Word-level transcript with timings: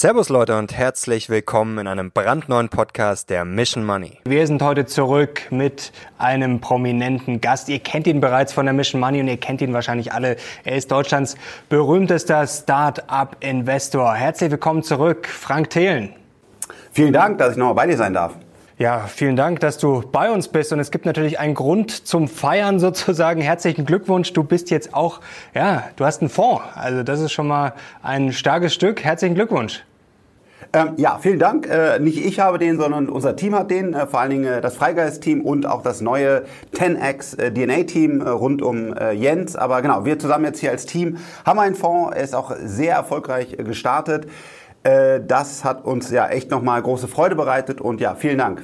Servus 0.00 0.30
Leute 0.30 0.56
und 0.56 0.72
herzlich 0.72 1.28
willkommen 1.28 1.76
in 1.76 1.86
einem 1.86 2.10
brandneuen 2.10 2.70
Podcast 2.70 3.28
der 3.28 3.44
Mission 3.44 3.84
Money. 3.84 4.16
Wir 4.24 4.46
sind 4.46 4.62
heute 4.62 4.86
zurück 4.86 5.42
mit 5.50 5.92
einem 6.16 6.62
prominenten 6.62 7.42
Gast. 7.42 7.68
Ihr 7.68 7.80
kennt 7.80 8.06
ihn 8.06 8.18
bereits 8.18 8.54
von 8.54 8.64
der 8.64 8.72
Mission 8.72 8.98
Money 8.98 9.20
und 9.20 9.28
ihr 9.28 9.36
kennt 9.36 9.60
ihn 9.60 9.74
wahrscheinlich 9.74 10.14
alle. 10.14 10.36
Er 10.64 10.76
ist 10.76 10.90
Deutschlands 10.90 11.36
berühmtester 11.68 12.46
Start-up-Investor. 12.46 14.14
Herzlich 14.14 14.50
willkommen 14.50 14.82
zurück, 14.82 15.26
Frank 15.26 15.68
Thelen. 15.68 16.14
Vielen 16.92 17.12
Dank, 17.12 17.36
dass 17.36 17.50
ich 17.52 17.58
nochmal 17.58 17.74
bei 17.74 17.86
dir 17.86 17.98
sein 17.98 18.14
darf. 18.14 18.36
Ja, 18.78 19.00
vielen 19.00 19.36
Dank, 19.36 19.60
dass 19.60 19.76
du 19.76 20.00
bei 20.00 20.30
uns 20.30 20.48
bist. 20.48 20.72
Und 20.72 20.80
es 20.80 20.90
gibt 20.90 21.04
natürlich 21.04 21.38
einen 21.38 21.52
Grund 21.52 21.90
zum 22.06 22.26
Feiern 22.26 22.80
sozusagen. 22.80 23.42
Herzlichen 23.42 23.84
Glückwunsch. 23.84 24.32
Du 24.32 24.44
bist 24.44 24.70
jetzt 24.70 24.94
auch, 24.94 25.20
ja, 25.54 25.90
du 25.96 26.06
hast 26.06 26.22
einen 26.22 26.30
Fonds. 26.30 26.62
Also 26.74 27.02
das 27.02 27.20
ist 27.20 27.32
schon 27.32 27.48
mal 27.48 27.74
ein 28.02 28.32
starkes 28.32 28.72
Stück. 28.72 29.04
Herzlichen 29.04 29.34
Glückwunsch. 29.34 29.84
Ähm, 30.72 30.92
ja, 30.98 31.18
vielen 31.20 31.40
Dank. 31.40 31.66
Äh, 31.68 31.98
nicht 31.98 32.24
ich 32.24 32.38
habe 32.38 32.58
den, 32.58 32.78
sondern 32.78 33.08
unser 33.08 33.34
Team 33.34 33.56
hat 33.56 33.72
den. 33.72 33.92
Äh, 33.92 34.06
vor 34.06 34.20
allen 34.20 34.30
Dingen 34.30 34.44
äh, 34.44 34.60
das 34.60 34.76
Freigeist-Team 34.76 35.40
und 35.40 35.66
auch 35.66 35.82
das 35.82 36.00
neue 36.00 36.44
10x 36.74 37.38
äh, 37.40 37.52
DNA-Team 37.52 38.20
äh, 38.20 38.28
rund 38.28 38.62
um 38.62 38.94
äh, 38.94 39.10
Jens. 39.10 39.56
Aber 39.56 39.82
genau, 39.82 40.04
wir 40.04 40.18
zusammen 40.20 40.44
jetzt 40.44 40.60
hier 40.60 40.70
als 40.70 40.86
Team 40.86 41.18
haben 41.44 41.58
einen 41.58 41.74
Fonds. 41.74 42.14
Er 42.16 42.22
ist 42.22 42.36
auch 42.36 42.54
sehr 42.62 42.94
erfolgreich 42.94 43.56
gestartet. 43.56 44.26
Das 44.82 45.62
hat 45.62 45.84
uns 45.84 46.10
ja 46.10 46.28
echt 46.28 46.50
nochmal 46.50 46.80
große 46.80 47.06
Freude 47.06 47.36
bereitet 47.36 47.82
und 47.82 48.00
ja, 48.00 48.14
vielen 48.14 48.38
Dank. 48.38 48.62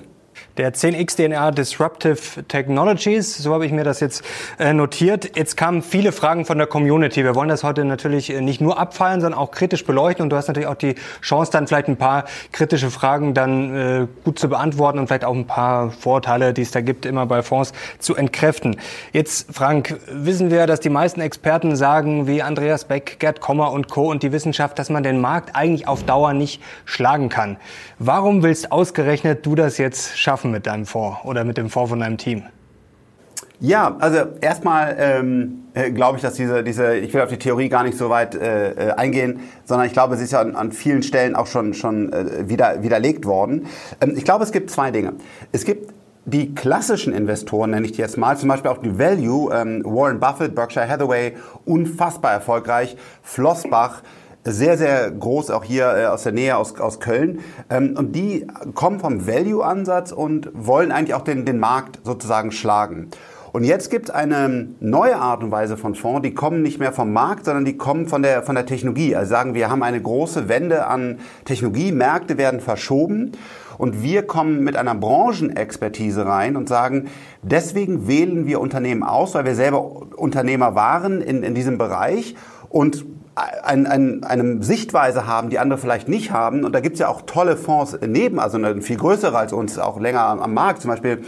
Der 0.56 0.73
10x 0.73 1.16
DNA 1.16 1.51
Disruptive 1.51 2.42
Technologies, 2.48 3.37
so 3.37 3.52
habe 3.52 3.66
ich 3.66 3.73
mir 3.73 3.84
das 3.84 4.01
jetzt 4.01 4.24
äh, 4.59 4.73
notiert. 4.73 5.37
Jetzt 5.37 5.59
kamen 5.59 5.82
viele 5.82 6.12
Fragen 6.12 6.46
von 6.46 6.56
der 6.56 6.66
Community. 6.66 7.24
Wir 7.24 7.34
wollen 7.34 7.51
das 7.51 7.62
heute 7.62 7.84
natürlich 7.84 8.30
äh, 8.30 8.40
nicht 8.40 8.63
nur 8.63 8.79
abfallen, 8.79 9.21
sondern 9.21 9.38
auch 9.38 9.51
kritisch 9.51 9.85
beleuchten. 9.85 10.23
Und 10.23 10.30
du 10.30 10.37
hast 10.37 10.48
natürlich 10.48 10.66
auch 10.66 10.76
die 10.76 10.95
Chance, 11.21 11.52
dann 11.52 11.66
vielleicht 11.66 11.88
ein 11.88 11.98
paar 11.98 12.24
kritische 12.52 12.90
Fragen 12.90 13.35
dann 13.35 13.76
äh, 13.76 14.07
gut 14.24 14.38
zu 14.38 14.48
beantworten 14.48 14.98
und 14.98 15.09
vielleicht 15.09 15.26
auch 15.26 15.35
ein 15.35 15.46
paar 15.46 15.90
Vorteile, 15.90 16.54
die 16.54 16.63
es 16.63 16.70
da 16.70 16.80
gibt, 16.80 17.04
immer 17.04 17.26
bei 17.26 17.43
Fonds 17.43 17.74
zu 17.98 18.16
entkräften. 18.16 18.76
Jetzt, 19.13 19.54
Frank, 19.54 20.01
wissen 20.10 20.51
wir, 20.51 20.66
dass 20.66 20.80
die 20.80 20.88
meisten 20.88 21.20
Experten 21.20 21.76
sagen, 21.76 22.26
wie 22.26 22.41
Andreas 22.41 22.87
Beck, 22.87 23.18
Gerd 23.18 23.43
Kommer 23.43 23.73
und 23.73 23.91
Co. 23.91 24.10
und 24.10 24.23
die 24.23 24.32
Wissenschaft, 24.32 24.79
dass 24.79 24.88
man 24.88 25.02
den 25.02 25.20
Markt 25.20 25.54
eigentlich 25.54 25.87
auf 25.87 26.04
Dauer 26.04 26.32
nicht 26.32 26.63
schlagen 26.87 27.29
kann. 27.29 27.59
Warum 27.98 28.43
willst 28.43 28.73
ausgerechnet 28.73 29.45
du 29.45 29.54
das 29.54 29.76
jetzt 29.76 30.18
schaffen? 30.18 30.45
Schaffen 30.46 30.52
mit 30.52 30.66
deinem 30.66 30.86
Fonds 30.86 31.18
oder 31.24 31.44
mit 31.44 31.56
dem 31.56 31.68
Fonds 31.68 31.90
von 31.90 32.00
deinem 32.00 32.18
Team? 32.18 32.44
Ja, 33.58 33.96
also 34.00 34.18
erstmal 34.40 34.96
ähm, 34.98 35.64
äh, 35.72 35.90
glaube 35.90 36.16
ich, 36.16 36.22
dass 36.22 36.34
diese, 36.34 36.62
diese, 36.62 36.96
ich 36.96 37.14
will 37.14 37.22
auf 37.22 37.30
die 37.30 37.38
Theorie 37.38 37.70
gar 37.70 37.84
nicht 37.84 37.96
so 37.96 38.10
weit 38.10 38.34
äh, 38.34 38.72
äh, 38.72 38.92
eingehen, 38.92 39.40
sondern 39.64 39.86
ich 39.86 39.94
glaube, 39.94 40.16
sie 40.16 40.24
ist 40.24 40.32
ja 40.32 40.40
an, 40.40 40.54
an 40.54 40.72
vielen 40.72 41.02
Stellen 41.02 41.34
auch 41.34 41.46
schon, 41.46 41.72
schon 41.72 42.12
äh, 42.12 42.48
wieder, 42.48 42.82
widerlegt 42.82 43.24
worden. 43.24 43.66
Ähm, 44.00 44.12
ich 44.14 44.24
glaube, 44.24 44.44
es 44.44 44.52
gibt 44.52 44.70
zwei 44.70 44.90
Dinge. 44.90 45.14
Es 45.52 45.64
gibt 45.64 45.94
die 46.26 46.54
klassischen 46.54 47.14
Investoren, 47.14 47.70
nenne 47.70 47.86
ich 47.86 47.92
die 47.92 48.02
jetzt 48.02 48.18
mal, 48.18 48.36
zum 48.36 48.48
Beispiel 48.50 48.70
auch 48.70 48.78
die 48.78 48.98
Value, 48.98 49.50
ähm, 49.54 49.82
Warren 49.84 50.20
Buffett, 50.20 50.54
Berkshire 50.54 50.86
Hathaway, 50.86 51.34
unfassbar 51.64 52.32
erfolgreich, 52.32 52.96
Flossbach, 53.22 54.02
sehr, 54.52 54.78
sehr 54.78 55.10
groß, 55.10 55.50
auch 55.50 55.64
hier 55.64 55.94
äh, 55.96 56.06
aus 56.06 56.22
der 56.22 56.32
Nähe 56.32 56.56
aus, 56.56 56.78
aus 56.78 57.00
Köln. 57.00 57.40
Ähm, 57.68 57.94
und 57.96 58.14
die 58.14 58.46
kommen 58.74 59.00
vom 59.00 59.26
Value-Ansatz 59.26 60.12
und 60.12 60.50
wollen 60.54 60.92
eigentlich 60.92 61.14
auch 61.14 61.24
den, 61.24 61.44
den 61.44 61.58
Markt 61.58 62.00
sozusagen 62.04 62.52
schlagen. 62.52 63.10
Und 63.52 63.64
jetzt 63.64 63.90
gibt 63.90 64.10
es 64.10 64.14
eine 64.14 64.69
neue 64.80 65.16
Art 65.16 65.42
und 65.42 65.50
Weise 65.50 65.78
von 65.78 65.94
Fonds, 65.94 66.20
die 66.22 66.34
kommen 66.34 66.60
nicht 66.60 66.78
mehr 66.78 66.92
vom 66.92 67.14
Markt, 67.14 67.47
sondern 67.47 67.64
die 67.64 67.78
kommen 67.78 68.06
von 68.06 68.22
der, 68.22 68.42
von 68.42 68.54
der 68.54 68.66
Technologie. 68.66 69.16
Also 69.16 69.30
sagen 69.30 69.54
wir 69.54 69.70
haben 69.70 69.82
eine 69.82 70.00
große 70.00 70.50
Wende 70.50 70.86
an 70.86 71.20
Technologie, 71.47 71.90
Märkte 71.90 72.36
werden 72.36 72.60
verschoben 72.60 73.32
und 73.78 74.02
wir 74.02 74.24
kommen 74.24 74.62
mit 74.62 74.76
einer 74.76 74.94
Branchenexpertise 74.94 76.26
rein 76.26 76.56
und 76.56 76.68
sagen, 76.68 77.08
deswegen 77.42 78.06
wählen 78.06 78.46
wir 78.46 78.60
Unternehmen 78.60 79.02
aus, 79.02 79.34
weil 79.34 79.46
wir 79.46 79.54
selber 79.54 80.02
Unternehmer 80.16 80.74
waren 80.74 81.22
in, 81.22 81.42
in 81.42 81.54
diesem 81.54 81.78
Bereich 81.78 82.36
und 82.68 83.06
ein, 83.36 83.86
ein, 83.86 84.24
eine 84.24 84.62
Sichtweise 84.62 85.26
haben, 85.26 85.50
die 85.50 85.58
andere 85.58 85.78
vielleicht 85.78 86.08
nicht 86.08 86.30
haben. 86.30 86.64
Und 86.64 86.74
da 86.74 86.80
gibt's 86.80 86.98
ja 86.98 87.08
auch 87.08 87.22
tolle 87.22 87.56
Fonds 87.56 87.98
neben, 88.06 88.41
also 88.41 88.56
eine 88.56 88.80
viel 88.80 88.97
größere 88.97 89.36
als 89.36 89.52
uns, 89.52 89.78
auch 89.78 90.00
länger 90.00 90.22
am, 90.22 90.41
am 90.41 90.54
Markt. 90.54 90.80
Zum 90.80 90.91
Beispiel 90.91 91.22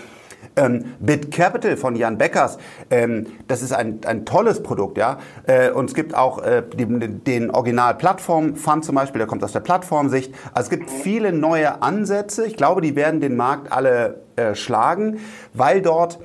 ähm, 0.57 0.95
Bit 1.01 1.31
Capital 1.31 1.77
von 1.77 1.97
Jan 1.97 2.19
Beckers, 2.19 2.59
ähm, 2.91 3.27
das 3.47 3.63
ist 3.63 3.73
ein, 3.73 4.01
ein 4.07 4.25
tolles 4.25 4.63
Produkt, 4.63 4.99
ja. 4.99 5.19
Äh, 5.47 5.71
und 5.71 5.91
es 5.91 5.95
gibt 5.95 6.15
auch 6.15 6.43
äh, 6.43 6.63
den, 6.63 7.23
den 7.25 7.51
Original 7.51 7.95
Plattform 7.95 8.57
Fund 8.57 8.85
zum 8.85 8.95
Beispiel, 8.95 9.19
der 9.19 9.29
kommt 9.29 9.45
aus 9.45 9.53
der 9.53 9.61
Plattformsicht. 9.61 10.35
Also 10.55 10.67
es 10.67 10.71
gibt 10.71 10.91
viele 10.91 11.33
neue 11.33 11.83
Ansätze. 11.83 12.47
Ich 12.47 12.57
glaube, 12.57 12.81
die 12.81 12.97
werden 12.97 13.21
den 13.21 13.37
Markt 13.37 13.71
alle 13.71 14.23
äh, 14.37 14.55
schlagen, 14.55 15.19
weil 15.53 15.83
dort 15.83 16.19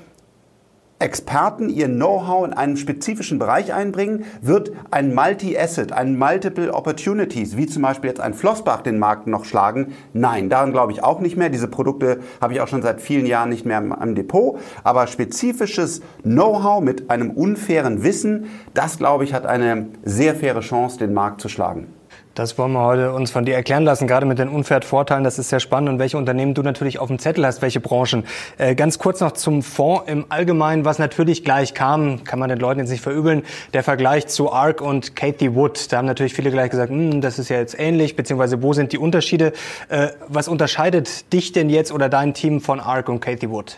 Experten 1.04 1.68
ihr 1.68 1.90
Know-how 1.90 2.46
in 2.46 2.54
einem 2.54 2.78
spezifischen 2.78 3.38
Bereich 3.38 3.74
einbringen, 3.74 4.24
wird 4.42 4.72
ein 4.90 5.14
Multi-Asset, 5.14 5.92
ein 5.92 6.18
Multiple 6.18 6.74
Opportunities, 6.74 7.58
wie 7.58 7.68
zum 7.68 7.82
Beispiel 7.82 8.10
jetzt 8.10 8.22
ein 8.22 8.34
Flossbach 8.34 8.82
den 8.82 9.00
Markt 9.00 9.28
noch 9.28 9.44
schlagen? 9.44 9.96
Nein, 10.14 10.50
daran 10.50 10.72
glaube 10.72 10.94
ich 10.94 11.04
auch 11.04 11.20
nicht 11.20 11.36
mehr. 11.36 11.50
Diese 11.50 11.68
Produkte 11.68 12.22
habe 12.40 12.54
ich 12.54 12.62
auch 12.62 12.70
schon 12.70 12.82
seit 12.82 13.02
vielen 13.02 13.26
Jahren 13.26 13.50
nicht 13.50 13.66
mehr 13.66 13.80
im 13.80 14.16
Depot. 14.16 14.58
Aber 14.86 15.08
spezifisches 15.08 16.02
Know-how 16.22 16.82
mit 16.82 17.10
einem 17.10 17.32
unfairen 17.32 18.04
Wissen, 18.04 18.46
das 18.74 18.98
glaube 18.98 19.26
ich 19.26 19.34
hat 19.34 19.46
eine 19.46 19.88
sehr 20.06 20.36
faire 20.36 20.62
Chance, 20.62 21.00
den 21.00 21.14
Markt 21.14 21.42
zu 21.42 21.50
schlagen. 21.50 21.88
Das 22.36 22.58
wollen 22.58 22.72
wir 22.72 22.84
heute 22.84 23.14
uns 23.14 23.30
von 23.30 23.46
dir 23.46 23.54
erklären 23.54 23.84
lassen, 23.84 24.08
gerade 24.08 24.26
mit 24.26 24.40
den 24.40 24.50
Unfair-Vorteilen. 24.50 25.24
Das 25.24 25.38
ist 25.38 25.50
sehr 25.50 25.60
spannend 25.60 25.90
und 25.90 26.00
welche 26.00 26.18
Unternehmen 26.18 26.56
du 26.56 26.64
natürlich 26.64 26.98
auf 26.98 27.08
dem 27.08 27.20
Zettel 27.20 27.46
hast, 27.46 27.62
welche 27.62 27.80
Branchen. 27.80 28.26
Äh, 28.58 28.74
ganz 28.74 28.98
kurz 28.98 29.20
noch 29.20 29.34
zum 29.34 29.62
Fonds 29.62 30.06
im 30.08 30.26
Allgemeinen, 30.30 30.84
was 30.84 30.98
natürlich 30.98 31.44
gleich 31.44 31.76
kam, 31.76 32.24
kann 32.24 32.40
man 32.40 32.50
den 32.50 32.58
Leuten 32.58 32.80
jetzt 32.80 32.90
nicht 32.90 33.04
verübeln, 33.04 33.44
der 33.74 33.84
Vergleich 33.84 34.26
zu 34.26 34.52
ARK 34.52 34.82
und 34.82 35.16
Katie 35.16 35.54
Wood. 35.54 35.92
Da 35.92 35.98
haben 35.98 36.08
natürlich 36.08 36.34
viele 36.34 36.50
gleich 36.50 36.72
gesagt, 36.72 36.90
hm, 36.90 37.22
das 37.22 37.38
ist 37.38 37.50
ja 37.50 37.58
jetzt 37.58 37.80
ähnlich, 37.80 38.16
beziehungsweise 38.16 38.64
wo 38.64 38.74
sind 38.74 38.94
die 38.94 38.98
Unterschiede? 38.98 39.54
Äh, 39.90 40.08
was 40.28 40.48
unterscheidet 40.48 41.32
dich 41.32 41.52
denn 41.52 41.70
jetzt 41.70 41.92
oder 41.92 42.10
dein 42.10 42.34
Team 42.34 42.62
von 42.62 42.80
ARK 42.80 43.10
und 43.10 43.20
Katie 43.20 43.52
Wood? 43.52 43.78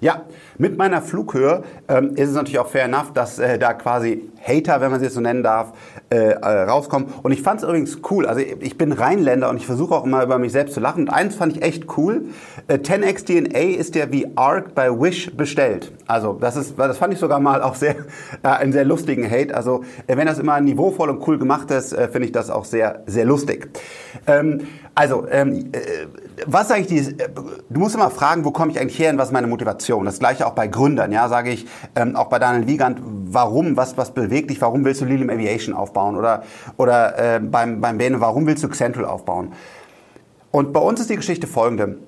Ja, 0.00 0.22
mit 0.58 0.76
meiner 0.76 1.02
Flughöhe 1.02 1.64
ähm, 1.88 2.14
ist 2.14 2.28
es 2.28 2.34
natürlich 2.34 2.58
auch 2.58 2.68
fair 2.68 2.84
enough, 2.84 3.12
dass 3.12 3.38
äh, 3.38 3.58
da 3.58 3.74
quasi 3.74 4.28
Hater, 4.48 4.80
wenn 4.80 4.90
man 4.90 5.00
sie 5.00 5.06
jetzt 5.06 5.14
so 5.14 5.20
nennen 5.20 5.42
darf, 5.42 5.72
äh, 6.10 6.16
äh, 6.16 6.62
rauskommen. 6.62 7.08
Und 7.22 7.32
ich 7.32 7.42
fand 7.42 7.60
es 7.60 7.64
übrigens 7.64 7.98
cool. 8.10 8.26
Also 8.26 8.40
ich 8.40 8.78
bin 8.78 8.92
Rheinländer 8.92 9.50
und 9.50 9.56
ich 9.56 9.66
versuche 9.66 9.94
auch 9.94 10.04
immer 10.04 10.22
über 10.22 10.38
mich 10.38 10.52
selbst 10.52 10.74
zu 10.74 10.80
lachen. 10.80 11.02
Und 11.02 11.10
eins 11.10 11.34
fand 11.34 11.56
ich 11.56 11.62
echt 11.62 11.96
cool. 11.96 12.26
Äh, 12.66 12.78
10x 12.78 13.26
DNA 13.26 13.78
ist 13.78 13.94
ja 13.94 14.10
wie 14.10 14.26
ARC 14.36 14.74
bei 14.74 14.90
Wish 14.90 15.36
bestellt. 15.36 15.92
Also 16.06 16.32
das 16.32 16.56
ist, 16.56 16.78
das 16.78 16.98
fand 16.98 17.12
ich 17.12 17.20
sogar 17.20 17.40
mal 17.40 17.62
auch 17.62 17.74
sehr 17.74 17.96
äh, 18.42 18.48
einen 18.48 18.72
sehr 18.72 18.84
lustigen 18.84 19.30
Hate. 19.30 19.54
Also 19.54 19.84
äh, 20.06 20.16
wenn 20.16 20.26
das 20.26 20.38
immer 20.38 20.60
niveauvoll 20.60 21.10
und 21.10 21.26
cool 21.28 21.38
gemacht 21.38 21.70
ist, 21.70 21.92
äh, 21.92 22.08
finde 22.08 22.26
ich 22.26 22.32
das 22.32 22.50
auch 22.50 22.64
sehr 22.64 23.02
sehr 23.06 23.24
lustig. 23.24 23.68
Ähm, 24.26 24.62
also 24.94 25.26
ähm, 25.30 25.70
äh, 25.72 26.06
was 26.46 26.70
eigentlich 26.70 26.88
die, 26.88 27.22
äh, 27.22 27.28
du 27.70 27.80
musst 27.80 27.94
immer 27.94 28.10
fragen, 28.10 28.44
wo 28.44 28.50
komme 28.50 28.72
ich 28.72 28.80
eigentlich 28.80 28.98
her 28.98 29.10
und 29.12 29.18
was 29.18 29.28
ist 29.28 29.32
meine 29.32 29.46
Motivation? 29.46 30.04
Das 30.04 30.18
gleiche 30.18 30.46
auch 30.46 30.54
bei 30.54 30.66
Gründern, 30.66 31.12
ja, 31.12 31.28
sage 31.28 31.50
ich, 31.50 31.66
ähm, 31.94 32.16
auch 32.16 32.26
bei 32.26 32.38
Daniel 32.38 32.66
Wiegand, 32.66 33.00
warum, 33.04 33.76
was, 33.76 33.96
was 33.96 34.12
bewegt 34.12 34.37
dich, 34.46 34.60
warum 34.60 34.84
willst 34.84 35.00
du 35.00 35.04
Lilium 35.04 35.30
Aviation 35.30 35.74
aufbauen 35.74 36.16
oder, 36.16 36.42
oder 36.76 37.36
äh, 37.36 37.40
beim, 37.40 37.80
beim 37.80 37.98
Bene, 37.98 38.20
warum 38.20 38.46
willst 38.46 38.62
du 38.62 38.68
Central 38.68 39.04
aufbauen? 39.04 39.52
Und 40.50 40.72
bei 40.72 40.80
uns 40.80 41.00
ist 41.00 41.10
die 41.10 41.16
Geschichte 41.16 41.46
folgende. 41.46 41.98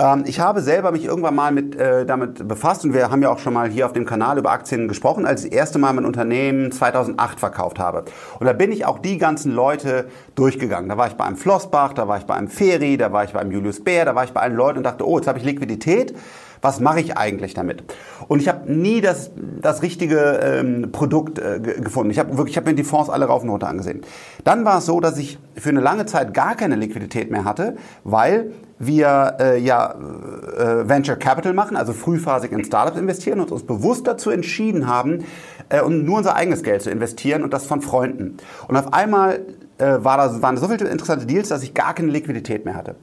Ähm, 0.00 0.24
ich 0.26 0.40
habe 0.40 0.62
selber 0.62 0.92
mich 0.92 1.04
irgendwann 1.04 1.34
mal 1.34 1.52
mit, 1.52 1.76
äh, 1.76 2.06
damit 2.06 2.46
befasst 2.48 2.84
und 2.84 2.94
wir 2.94 3.10
haben 3.10 3.22
ja 3.22 3.30
auch 3.30 3.38
schon 3.38 3.52
mal 3.52 3.68
hier 3.68 3.86
auf 3.86 3.92
dem 3.92 4.06
Kanal 4.06 4.38
über 4.38 4.50
Aktien 4.50 4.88
gesprochen, 4.88 5.26
als 5.26 5.44
ich 5.44 5.50
das 5.50 5.58
erste 5.58 5.78
Mal 5.78 5.92
mein 5.92 6.06
Unternehmen 6.06 6.72
2008 6.72 7.38
verkauft 7.38 7.78
habe. 7.78 8.04
Und 8.38 8.46
da 8.46 8.52
bin 8.52 8.72
ich 8.72 8.86
auch 8.86 8.98
die 8.98 9.18
ganzen 9.18 9.52
Leute 9.52 10.06
durchgegangen. 10.34 10.88
Da 10.88 10.96
war 10.96 11.06
ich 11.06 11.14
bei 11.14 11.24
einem 11.24 11.36
Flossbach, 11.36 11.92
da 11.92 12.08
war 12.08 12.18
ich 12.18 12.24
bei 12.24 12.34
einem 12.34 12.48
Ferry, 12.48 12.96
da 12.96 13.12
war 13.12 13.24
ich 13.24 13.32
bei 13.32 13.40
einem 13.40 13.52
Julius 13.52 13.84
Bär, 13.84 14.04
da 14.04 14.14
war 14.14 14.24
ich 14.24 14.32
bei 14.32 14.40
allen 14.40 14.56
Leuten 14.56 14.78
und 14.78 14.84
dachte, 14.84 15.06
oh, 15.06 15.18
jetzt 15.18 15.28
habe 15.28 15.38
ich 15.38 15.44
Liquidität 15.44 16.14
was 16.62 16.80
mache 16.80 17.00
ich 17.00 17.16
eigentlich 17.16 17.54
damit? 17.54 17.82
Und 18.28 18.40
ich 18.40 18.48
habe 18.48 18.70
nie 18.72 19.00
das, 19.00 19.30
das 19.60 19.82
richtige 19.82 20.40
ähm, 20.42 20.92
Produkt 20.92 21.38
äh, 21.38 21.60
gefunden. 21.60 22.10
Ich 22.10 22.18
habe 22.18 22.36
wirklich, 22.36 22.54
ich 22.54 22.56
habe 22.56 22.70
mir 22.70 22.76
die 22.76 22.84
Fonds 22.84 23.10
alle 23.10 23.26
rauf 23.26 23.42
und 23.42 23.48
runter 23.48 23.68
angesehen. 23.68 24.02
Dann 24.44 24.64
war 24.64 24.78
es 24.78 24.86
so, 24.86 25.00
dass 25.00 25.18
ich 25.18 25.38
für 25.56 25.70
eine 25.70 25.80
lange 25.80 26.06
Zeit 26.06 26.34
gar 26.34 26.54
keine 26.54 26.76
Liquidität 26.76 27.30
mehr 27.30 27.44
hatte, 27.44 27.76
weil 28.04 28.52
wir 28.78 29.36
äh, 29.38 29.58
ja 29.58 29.92
äh, 29.92 30.88
Venture 30.88 31.16
Capital 31.16 31.52
machen, 31.52 31.76
also 31.76 31.92
frühphasig 31.92 32.50
in 32.50 32.64
Startups 32.64 32.98
investieren 32.98 33.40
und 33.40 33.52
uns 33.52 33.62
bewusst 33.62 34.06
dazu 34.06 34.30
entschieden 34.30 34.86
haben, 34.86 35.24
äh, 35.68 35.82
um 35.82 36.04
nur 36.04 36.18
unser 36.18 36.34
eigenes 36.34 36.62
Geld 36.62 36.82
zu 36.82 36.90
investieren 36.90 37.42
und 37.42 37.52
das 37.52 37.66
von 37.66 37.82
Freunden. 37.82 38.38
Und 38.68 38.76
auf 38.76 38.92
einmal 38.94 39.40
äh, 39.76 40.02
war 40.02 40.16
das, 40.16 40.40
waren 40.42 40.56
so 40.56 40.68
viele 40.68 40.88
interessante 40.88 41.26
Deals, 41.26 41.48
dass 41.48 41.62
ich 41.62 41.74
gar 41.74 41.94
keine 41.94 42.10
Liquidität 42.10 42.64
mehr 42.64 42.74
hatte. 42.74 42.96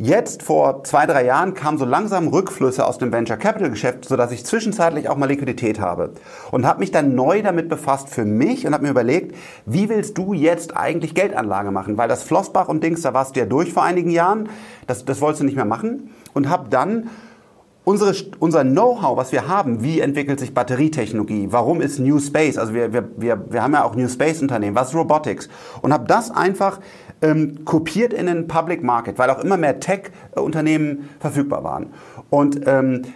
Jetzt 0.00 0.44
vor 0.44 0.84
zwei, 0.84 1.06
drei 1.06 1.24
Jahren 1.24 1.54
kamen 1.54 1.76
so 1.76 1.84
langsam 1.84 2.28
Rückflüsse 2.28 2.86
aus 2.86 2.98
dem 2.98 3.10
Venture 3.10 3.36
Capital 3.36 3.68
Geschäft, 3.68 4.04
sodass 4.04 4.30
ich 4.30 4.46
zwischenzeitlich 4.46 5.08
auch 5.08 5.16
mal 5.16 5.26
Liquidität 5.26 5.80
habe. 5.80 6.12
Und 6.52 6.64
habe 6.64 6.78
mich 6.78 6.92
dann 6.92 7.16
neu 7.16 7.42
damit 7.42 7.68
befasst 7.68 8.08
für 8.08 8.24
mich 8.24 8.64
und 8.64 8.74
habe 8.74 8.84
mir 8.84 8.90
überlegt, 8.90 9.34
wie 9.66 9.88
willst 9.88 10.16
du 10.16 10.34
jetzt 10.34 10.76
eigentlich 10.76 11.16
Geldanlage 11.16 11.72
machen? 11.72 11.98
Weil 11.98 12.08
das 12.08 12.22
Flossbach 12.22 12.68
und 12.68 12.84
Dings, 12.84 13.02
da 13.02 13.12
warst 13.12 13.34
du 13.34 13.40
ja 13.40 13.46
durch 13.46 13.72
vor 13.72 13.82
einigen 13.82 14.10
Jahren, 14.10 14.50
das, 14.86 15.04
das 15.04 15.20
wolltest 15.20 15.40
du 15.40 15.46
nicht 15.46 15.56
mehr 15.56 15.64
machen. 15.64 16.14
Und 16.32 16.48
habe 16.48 16.68
dann 16.70 17.10
unsere, 17.88 18.14
unser 18.38 18.64
Know-how, 18.64 19.16
was 19.16 19.32
wir 19.32 19.48
haben, 19.48 19.82
wie 19.82 20.00
entwickelt 20.00 20.38
sich 20.38 20.52
Batterietechnologie, 20.52 21.48
warum 21.50 21.80
ist 21.80 21.98
New 21.98 22.20
Space, 22.20 22.58
also 22.58 22.74
wir, 22.74 22.92
wir, 22.92 23.08
wir, 23.16 23.50
wir 23.50 23.62
haben 23.62 23.72
ja 23.72 23.82
auch 23.82 23.94
New 23.94 24.08
Space 24.08 24.42
Unternehmen, 24.42 24.76
was 24.76 24.90
ist 24.90 24.94
Robotics 24.94 25.48
und 25.80 25.94
habe 25.94 26.06
das 26.06 26.30
einfach 26.30 26.80
ähm, 27.22 27.64
kopiert 27.64 28.12
in 28.12 28.26
den 28.26 28.46
Public 28.46 28.82
Market, 28.82 29.18
weil 29.18 29.30
auch 29.30 29.42
immer 29.42 29.56
mehr 29.56 29.80
Tech-Unternehmen 29.80 31.08
verfügbar 31.18 31.64
waren. 31.64 31.86
Und 32.28 32.60
ähm, 32.66 33.06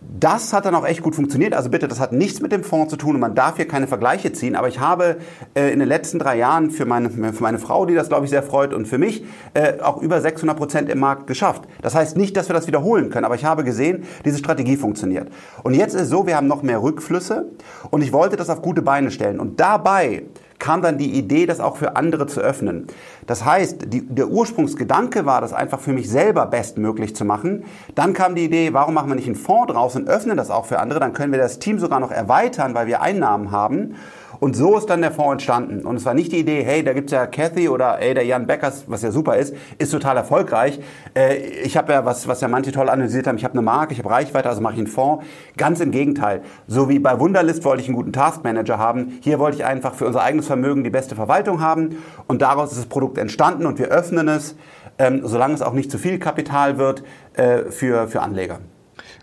das 0.00 0.52
hat 0.54 0.64
dann 0.64 0.74
auch 0.74 0.86
echt 0.86 1.02
gut 1.02 1.14
funktioniert. 1.14 1.54
Also 1.54 1.68
bitte, 1.68 1.86
das 1.86 2.00
hat 2.00 2.12
nichts 2.12 2.40
mit 2.40 2.52
dem 2.52 2.64
Fonds 2.64 2.90
zu 2.90 2.96
tun 2.96 3.14
und 3.16 3.20
man 3.20 3.34
darf 3.34 3.56
hier 3.56 3.68
keine 3.68 3.86
Vergleiche 3.86 4.32
ziehen. 4.32 4.56
Aber 4.56 4.68
ich 4.68 4.80
habe 4.80 5.18
äh, 5.54 5.72
in 5.72 5.78
den 5.78 5.88
letzten 5.88 6.18
drei 6.18 6.36
Jahren 6.38 6.70
für 6.70 6.86
meine, 6.86 7.10
für 7.10 7.42
meine 7.42 7.58
Frau, 7.58 7.84
die 7.84 7.94
das 7.94 8.08
glaube 8.08 8.24
ich 8.24 8.30
sehr 8.30 8.42
freut, 8.42 8.72
und 8.72 8.88
für 8.88 8.98
mich 8.98 9.24
äh, 9.52 9.80
auch 9.80 10.00
über 10.00 10.20
600 10.20 10.56
Prozent 10.56 10.88
im 10.88 10.98
Markt 11.00 11.26
geschafft. 11.26 11.64
Das 11.82 11.94
heißt 11.94 12.16
nicht, 12.16 12.36
dass 12.36 12.48
wir 12.48 12.54
das 12.54 12.66
wiederholen 12.66 13.10
können, 13.10 13.26
aber 13.26 13.34
ich 13.34 13.44
habe 13.44 13.62
gesehen, 13.62 14.04
diese 14.24 14.38
Strategie 14.38 14.76
funktioniert. 14.76 15.28
Und 15.62 15.74
jetzt 15.74 15.94
ist 15.94 16.02
es 16.02 16.08
so, 16.08 16.26
wir 16.26 16.36
haben 16.36 16.46
noch 16.46 16.62
mehr 16.62 16.82
Rückflüsse 16.82 17.50
und 17.90 18.02
ich 18.02 18.12
wollte 18.12 18.36
das 18.36 18.48
auf 18.48 18.62
gute 18.62 18.80
Beine 18.82 19.10
stellen. 19.10 19.38
Und 19.38 19.60
dabei 19.60 20.24
kam 20.60 20.82
dann 20.82 20.98
die 20.98 21.10
Idee, 21.18 21.46
das 21.46 21.58
auch 21.58 21.76
für 21.76 21.96
andere 21.96 22.28
zu 22.28 22.40
öffnen. 22.40 22.86
Das 23.26 23.44
heißt, 23.44 23.92
die, 23.92 24.06
der 24.06 24.28
Ursprungsgedanke 24.28 25.26
war, 25.26 25.40
das 25.40 25.52
einfach 25.52 25.80
für 25.80 25.92
mich 25.92 26.08
selber 26.08 26.46
bestmöglich 26.46 27.16
zu 27.16 27.24
machen. 27.24 27.64
Dann 27.96 28.12
kam 28.12 28.36
die 28.36 28.44
Idee, 28.44 28.72
warum 28.72 28.94
machen 28.94 29.08
wir 29.08 29.16
nicht 29.16 29.26
einen 29.26 29.34
Fonds 29.34 29.72
draus 29.72 29.96
und 29.96 30.08
öffnen 30.08 30.36
das 30.36 30.50
auch 30.50 30.66
für 30.66 30.78
andere? 30.78 31.00
Dann 31.00 31.12
können 31.12 31.32
wir 31.32 31.40
das 31.40 31.58
Team 31.58 31.80
sogar 31.80 31.98
noch 31.98 32.12
erweitern, 32.12 32.74
weil 32.74 32.86
wir 32.86 33.02
Einnahmen 33.02 33.50
haben. 33.50 33.96
Und 34.40 34.56
so 34.56 34.78
ist 34.78 34.86
dann 34.86 35.02
der 35.02 35.12
Fonds 35.12 35.32
entstanden. 35.32 35.86
Und 35.86 35.96
es 35.96 36.06
war 36.06 36.14
nicht 36.14 36.32
die 36.32 36.38
Idee, 36.38 36.62
hey, 36.64 36.82
da 36.82 36.94
gibt's 36.94 37.12
ja 37.12 37.26
Cathy 37.26 37.68
oder 37.68 37.98
hey, 37.98 38.14
der 38.14 38.24
Jan 38.24 38.46
Beckers, 38.46 38.84
was 38.86 39.02
ja 39.02 39.10
super 39.10 39.36
ist, 39.36 39.54
ist 39.78 39.90
total 39.90 40.16
erfolgreich. 40.16 40.80
Äh, 41.14 41.36
ich 41.36 41.76
habe 41.76 41.92
ja, 41.92 42.06
was, 42.06 42.26
was 42.26 42.40
ja 42.40 42.48
manche 42.48 42.72
toll 42.72 42.88
analysiert 42.88 43.26
haben, 43.26 43.36
ich 43.36 43.44
habe 43.44 43.54
eine 43.54 43.62
Marke, 43.62 43.92
ich 43.92 43.98
habe 43.98 44.10
Reichweite, 44.10 44.48
also 44.48 44.62
mache 44.62 44.72
ich 44.72 44.78
einen 44.78 44.88
Fonds. 44.88 45.26
Ganz 45.58 45.80
im 45.80 45.90
Gegenteil. 45.90 46.40
So 46.66 46.88
wie 46.88 46.98
bei 46.98 47.20
Wunderlist 47.20 47.64
wollte 47.64 47.82
ich 47.82 47.88
einen 47.88 47.96
guten 47.96 48.14
Taskmanager 48.14 48.78
haben. 48.78 49.18
Hier 49.20 49.38
wollte 49.38 49.58
ich 49.58 49.64
einfach 49.64 49.94
für 49.94 50.06
unser 50.06 50.22
eigenes 50.22 50.46
Vermögen 50.46 50.84
die 50.84 50.90
beste 50.90 51.14
Verwaltung 51.14 51.60
haben. 51.60 52.02
Und 52.26 52.40
daraus 52.40 52.72
ist 52.72 52.78
das 52.78 52.86
Produkt 52.86 53.18
entstanden 53.18 53.66
und 53.66 53.78
wir 53.78 53.88
öffnen 53.88 54.28
es, 54.28 54.56
ähm, 54.98 55.20
solange 55.24 55.52
es 55.52 55.60
auch 55.60 55.74
nicht 55.74 55.90
zu 55.90 55.98
viel 55.98 56.18
Kapital 56.18 56.78
wird, 56.78 57.02
äh, 57.34 57.70
für, 57.70 58.08
für 58.08 58.22
Anleger. 58.22 58.60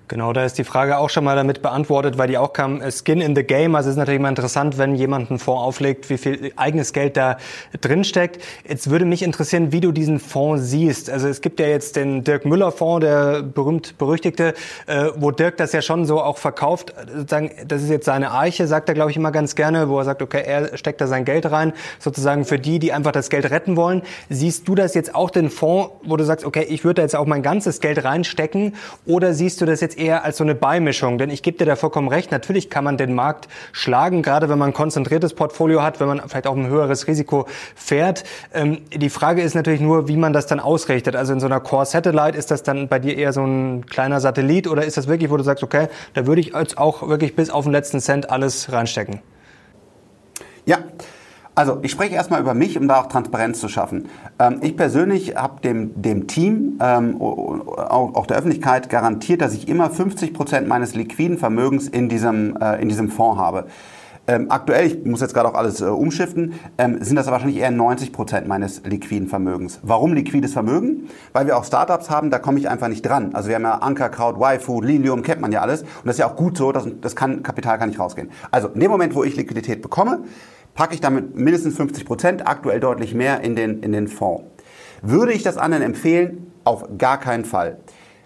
Genau, 0.10 0.32
da 0.32 0.46
ist 0.46 0.58
die 0.58 0.64
Frage 0.64 1.00
auch 1.00 1.10
schon 1.10 1.26
mal 1.26 1.36
damit 1.36 1.62
beantwortet, 1.62 2.18
weil 2.18 2.30
die 2.30 2.38
auch 2.38 2.54
kam, 2.54 2.82
äh, 2.82 2.92
Skin 2.92 3.20
in 3.20 3.36
the 3.36 3.44
Game. 3.44 3.76
Also 3.76 3.90
es 3.90 3.96
ist 3.96 3.98
natürlich 3.98 4.22
mal 4.22 4.30
interessant, 4.30 4.78
wenn 4.78 4.96
jemand 4.96 5.30
einen 5.30 5.38
Fonds 5.38 5.62
auflegt, 5.62 6.10
wie 6.10 6.18
viel 6.18 6.54
eigenes 6.56 6.94
Geld 6.94 7.18
da 7.18 7.38
drin 7.82 8.06
steckt. 8.06 8.42
Jetzt 8.66 8.90
würde 8.90 9.04
mich 9.04 9.22
interessieren, 9.22 9.74
wie 9.74 9.82
du 9.82 9.92
diesen 9.92 10.20
Fonds 10.20 10.64
siehst. 10.70 11.10
Also 11.10 11.28
es 11.28 11.42
gibt 11.42 11.60
ja 11.60 11.68
jetzt 11.68 11.98
den 11.98 12.24
Dirk 12.24 12.46
Müller 12.46 12.72
Fonds, 12.72 13.06
der 13.06 13.42
berühmt-berüchtigte, 13.42 14.54
äh, 14.86 15.08
wo 15.18 15.32
Dirk 15.32 15.58
das 15.58 15.74
ja 15.74 15.82
schon 15.82 16.06
so 16.06 16.22
auch 16.22 16.38
verkauft. 16.38 16.94
Sozusagen, 17.14 17.52
das 17.68 17.84
ist 17.84 17.90
jetzt 17.90 18.06
seine 18.06 18.32
Arche, 18.32 18.66
sagt 18.66 18.88
er, 18.88 18.96
glaube 18.96 19.12
ich, 19.12 19.18
immer 19.18 19.34
ganz 19.34 19.56
gerne, 19.56 19.90
wo 19.90 20.00
er 20.00 20.06
sagt, 20.06 20.22
okay, 20.22 20.42
er 20.46 20.78
steckt 20.78 21.02
da 21.02 21.08
sein 21.08 21.26
Geld 21.26 21.52
rein, 21.52 21.74
sozusagen 22.00 22.46
für 22.46 22.60
die, 22.60 22.80
die 22.80 22.94
einfach 22.94 23.12
das 23.12 23.30
Geld 23.30 23.52
retten 23.52 23.76
wollen. 23.76 24.04
Siehst 24.30 24.70
du 24.70 24.76
das 24.76 24.94
jetzt 24.94 25.14
auch, 25.14 25.32
den 25.32 25.50
Fonds, 25.50 25.90
wo 26.06 26.16
du 26.16 26.24
sagst, 26.24 26.46
okay, 26.46 26.66
ich 26.70 26.86
würde 26.86 26.96
da 26.96 27.02
jetzt 27.02 27.16
auch 27.18 27.26
mein 27.26 27.44
ganzes 27.44 27.82
Geld 27.82 28.06
reinstecken? 28.06 28.76
Oder 29.06 29.34
siehst 29.34 29.60
du 29.60 29.66
das 29.66 29.82
jetzt 29.82 29.97
eher 29.98 30.24
als 30.24 30.38
so 30.38 30.44
eine 30.44 30.56
Beimischung. 30.56 31.18
Denn 31.18 31.30
ich 31.30 31.44
gebe 31.44 31.58
dir 31.58 31.66
da 31.66 31.76
vollkommen 31.76 32.08
recht, 32.08 32.32
natürlich 32.32 32.70
kann 32.70 32.84
man 32.84 32.98
den 32.98 33.14
Markt 33.14 33.48
schlagen, 33.72 34.22
gerade 34.22 34.50
wenn 34.50 34.58
man 34.58 34.70
ein 34.70 34.74
konzentriertes 34.74 35.34
Portfolio 35.34 35.84
hat, 35.84 36.00
wenn 36.00 36.08
man 36.08 36.22
vielleicht 36.28 36.48
auch 36.48 36.56
ein 36.56 36.68
höheres 36.68 37.08
Risiko 37.08 37.48
fährt. 37.76 38.24
Ähm, 38.54 38.82
die 38.94 39.10
Frage 39.10 39.42
ist 39.42 39.56
natürlich 39.56 39.82
nur, 39.82 40.08
wie 40.08 40.18
man 40.18 40.34
das 40.34 40.48
dann 40.48 40.60
ausrichtet. 40.60 41.16
Also 41.16 41.34
in 41.34 41.40
so 41.40 41.46
einer 41.46 41.60
Core 41.60 41.86
Satellite 41.86 42.38
ist 42.38 42.52
das 42.52 42.64
dann 42.64 42.88
bei 42.88 43.00
dir 43.00 43.18
eher 43.18 43.34
so 43.34 43.44
ein 43.44 43.86
kleiner 43.86 44.20
Satellit 44.20 44.68
oder 44.68 44.86
ist 44.86 44.98
das 44.98 45.08
wirklich, 45.08 45.30
wo 45.32 45.38
du 45.38 45.44
sagst, 45.44 45.64
okay, 45.64 45.88
da 46.14 46.26
würde 46.28 46.42
ich 46.42 46.54
jetzt 46.54 46.78
auch 46.78 47.08
wirklich 47.08 47.36
bis 47.36 47.50
auf 47.50 47.66
den 47.66 47.72
letzten 47.72 48.00
Cent 48.00 48.30
alles 48.30 48.72
reinstecken? 48.72 49.22
Ja, 50.66 50.80
also 51.58 51.80
ich 51.82 51.90
spreche 51.92 52.14
erstmal 52.14 52.40
über 52.40 52.54
mich, 52.54 52.78
um 52.78 52.88
da 52.88 53.02
auch 53.02 53.08
Transparenz 53.08 53.60
zu 53.60 53.68
schaffen. 53.68 54.10
Ähm, 54.38 54.60
ich 54.62 54.78
persönlich 54.78 55.36
habe 55.38 55.60
dem, 55.62 56.00
dem 56.00 56.28
Team, 56.28 56.80
ähm, 56.80 57.20
auch, 57.20 58.14
auch 58.14 58.28
der 58.28 58.38
Öffentlichkeit 58.38 58.92
garantiert, 58.92 59.42
dass 59.42 59.56
ich 59.56 59.68
immer 59.68 59.90
50 59.90 60.36
Prozent 60.36 60.68
meines 60.68 60.94
liquiden 60.94 61.40
Vermögens 61.40 61.88
in 61.88 62.10
diesem, 62.10 62.56
äh, 62.58 62.80
in 62.80 62.90
diesem 62.90 63.10
Fonds 63.10 63.42
habe. 63.42 63.66
Ähm, 64.28 64.48
aktuell, 64.50 64.86
ich 64.86 65.04
muss 65.06 65.22
jetzt 65.22 65.34
gerade 65.34 65.50
auch 65.50 65.56
alles 65.56 65.82
äh, 65.82 65.86
umschiften, 65.86 66.54
ähm, 66.78 67.02
sind 67.02 67.16
das 67.16 67.26
wahrscheinlich 67.26 67.58
eher 67.58 67.72
90 67.72 68.12
Prozent 68.12 68.48
meines 68.48 68.84
liquiden 68.84 69.28
Vermögens. 69.28 69.80
Warum 69.82 70.14
liquides 70.14 70.54
Vermögen? 70.54 71.10
Weil 71.34 71.48
wir 71.48 71.58
auch 71.58 71.64
Startups 71.64 72.12
haben, 72.12 72.30
da 72.30 72.38
komme 72.38 72.60
ich 72.60 72.70
einfach 72.70 72.90
nicht 72.90 73.04
dran. 73.04 73.34
Also 73.34 73.48
wir 73.50 73.56
haben 73.56 73.64
ja 73.64 73.76
Ankerkraut, 73.76 74.36
YFood, 74.40 74.86
Lilium, 74.86 75.24
kennt 75.24 75.42
man 75.42 75.52
ja 75.52 75.62
alles. 75.62 75.82
Und 75.82 76.06
das 76.06 76.16
ist 76.18 76.20
ja 76.20 76.30
auch 76.30 76.36
gut 76.36 76.58
so, 76.58 76.72
das, 76.72 76.86
das 77.02 77.16
kann, 77.16 77.42
Kapital 77.42 77.80
kann 77.80 77.90
nicht 77.90 78.00
rausgehen. 78.00 78.30
Also 78.52 78.68
in 78.68 78.82
dem 78.82 78.92
Moment, 78.92 79.16
wo 79.16 79.24
ich 79.24 79.36
Liquidität 79.36 79.82
bekomme, 79.82 80.20
packe 80.78 80.94
ich 80.94 81.02
damit 81.02 81.36
mindestens 81.36 81.76
50 81.76 82.06
Prozent, 82.06 82.48
aktuell 82.48 82.80
deutlich 82.80 83.14
mehr 83.14 83.42
in 83.42 83.56
den, 83.56 83.82
in 83.82 83.92
den 83.92 84.08
Fonds. 84.08 84.46
Würde 85.02 85.34
ich 85.34 85.44
das 85.44 85.58
anderen 85.58 85.84
empfehlen? 85.84 86.52
Auf 86.64 86.86
gar 86.98 87.20
keinen 87.20 87.44
Fall. 87.44 87.80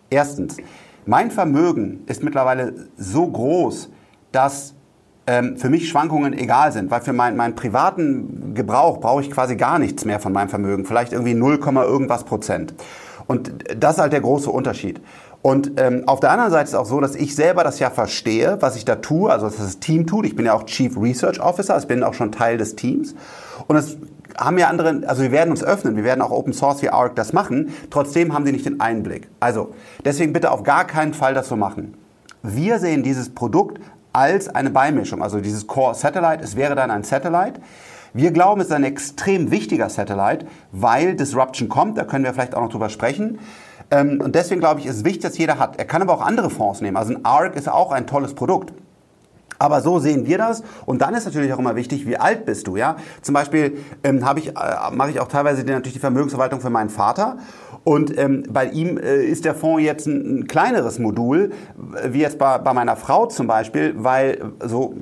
Erstens, 0.09 0.57
mein 1.05 1.31
Vermögen 1.31 2.03
ist 2.05 2.23
mittlerweile 2.23 2.73
so 2.97 3.25
groß, 3.25 3.89
dass 4.31 4.75
ähm, 5.27 5.57
für 5.57 5.69
mich 5.69 5.87
Schwankungen 5.87 6.33
egal 6.33 6.71
sind, 6.71 6.91
weil 6.91 7.01
für 7.01 7.13
mein, 7.13 7.37
meinen 7.37 7.55
privaten 7.55 8.53
Gebrauch 8.53 8.99
brauche 8.99 9.21
ich 9.21 9.31
quasi 9.31 9.55
gar 9.55 9.79
nichts 9.79 10.03
mehr 10.03 10.19
von 10.19 10.33
meinem 10.33 10.49
Vermögen, 10.49 10.85
vielleicht 10.85 11.13
irgendwie 11.13 11.33
0, 11.33 11.59
irgendwas 11.59 12.25
Prozent. 12.25 12.73
Und 13.27 13.51
das 13.77 13.95
ist 13.95 14.01
halt 14.01 14.13
der 14.13 14.21
große 14.21 14.49
Unterschied. 14.49 14.99
Und 15.41 15.79
ähm, 15.79 16.03
auf 16.07 16.19
der 16.19 16.31
anderen 16.31 16.51
Seite 16.51 16.69
ist 16.69 16.75
auch 16.75 16.85
so, 16.85 16.99
dass 16.99 17.15
ich 17.15 17.35
selber 17.35 17.63
das 17.63 17.79
ja 17.79 17.89
verstehe, 17.89 18.57
was 18.59 18.75
ich 18.75 18.85
da 18.85 18.95
tue, 18.95 19.31
also 19.31 19.47
dass 19.47 19.57
das 19.57 19.79
Team 19.79 20.05
tut. 20.05 20.25
Ich 20.25 20.35
bin 20.35 20.45
ja 20.45 20.53
auch 20.53 20.65
Chief 20.65 20.95
Research 20.95 21.41
Officer, 21.41 21.77
ich 21.77 21.87
bin 21.87 22.03
auch 22.03 22.13
schon 22.13 22.31
Teil 22.31 22.57
des 22.57 22.75
Teams. 22.75 23.15
Und 23.67 23.75
es 23.75 23.97
haben 24.37 24.57
ja 24.57 24.67
andere, 24.67 25.01
also 25.07 25.23
wir 25.23 25.31
werden 25.31 25.49
uns 25.49 25.63
öffnen, 25.63 25.95
wir 25.95 26.03
werden 26.03 26.21
auch 26.21 26.31
Open 26.31 26.53
Source 26.53 26.81
wie 26.81 26.89
ARC 26.89 27.15
das 27.15 27.33
machen, 27.33 27.73
trotzdem 27.89 28.33
haben 28.33 28.45
sie 28.45 28.51
nicht 28.51 28.65
den 28.65 28.79
Einblick. 28.79 29.27
Also 29.39 29.73
deswegen 30.05 30.31
bitte 30.31 30.51
auf 30.51 30.63
gar 30.63 30.85
keinen 30.85 31.13
Fall 31.13 31.33
das 31.33 31.47
so 31.47 31.55
machen. 31.55 31.95
Wir 32.43 32.79
sehen 32.79 33.03
dieses 33.03 33.29
Produkt 33.29 33.79
als 34.13 34.47
eine 34.47 34.69
Beimischung, 34.69 35.23
also 35.23 35.39
dieses 35.39 35.67
Core 35.67 35.95
Satellite, 35.95 36.43
es 36.43 36.55
wäre 36.55 36.75
dann 36.75 36.91
ein 36.91 37.03
Satellite. 37.03 37.61
Wir 38.13 38.31
glauben, 38.31 38.59
es 38.59 38.67
ist 38.67 38.73
ein 38.73 38.83
extrem 38.83 39.51
wichtiger 39.51 39.89
Satellite, 39.89 40.45
weil 40.71 41.15
Disruption 41.15 41.69
kommt, 41.69 41.97
da 41.97 42.03
können 42.03 42.25
wir 42.25 42.33
vielleicht 42.33 42.55
auch 42.55 42.61
noch 42.61 42.71
drüber 42.71 42.89
sprechen. 42.89 43.39
Ähm, 43.91 44.21
und 44.21 44.35
deswegen 44.35 44.61
glaube 44.61 44.79
ich, 44.79 44.85
ist 44.85 44.97
es 44.97 45.05
wichtig, 45.05 45.23
dass 45.23 45.37
jeder 45.37 45.59
hat. 45.59 45.77
Er 45.77 45.85
kann 45.85 46.01
aber 46.01 46.13
auch 46.13 46.21
andere 46.21 46.49
Fonds 46.49 46.81
nehmen. 46.81 46.97
Also 46.97 47.13
ein 47.13 47.25
ARC 47.25 47.55
ist 47.55 47.69
auch 47.69 47.91
ein 47.91 48.07
tolles 48.07 48.33
Produkt. 48.33 48.73
Aber 49.61 49.81
so 49.81 49.99
sehen 49.99 50.25
wir 50.25 50.39
das. 50.39 50.63
Und 50.87 51.03
dann 51.03 51.13
ist 51.13 51.25
natürlich 51.25 51.53
auch 51.53 51.59
immer 51.59 51.75
wichtig, 51.75 52.07
wie 52.07 52.17
alt 52.17 52.45
bist 52.45 52.65
du, 52.65 52.77
ja? 52.77 52.95
Zum 53.21 53.33
Beispiel 53.33 53.77
ähm, 54.03 54.25
habe 54.25 54.39
ich, 54.39 54.47
äh, 54.47 54.53
mache 54.91 55.11
ich 55.11 55.19
auch 55.19 55.27
teilweise 55.27 55.63
die, 55.63 55.71
natürlich 55.71 55.93
die 55.93 55.99
Vermögensverwaltung 55.99 56.61
für 56.61 56.71
meinen 56.71 56.89
Vater. 56.89 57.37
Und 57.83 58.17
ähm, 58.17 58.43
bei 58.49 58.65
ihm 58.65 58.97
äh, 58.97 59.23
ist 59.23 59.45
der 59.45 59.53
Fonds 59.53 59.83
jetzt 59.83 60.07
ein, 60.07 60.39
ein 60.39 60.47
kleineres 60.47 60.97
Modul, 60.97 61.51
wie 62.09 62.21
jetzt 62.21 62.39
bei, 62.39 62.57
bei 62.57 62.73
meiner 62.73 62.95
Frau 62.95 63.27
zum 63.27 63.45
Beispiel, 63.45 63.93
weil 63.97 64.39
so 64.65 64.95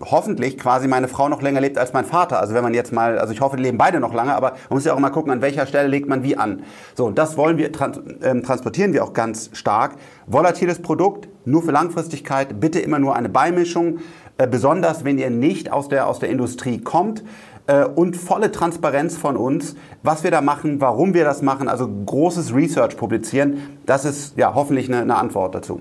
hoffentlich 0.00 0.58
quasi 0.58 0.86
meine 0.86 1.08
Frau 1.08 1.28
noch 1.28 1.42
länger 1.42 1.60
lebt 1.60 1.76
als 1.76 1.92
mein 1.92 2.04
Vater. 2.04 2.38
Also 2.38 2.54
wenn 2.54 2.62
man 2.62 2.72
jetzt 2.72 2.92
mal, 2.92 3.18
also 3.18 3.32
ich 3.32 3.40
hoffe, 3.40 3.56
die 3.56 3.64
leben 3.64 3.78
beide 3.78 3.98
noch 3.98 4.14
lange, 4.14 4.36
aber 4.36 4.50
man 4.50 4.76
muss 4.76 4.84
ja 4.84 4.94
auch 4.94 4.98
mal 5.00 5.10
gucken, 5.10 5.32
an 5.32 5.42
welcher 5.42 5.66
Stelle 5.66 5.88
legt 5.88 6.08
man 6.08 6.22
wie 6.22 6.36
an. 6.36 6.62
So, 6.94 7.06
und 7.06 7.18
das 7.18 7.36
wollen 7.36 7.58
wir, 7.58 7.72
trans 7.72 7.98
ähm, 8.22 8.44
transportieren 8.44 8.92
wir 8.92 9.02
auch 9.02 9.12
ganz 9.12 9.50
stark. 9.54 9.96
Volatiles 10.28 10.80
Produkt, 10.80 11.28
nur 11.44 11.62
für 11.62 11.72
Langfristigkeit, 11.72 12.60
bitte 12.60 12.80
immer 12.80 12.98
nur 12.98 13.16
eine 13.16 13.28
Beimischung, 13.28 13.98
äh, 14.38 14.46
besonders 14.46 15.04
wenn 15.04 15.18
ihr 15.18 15.30
nicht 15.30 15.72
aus 15.72 15.88
der, 15.88 16.06
aus 16.06 16.18
der 16.18 16.28
Industrie 16.28 16.78
kommt 16.78 17.22
äh, 17.66 17.84
und 17.84 18.16
volle 18.16 18.52
Transparenz 18.52 19.16
von 19.16 19.36
uns, 19.36 19.76
was 20.02 20.24
wir 20.24 20.30
da 20.30 20.40
machen, 20.40 20.80
warum 20.80 21.14
wir 21.14 21.24
das 21.24 21.42
machen, 21.42 21.68
also 21.68 21.88
großes 21.88 22.54
Research 22.54 22.96
publizieren. 22.96 23.78
Das 23.86 24.04
ist 24.04 24.36
ja 24.36 24.54
hoffentlich 24.54 24.88
eine, 24.88 25.02
eine 25.02 25.16
Antwort 25.16 25.54
dazu. 25.54 25.80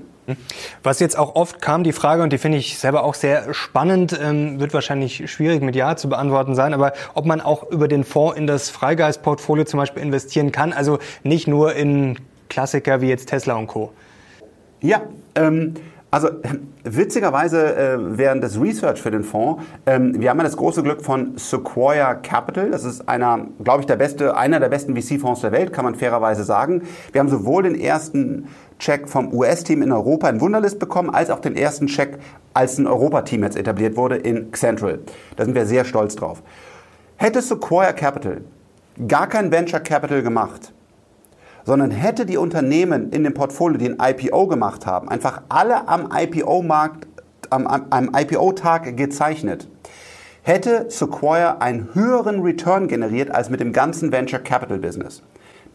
Was 0.83 0.99
jetzt 0.99 1.17
auch 1.17 1.35
oft 1.35 1.61
kam, 1.61 1.83
die 1.83 1.91
Frage, 1.91 2.23
und 2.23 2.31
die 2.31 2.37
finde 2.37 2.57
ich 2.57 2.77
selber 2.77 3.03
auch 3.03 3.13
sehr 3.13 3.53
spannend, 3.53 4.17
ähm, 4.21 4.59
wird 4.59 4.73
wahrscheinlich 4.73 5.29
schwierig 5.29 5.61
mit 5.61 5.75
Ja 5.75 5.97
zu 5.97 6.07
beantworten 6.07 6.55
sein, 6.55 6.73
aber 6.73 6.93
ob 7.13 7.25
man 7.25 7.41
auch 7.41 7.69
über 7.69 7.89
den 7.89 8.05
Fonds 8.05 8.37
in 8.37 8.47
das 8.47 8.69
Freigeist-Portfolio 8.69 9.65
zum 9.65 9.79
Beispiel 9.79 10.01
investieren 10.01 10.51
kann, 10.51 10.71
also 10.71 10.99
nicht 11.23 11.47
nur 11.47 11.75
in 11.75 12.17
Klassiker 12.49 13.01
wie 13.01 13.07
jetzt 13.07 13.29
Tesla 13.29 13.55
und 13.55 13.67
Co. 13.67 13.91
Ja, 14.83 15.01
ähm, 15.35 15.73
Also 16.11 16.29
witzigerweise 16.83 17.75
äh, 17.75 17.97
während 18.17 18.43
des 18.43 18.61
Research 18.61 19.01
für 19.01 19.09
den 19.09 19.23
Fonds, 19.23 19.63
ähm, 19.87 20.21
wir 20.21 20.29
haben 20.29 20.37
ja 20.37 20.43
das 20.43 20.57
große 20.57 20.83
Glück 20.83 21.01
von 21.01 21.35
Sequoia 21.37 22.13
Capital. 22.13 22.69
Das 22.69 22.83
ist 22.83 23.09
einer, 23.09 23.47
glaube 23.63 23.79
ich, 23.79 23.87
der 23.87 23.95
beste, 23.95 24.37
einer 24.37 24.59
der 24.59 24.69
besten 24.69 24.95
VC-Fonds 24.95 25.41
der 25.41 25.51
Welt, 25.51 25.73
kann 25.73 25.85
man 25.85 25.95
fairerweise 25.95 26.43
sagen. 26.43 26.83
Wir 27.11 27.19
haben 27.19 27.29
sowohl 27.29 27.63
den 27.63 27.73
ersten 27.73 28.47
Check 28.77 29.09
vom 29.09 29.33
US-Team 29.33 29.81
in 29.81 29.91
Europa 29.91 30.29
in 30.29 30.39
Wunderlist 30.39 30.77
bekommen, 30.77 31.09
als 31.09 31.31
auch 31.31 31.39
den 31.39 31.55
ersten 31.55 31.87
Check, 31.87 32.19
als 32.53 32.77
ein 32.77 32.85
Europa-Team 32.85 33.41
jetzt 33.41 33.57
etabliert 33.57 33.97
wurde 33.97 34.17
in 34.17 34.53
Central. 34.53 34.99
Da 35.35 35.45
sind 35.45 35.55
wir 35.55 35.65
sehr 35.65 35.83
stolz 35.83 36.15
drauf. 36.15 36.43
Hätte 37.15 37.41
Sequoia 37.41 37.91
Capital 37.91 38.41
gar 39.07 39.25
kein 39.25 39.51
Venture 39.51 39.79
Capital 39.79 40.21
gemacht, 40.21 40.73
sondern 41.65 41.91
hätte 41.91 42.25
die 42.25 42.37
Unternehmen 42.37 43.11
in 43.11 43.23
dem 43.23 43.33
Portfolio, 43.33 43.77
die 43.77 43.89
ein 43.89 43.97
IPO 43.99 44.47
gemacht 44.47 44.85
haben, 44.85 45.09
einfach 45.09 45.41
alle 45.49 45.87
am 45.87 46.09
IPO-Markt, 46.11 47.07
am, 47.49 47.67
am 47.67 48.11
IPO-Tag 48.15 48.97
gezeichnet, 48.97 49.67
hätte 50.41 50.89
Sequoia 50.89 51.57
einen 51.59 51.89
höheren 51.93 52.41
Return 52.41 52.87
generiert 52.87 53.31
als 53.31 53.49
mit 53.49 53.59
dem 53.59 53.71
ganzen 53.71 54.11
Venture 54.11 54.39
Capital 54.39 54.79
Business. 54.79 55.23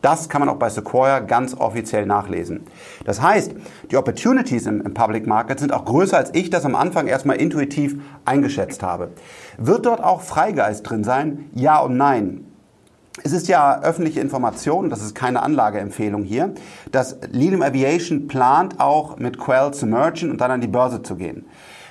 Das 0.00 0.28
kann 0.28 0.40
man 0.40 0.48
auch 0.48 0.58
bei 0.58 0.68
Sequoia 0.68 1.18
ganz 1.18 1.54
offiziell 1.54 2.06
nachlesen. 2.06 2.60
Das 3.04 3.20
heißt, 3.20 3.52
die 3.90 3.96
Opportunities 3.96 4.66
im, 4.66 4.80
im, 4.80 4.94
Public 4.94 5.26
Market 5.26 5.58
sind 5.58 5.72
auch 5.72 5.84
größer, 5.84 6.16
als 6.16 6.30
ich 6.34 6.50
das 6.50 6.64
am 6.64 6.76
Anfang 6.76 7.08
erstmal 7.08 7.36
intuitiv 7.36 7.96
eingeschätzt 8.24 8.82
habe. 8.84 9.10
Wird 9.56 9.86
dort 9.86 10.02
auch 10.02 10.20
Freigeist 10.20 10.88
drin 10.88 11.02
sein? 11.02 11.46
Ja 11.52 11.80
und 11.80 11.96
nein. 11.96 12.47
Es 13.24 13.32
ist 13.32 13.48
ja 13.48 13.82
öffentliche 13.82 14.20
Information, 14.20 14.90
das 14.90 15.02
ist 15.02 15.14
keine 15.14 15.42
Anlageempfehlung 15.42 16.22
hier, 16.22 16.54
dass 16.92 17.18
Lilium 17.30 17.62
Aviation 17.62 18.28
plant 18.28 18.78
auch 18.78 19.18
mit 19.18 19.38
Quell 19.38 19.72
zu 19.72 19.86
mergen 19.86 20.30
und 20.30 20.40
dann 20.40 20.50
an 20.50 20.60
die 20.60 20.68
Börse 20.68 21.02
zu 21.02 21.16
gehen. 21.16 21.46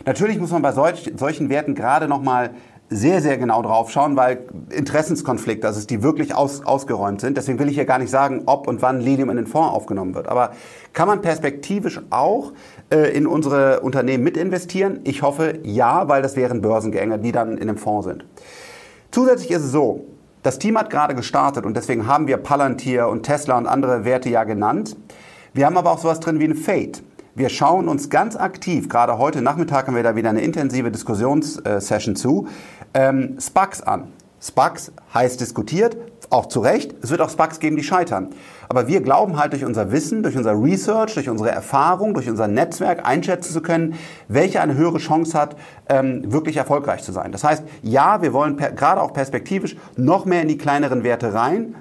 Natürlich 0.05 0.39
muss 0.39 0.51
man 0.51 0.61
bei 0.61 0.71
solch, 0.71 1.11
solchen 1.17 1.49
Werten 1.49 1.75
gerade 1.75 2.07
nochmal 2.07 2.51
sehr, 2.89 3.21
sehr 3.21 3.37
genau 3.37 3.61
drauf 3.61 3.91
schauen, 3.91 4.15
weil 4.15 4.45
Interessenskonflikte, 4.69 5.67
also 5.67 5.85
die 5.85 6.03
wirklich 6.03 6.33
aus, 6.33 6.65
ausgeräumt 6.65 7.19
sind. 7.19 7.35
Deswegen 7.35 7.59
will 7.59 7.67
ich 7.67 7.75
hier 7.75 7.85
gar 7.85 7.99
nicht 7.99 8.09
sagen, 8.09 8.43
ob 8.45 8.67
und 8.67 8.81
wann 8.81 9.01
Lilium 9.01 9.29
in 9.29 9.35
den 9.35 9.47
Fonds 9.47 9.73
aufgenommen 9.73 10.15
wird. 10.15 10.29
Aber 10.29 10.51
kann 10.93 11.07
man 11.07 11.21
perspektivisch 11.21 11.99
auch 12.09 12.53
äh, 12.89 13.11
in 13.11 13.27
unsere 13.27 13.81
Unternehmen 13.81 14.23
mitinvestieren? 14.23 15.01
Ich 15.03 15.21
hoffe 15.21 15.59
ja, 15.63 16.07
weil 16.07 16.21
das 16.21 16.37
wären 16.37 16.61
Börsengänge, 16.61 17.19
die 17.19 17.33
dann 17.33 17.57
in 17.57 17.67
dem 17.67 17.77
Fonds 17.77 18.07
sind. 18.07 18.25
Zusätzlich 19.11 19.51
ist 19.51 19.65
es 19.65 19.71
so, 19.71 20.05
das 20.47 20.59
Team 20.59 20.77
hat 20.77 20.89
gerade 20.89 21.13
gestartet 21.13 21.65
und 21.65 21.75
deswegen 21.75 22.07
haben 22.07 22.25
wir 22.25 22.37
Palantir 22.37 23.09
und 23.09 23.23
Tesla 23.23 23.57
und 23.57 23.67
andere 23.67 24.05
Werte 24.05 24.29
ja 24.29 24.45
genannt. 24.45 24.95
Wir 25.53 25.65
haben 25.65 25.75
aber 25.75 25.91
auch 25.91 25.97
sowas 25.97 26.21
drin 26.21 26.39
wie 26.39 26.45
ein 26.45 26.55
Fate. 26.55 27.03
Wir 27.35 27.49
schauen 27.49 27.89
uns 27.89 28.09
ganz 28.09 28.37
aktiv, 28.37 28.87
gerade 28.87 29.17
heute 29.17 29.41
Nachmittag 29.41 29.87
haben 29.87 29.95
wir 29.97 30.03
da 30.03 30.15
wieder 30.15 30.29
eine 30.29 30.39
intensive 30.39 30.89
Diskussionssession 30.89 32.15
zu, 32.15 32.47
ähm, 32.93 33.35
SPACs 33.37 33.81
an. 33.81 34.07
SPACs 34.39 34.93
heiß 35.13 35.35
diskutiert, 35.35 35.97
auch 36.29 36.47
zu 36.47 36.59
Recht. 36.59 36.95
Es 37.01 37.11
wird 37.11 37.21
auch 37.21 37.29
SPACs 37.29 37.59
geben, 37.59 37.75
die 37.75 37.83
scheitern. 37.83 38.29
Aber 38.69 38.87
wir 38.87 39.01
glauben 39.01 39.37
halt 39.37 39.53
durch 39.53 39.63
unser 39.63 39.91
Wissen, 39.91 40.23
durch 40.23 40.35
unser 40.35 40.61
Research, 40.61 41.13
durch 41.13 41.29
unsere 41.29 41.51
Erfahrung, 41.51 42.13
durch 42.13 42.29
unser 42.29 42.47
Netzwerk 42.47 43.05
einschätzen 43.05 43.53
zu 43.53 43.61
können, 43.61 43.95
welche 44.27 44.61
eine 44.61 44.75
höhere 44.75 44.97
Chance 44.97 45.39
hat, 45.39 45.55
ähm, 45.89 46.31
wirklich 46.31 46.57
erfolgreich 46.57 47.03
zu 47.03 47.11
sein. 47.11 47.31
Das 47.31 47.43
heißt, 47.43 47.63
ja, 47.81 48.21
wir 48.21 48.33
wollen 48.33 48.57
gerade 48.57 49.01
auch 49.01 49.13
perspektivisch 49.13 49.77
noch 49.95 50.25
mehr 50.25 50.41
in 50.41 50.47
die 50.47 50.57
kleineren 50.57 51.03
Werte 51.03 51.33
rein, 51.33 51.75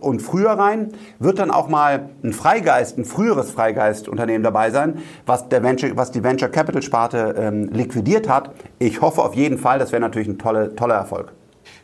und 0.00 0.20
früher 0.20 0.50
rein, 0.50 0.92
wird 1.18 1.38
dann 1.38 1.50
auch 1.50 1.68
mal 1.68 2.10
ein 2.22 2.32
Freigeist, 2.32 2.98
ein 2.98 3.04
früheres 3.04 3.50
Freigeist-Unternehmen 3.50 4.42
dabei 4.42 4.70
sein, 4.70 4.98
was, 5.26 5.48
der 5.48 5.62
Venture, 5.62 5.96
was 5.96 6.10
die 6.10 6.24
Venture 6.24 6.48
Capital 6.48 6.82
Sparte 6.82 7.34
ähm, 7.38 7.68
liquidiert 7.72 8.28
hat. 8.28 8.50
Ich 8.78 9.00
hoffe 9.00 9.22
auf 9.22 9.34
jeden 9.34 9.58
Fall, 9.58 9.78
das 9.78 9.92
wäre 9.92 10.00
natürlich 10.00 10.28
ein 10.28 10.38
toller, 10.38 10.74
toller 10.74 10.96
Erfolg. 10.96 11.32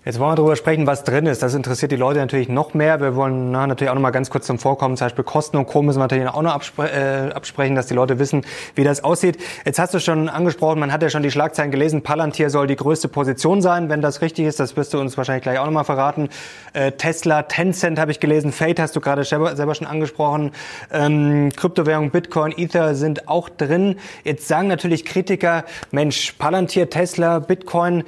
Jetzt 0.04 0.18
wollen 0.18 0.32
wir 0.32 0.34
darüber 0.34 0.56
sprechen, 0.56 0.84
was 0.88 1.04
drin 1.04 1.26
ist. 1.26 1.44
Das 1.44 1.54
interessiert 1.54 1.92
die 1.92 1.96
Leute 1.96 2.18
natürlich 2.18 2.48
noch 2.48 2.74
mehr. 2.74 3.00
Wir 3.00 3.14
wollen 3.14 3.52
na, 3.52 3.68
natürlich 3.68 3.88
auch 3.88 3.94
noch 3.94 4.02
mal 4.02 4.10
ganz 4.10 4.30
kurz 4.30 4.46
zum 4.46 4.58
Vorkommen, 4.58 4.96
zum 4.96 5.04
Beispiel 5.04 5.22
Kosten 5.22 5.56
und 5.56 5.66
Co. 5.66 5.80
müssen 5.80 5.98
wir 6.00 6.08
natürlich 6.08 6.28
auch 6.28 6.42
noch 6.42 6.54
abspre 6.54 6.90
äh, 6.90 7.32
absprechen, 7.32 7.76
dass 7.76 7.86
die 7.86 7.94
Leute 7.94 8.18
wissen, 8.18 8.44
wie 8.74 8.82
das 8.82 9.04
aussieht. 9.04 9.38
Jetzt 9.64 9.78
hast 9.78 9.94
du 9.94 10.00
schon 10.00 10.28
angesprochen, 10.28 10.80
man 10.80 10.90
hat 10.90 11.04
ja 11.04 11.08
schon 11.08 11.22
die 11.22 11.30
Schlagzeilen 11.30 11.70
gelesen, 11.70 12.02
Palantir 12.02 12.50
soll 12.50 12.66
die 12.66 12.74
größte 12.74 13.06
Position 13.06 13.62
sein, 13.62 13.90
wenn 13.90 14.02
das 14.02 14.22
richtig 14.22 14.46
ist. 14.46 14.58
Das 14.58 14.76
wirst 14.76 14.92
du 14.92 14.98
uns 14.98 15.16
wahrscheinlich 15.16 15.44
gleich 15.44 15.60
auch 15.60 15.66
noch 15.66 15.72
mal 15.72 15.84
verraten. 15.84 16.30
Äh, 16.72 16.90
Tesla, 16.90 17.44
Tencent 17.44 18.00
habe 18.00 18.10
ich 18.10 18.18
gelesen, 18.18 18.50
Fate 18.50 18.80
hast 18.80 18.96
du 18.96 19.00
gerade 19.00 19.22
selber, 19.22 19.54
selber 19.54 19.76
schon 19.76 19.86
angesprochen. 19.86 20.50
Ähm, 20.92 21.50
Kryptowährung, 21.54 22.10
Bitcoin, 22.10 22.52
Ether 22.56 22.96
sind 22.96 23.28
auch 23.28 23.48
drin. 23.48 24.00
Jetzt 24.24 24.48
sagen 24.48 24.66
natürlich 24.66 25.04
Kritiker, 25.04 25.62
Mensch, 25.92 26.32
Palantir, 26.32 26.90
Tesla, 26.90 27.38
Bitcoin, 27.38 28.02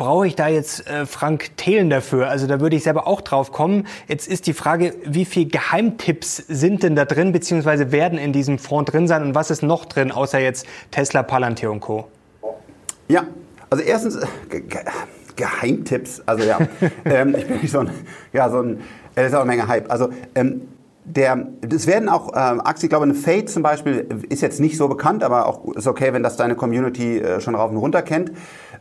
brauche 0.00 0.26
ich 0.26 0.34
da 0.34 0.48
jetzt 0.48 0.88
äh, 0.88 1.04
Frank 1.04 1.58
Thelen 1.58 1.90
dafür? 1.90 2.30
Also 2.30 2.46
da 2.46 2.58
würde 2.58 2.74
ich 2.74 2.84
selber 2.84 3.06
auch 3.06 3.20
drauf 3.20 3.52
kommen. 3.52 3.86
Jetzt 4.08 4.26
ist 4.28 4.46
die 4.46 4.54
Frage, 4.54 4.94
wie 5.04 5.26
viel 5.26 5.46
Geheimtipps 5.46 6.38
sind 6.48 6.82
denn 6.82 6.96
da 6.96 7.04
drin, 7.04 7.32
beziehungsweise 7.32 7.92
werden 7.92 8.18
in 8.18 8.32
diesem 8.32 8.58
Fonds 8.58 8.90
drin 8.90 9.06
sein 9.06 9.22
und 9.22 9.34
was 9.34 9.50
ist 9.50 9.62
noch 9.62 9.84
drin, 9.84 10.10
außer 10.10 10.40
jetzt 10.40 10.66
Tesla, 10.90 11.22
Palantir 11.22 11.70
und 11.70 11.80
Co.? 11.80 12.08
Ja, 13.08 13.26
also 13.68 13.84
erstens, 13.84 14.16
äh, 14.16 14.26
Ge 14.48 14.62
Geheimtipps, 15.36 16.22
also 16.24 16.44
ja, 16.44 16.58
ähm, 17.04 17.34
ich 17.36 17.46
bin 17.46 17.60
nicht 17.60 17.70
so 17.70 17.80
ein, 17.80 17.90
ja, 18.32 18.48
so 18.48 18.62
ein, 18.62 18.80
das 19.14 19.26
ist 19.26 19.34
auch 19.34 19.40
eine 19.40 19.50
Menge 19.50 19.68
Hype. 19.68 19.90
Also 19.90 20.08
ähm, 20.34 20.62
der, 21.04 21.46
es 21.68 21.86
werden 21.86 22.08
auch 22.08 22.32
äh, 22.32 22.36
Aktien, 22.36 22.86
ich 22.86 22.90
glaube, 22.90 23.04
eine 23.04 23.14
Fate 23.14 23.48
zum 23.50 23.62
Beispiel 23.62 24.06
ist 24.28 24.42
jetzt 24.42 24.60
nicht 24.60 24.76
so 24.76 24.88
bekannt, 24.88 25.22
aber 25.22 25.46
auch 25.46 25.74
ist 25.74 25.86
okay, 25.86 26.12
wenn 26.12 26.22
das 26.22 26.36
deine 26.36 26.54
Community 26.54 27.18
äh, 27.18 27.40
schon 27.40 27.54
rauf 27.54 27.70
und 27.70 27.78
runter 27.78 28.02
kennt. 28.02 28.32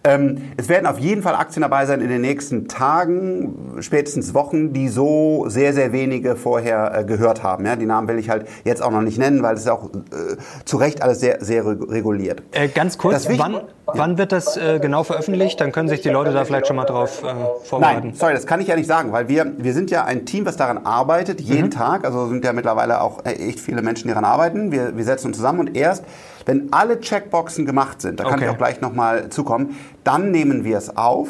Ähm, 0.04 0.54
es 0.56 0.70
werden 0.70 0.86
auf 0.86 0.98
jeden 0.98 1.22
Fall 1.22 1.36
Aktien 1.36 1.62
dabei 1.62 1.86
sein 1.86 2.00
in 2.00 2.10
den 2.10 2.22
nächsten 2.22 2.70
Tagen, 2.70 3.78
spätestens 3.82 4.34
Wochen, 4.34 4.72
die 4.72 4.88
so 4.88 5.46
sehr, 5.50 5.74
sehr 5.74 5.92
wenige 5.92 6.38
vorher 6.38 7.00
äh, 7.00 7.04
gehört 7.04 7.44
haben. 7.44 7.66
Ja, 7.66 7.76
die 7.76 7.86
Namen 7.86 8.08
will 8.08 8.18
ich 8.18 8.30
halt 8.30 8.48
jetzt 8.64 8.82
auch 8.82 8.92
noch 8.92 9.02
nicht 9.02 9.18
nennen, 9.18 9.44
weil 9.44 9.56
es 9.56 9.62
ist 9.62 9.70
auch 9.70 9.90
äh, 9.90 10.38
zu 10.64 10.78
Recht 10.78 11.02
alles 11.02 11.20
sehr, 11.20 11.44
sehr 11.44 11.66
reguliert. 11.66 12.44
Äh, 12.52 12.70
ganz 12.70 12.98
kurz, 12.98 13.28
wann, 13.38 13.62
wann 13.88 14.18
wird 14.18 14.32
das 14.32 14.56
äh, 14.56 14.80
genau 14.80 15.04
veröffentlicht? 15.04 15.60
Dann 15.60 15.74
können 15.74 15.90
sich 15.90 16.00
die 16.00 16.10
Leute 16.10 16.32
da 16.32 16.46
vielleicht 16.46 16.68
schon 16.68 16.78
mal 16.78 16.86
drauf 16.86 17.22
äh, 17.24 17.66
vorbereiten. 17.66 18.08
Nein, 18.08 18.16
sorry, 18.16 18.34
das 18.34 18.48
kann 18.48 18.62
ich 18.62 18.68
ja 18.68 18.78
nicht 18.78 18.88
sagen, 18.88 19.12
weil 19.12 19.28
wir, 19.28 19.52
wir 19.58 19.74
sind 19.74 19.92
ja 19.92 20.06
ein 20.06 20.26
Team, 20.26 20.46
was 20.46 20.56
daran 20.56 20.86
arbeitet, 20.86 21.42
jeden 21.42 21.66
mhm. 21.66 21.72
Tag. 21.72 22.06
Also 22.06 22.28
sind 22.30 22.46
ja 22.46 22.54
mittlerweile 22.54 23.02
auch 23.02 23.26
echt 23.26 23.60
viele 23.60 23.82
Menschen, 23.82 24.04
die 24.04 24.14
daran 24.14 24.26
arbeiten. 24.26 24.72
Wir, 24.72 24.96
wir 24.96 25.04
setzen 25.04 25.28
uns 25.28 25.38
zusammen 25.38 25.60
und 25.60 25.76
erst 25.76 26.06
wenn 26.46 26.72
alle 26.74 27.00
Checkboxen 27.00 27.66
gemacht 27.66 28.02
sind, 28.02 28.20
da 28.20 28.24
kann 28.24 28.36
okay. 28.36 28.46
ich 28.46 28.50
auch 28.50 28.58
gleich 28.58 28.82
nochmal 28.82 29.30
zukommen, 29.30 29.76
dann 30.04 30.32
nehmen 30.32 30.64
wir 30.64 30.78
es 30.78 30.96
auf. 30.96 31.30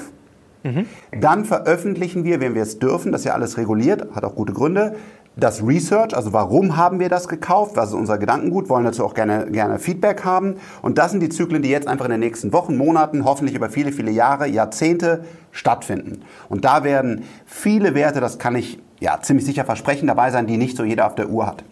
Mhm. 0.63 0.87
Dann 1.19 1.45
veröffentlichen 1.45 2.23
wir, 2.25 2.41
wenn 2.41 2.53
wir 2.53 2.63
es 2.63 2.79
dürfen, 2.79 3.11
das 3.11 3.21
ist 3.21 3.25
ja 3.25 3.33
alles 3.33 3.57
reguliert, 3.57 4.13
hat 4.13 4.23
auch 4.25 4.35
gute 4.35 4.53
Gründe, 4.53 4.95
das 5.39 5.65
Research, 5.65 6.15
also 6.15 6.33
warum 6.33 6.75
haben 6.75 6.99
wir 6.99 7.09
das 7.09 7.27
gekauft, 7.27 7.75
was 7.75 7.89
ist 7.89 7.95
unser 7.95 8.17
Gedankengut, 8.17 8.69
wollen 8.69 8.83
dazu 8.83 9.05
auch 9.05 9.13
gerne, 9.13 9.47
gerne 9.51 9.79
Feedback 9.79 10.25
haben. 10.25 10.55
Und 10.81 10.97
das 10.97 11.11
sind 11.11 11.21
die 11.21 11.29
Zyklen, 11.29 11.61
die 11.61 11.69
jetzt 11.69 11.87
einfach 11.87 12.05
in 12.05 12.11
den 12.11 12.19
nächsten 12.19 12.51
Wochen, 12.51 12.75
Monaten, 12.77 13.25
hoffentlich 13.25 13.55
über 13.55 13.69
viele, 13.69 13.91
viele 13.91 14.11
Jahre, 14.11 14.47
Jahrzehnte 14.47 15.23
stattfinden. 15.51 16.23
Und 16.49 16.65
da 16.65 16.83
werden 16.83 17.23
viele 17.45 17.95
Werte, 17.95 18.19
das 18.19 18.37
kann 18.37 18.55
ich 18.55 18.79
ja 18.99 19.19
ziemlich 19.21 19.45
sicher 19.45 19.65
versprechen, 19.65 20.07
dabei 20.07 20.31
sein, 20.31 20.45
die 20.45 20.57
nicht 20.57 20.75
so 20.75 20.83
jeder 20.83 21.07
auf 21.07 21.15
der 21.15 21.29
Uhr 21.29 21.47
hat. 21.47 21.63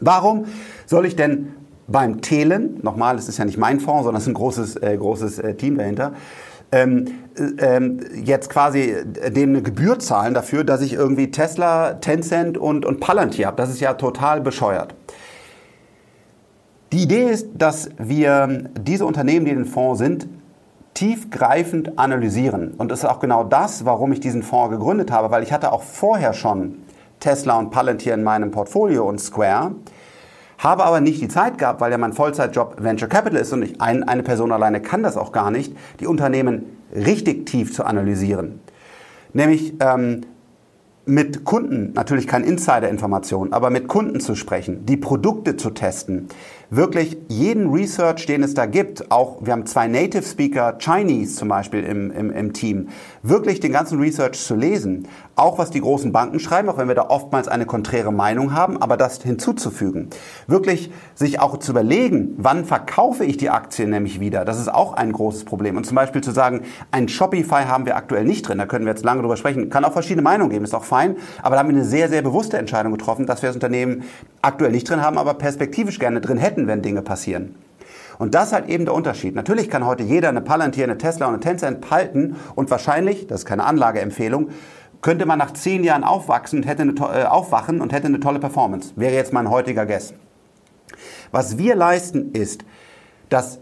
Warum 0.00 0.46
soll 0.86 1.06
ich 1.06 1.16
denn 1.16 1.54
beim 1.92 2.22
Telen, 2.22 2.80
nochmal, 2.82 3.16
es 3.16 3.28
ist 3.28 3.38
ja 3.38 3.44
nicht 3.44 3.58
mein 3.58 3.78
Fonds, 3.80 4.04
sondern 4.04 4.16
es 4.16 4.24
ist 4.24 4.28
ein 4.28 4.34
großes, 4.34 4.76
äh, 4.76 4.96
großes 4.96 5.38
äh, 5.38 5.54
Team 5.54 5.78
dahinter, 5.78 6.12
ähm, 6.72 7.06
ähm, 7.58 8.00
jetzt 8.24 8.48
quasi 8.48 8.80
äh, 8.80 9.30
dem 9.30 9.50
eine 9.50 9.62
Gebühr 9.62 9.98
zahlen 9.98 10.32
dafür, 10.32 10.64
dass 10.64 10.80
ich 10.80 10.94
irgendwie 10.94 11.30
Tesla, 11.30 11.94
Tencent 11.94 12.56
und, 12.56 12.86
und 12.86 12.98
Palantir 12.98 13.46
habe. 13.46 13.56
Das 13.56 13.68
ist 13.68 13.80
ja 13.80 13.94
total 13.94 14.40
bescheuert. 14.40 14.94
Die 16.92 17.02
Idee 17.02 17.30
ist, 17.30 17.48
dass 17.54 17.90
wir 17.98 18.70
diese 18.80 19.06
Unternehmen, 19.06 19.44
die 19.44 19.52
in 19.52 19.58
den 19.58 19.66
Fonds 19.66 19.98
sind, 19.98 20.28
tiefgreifend 20.94 21.98
analysieren. 21.98 22.72
Und 22.76 22.90
das 22.90 23.00
ist 23.00 23.04
auch 23.06 23.20
genau 23.20 23.44
das, 23.44 23.84
warum 23.84 24.12
ich 24.12 24.20
diesen 24.20 24.42
Fonds 24.42 24.70
gegründet 24.70 25.10
habe, 25.10 25.30
weil 25.30 25.42
ich 25.42 25.52
hatte 25.52 25.72
auch 25.72 25.82
vorher 25.82 26.34
schon 26.34 26.76
Tesla 27.20 27.58
und 27.58 27.70
Palantir 27.70 28.12
in 28.14 28.22
meinem 28.22 28.50
Portfolio 28.50 29.08
und 29.08 29.20
Square 29.20 29.72
habe 30.62 30.84
aber 30.84 31.00
nicht 31.00 31.20
die 31.20 31.28
Zeit 31.28 31.58
gehabt, 31.58 31.80
weil 31.80 31.90
ja 31.90 31.98
mein 31.98 32.12
Vollzeitjob 32.12 32.76
Venture 32.78 33.08
Capital 33.08 33.40
ist 33.40 33.52
und 33.52 33.62
ich, 33.62 33.80
ein, 33.80 34.04
eine 34.04 34.22
Person 34.22 34.52
alleine 34.52 34.80
kann 34.80 35.02
das 35.02 35.16
auch 35.16 35.32
gar 35.32 35.50
nicht, 35.50 35.76
die 35.98 36.06
Unternehmen 36.06 36.76
richtig 36.94 37.46
tief 37.46 37.74
zu 37.74 37.84
analysieren. 37.84 38.60
Nämlich 39.32 39.74
ähm, 39.80 40.22
mit 41.04 41.44
Kunden, 41.44 41.92
natürlich 41.94 42.28
keine 42.28 42.46
Insider-Information, 42.46 43.52
aber 43.52 43.70
mit 43.70 43.88
Kunden 43.88 44.20
zu 44.20 44.36
sprechen, 44.36 44.86
die 44.86 44.96
Produkte 44.96 45.56
zu 45.56 45.70
testen. 45.70 46.28
Wirklich 46.72 47.18
jeden 47.28 47.70
Research, 47.70 48.24
den 48.24 48.42
es 48.42 48.54
da 48.54 48.64
gibt, 48.64 49.10
auch 49.10 49.36
wir 49.42 49.52
haben 49.52 49.66
zwei 49.66 49.88
Native 49.88 50.22
Speaker, 50.22 50.78
Chinese 50.78 51.36
zum 51.36 51.48
Beispiel 51.48 51.84
im, 51.84 52.10
im, 52.10 52.30
im 52.30 52.54
Team, 52.54 52.88
wirklich 53.22 53.60
den 53.60 53.72
ganzen 53.72 54.00
Research 54.00 54.40
zu 54.40 54.54
lesen, 54.54 55.06
auch 55.36 55.58
was 55.58 55.70
die 55.70 55.82
großen 55.82 56.12
Banken 56.12 56.40
schreiben, 56.40 56.70
auch 56.70 56.78
wenn 56.78 56.88
wir 56.88 56.94
da 56.94 57.10
oftmals 57.10 57.46
eine 57.46 57.66
konträre 57.66 58.10
Meinung 58.10 58.54
haben, 58.54 58.80
aber 58.80 58.96
das 58.96 59.22
hinzuzufügen. 59.22 60.08
Wirklich 60.46 60.90
sich 61.14 61.40
auch 61.40 61.58
zu 61.58 61.72
überlegen, 61.72 62.36
wann 62.38 62.64
verkaufe 62.64 63.26
ich 63.26 63.36
die 63.36 63.50
Aktien 63.50 63.90
nämlich 63.90 64.18
wieder, 64.18 64.46
das 64.46 64.58
ist 64.58 64.72
auch 64.72 64.94
ein 64.94 65.12
großes 65.12 65.44
Problem. 65.44 65.76
Und 65.76 65.84
zum 65.84 65.96
Beispiel 65.96 66.22
zu 66.22 66.30
sagen, 66.30 66.62
ein 66.90 67.06
Shopify 67.06 67.64
haben 67.64 67.84
wir 67.84 67.96
aktuell 67.96 68.24
nicht 68.24 68.48
drin, 68.48 68.56
da 68.56 68.64
können 68.64 68.86
wir 68.86 68.92
jetzt 68.92 69.04
lange 69.04 69.20
drüber 69.20 69.36
sprechen, 69.36 69.68
kann 69.68 69.84
auch 69.84 69.92
verschiedene 69.92 70.22
Meinungen 70.22 70.48
geben, 70.48 70.64
ist 70.64 70.74
auch 70.74 70.84
fein, 70.84 71.16
aber 71.42 71.56
da 71.56 71.60
haben 71.60 71.68
wir 71.68 71.76
eine 71.76 71.84
sehr, 71.84 72.08
sehr 72.08 72.22
bewusste 72.22 72.56
Entscheidung 72.56 72.92
getroffen, 72.92 73.26
dass 73.26 73.42
wir 73.42 73.50
das 73.50 73.56
Unternehmen 73.56 74.04
aktuell 74.40 74.72
nicht 74.72 74.88
drin 74.88 75.02
haben, 75.02 75.18
aber 75.18 75.34
perspektivisch 75.34 75.98
gerne 75.98 76.22
drin 76.22 76.38
hätten, 76.38 76.61
wenn 76.66 76.82
Dinge 76.82 77.02
passieren. 77.02 77.54
Und 78.18 78.34
das 78.34 78.48
ist 78.48 78.52
halt 78.52 78.68
eben 78.68 78.84
der 78.84 78.94
Unterschied. 78.94 79.34
Natürlich 79.34 79.68
kann 79.68 79.84
heute 79.84 80.02
jeder 80.02 80.28
eine 80.28 80.40
Palantir, 80.40 80.84
eine 80.84 80.98
Tesla 80.98 81.26
und 81.26 81.34
eine 81.34 81.42
Tencent 81.42 81.90
halten 81.90 82.36
und 82.54 82.70
wahrscheinlich, 82.70 83.26
das 83.26 83.40
ist 83.40 83.46
keine 83.46 83.64
Anlageempfehlung, 83.64 84.50
könnte 85.00 85.26
man 85.26 85.38
nach 85.38 85.52
zehn 85.52 85.82
Jahren 85.82 86.04
aufwachsen 86.04 86.60
und 86.60 86.66
hätte 86.66 86.82
eine, 86.82 86.92
äh, 86.92 87.24
aufwachen 87.24 87.80
und 87.80 87.92
hätte 87.92 88.06
eine 88.06 88.20
tolle 88.20 88.38
Performance. 88.38 88.92
Wäre 88.96 89.14
jetzt 89.14 89.32
mein 89.32 89.50
heutiger 89.50 89.86
Guess. 89.86 90.14
Was 91.32 91.58
wir 91.58 91.74
leisten 91.74 92.32
ist, 92.32 92.64
dass 93.28 93.58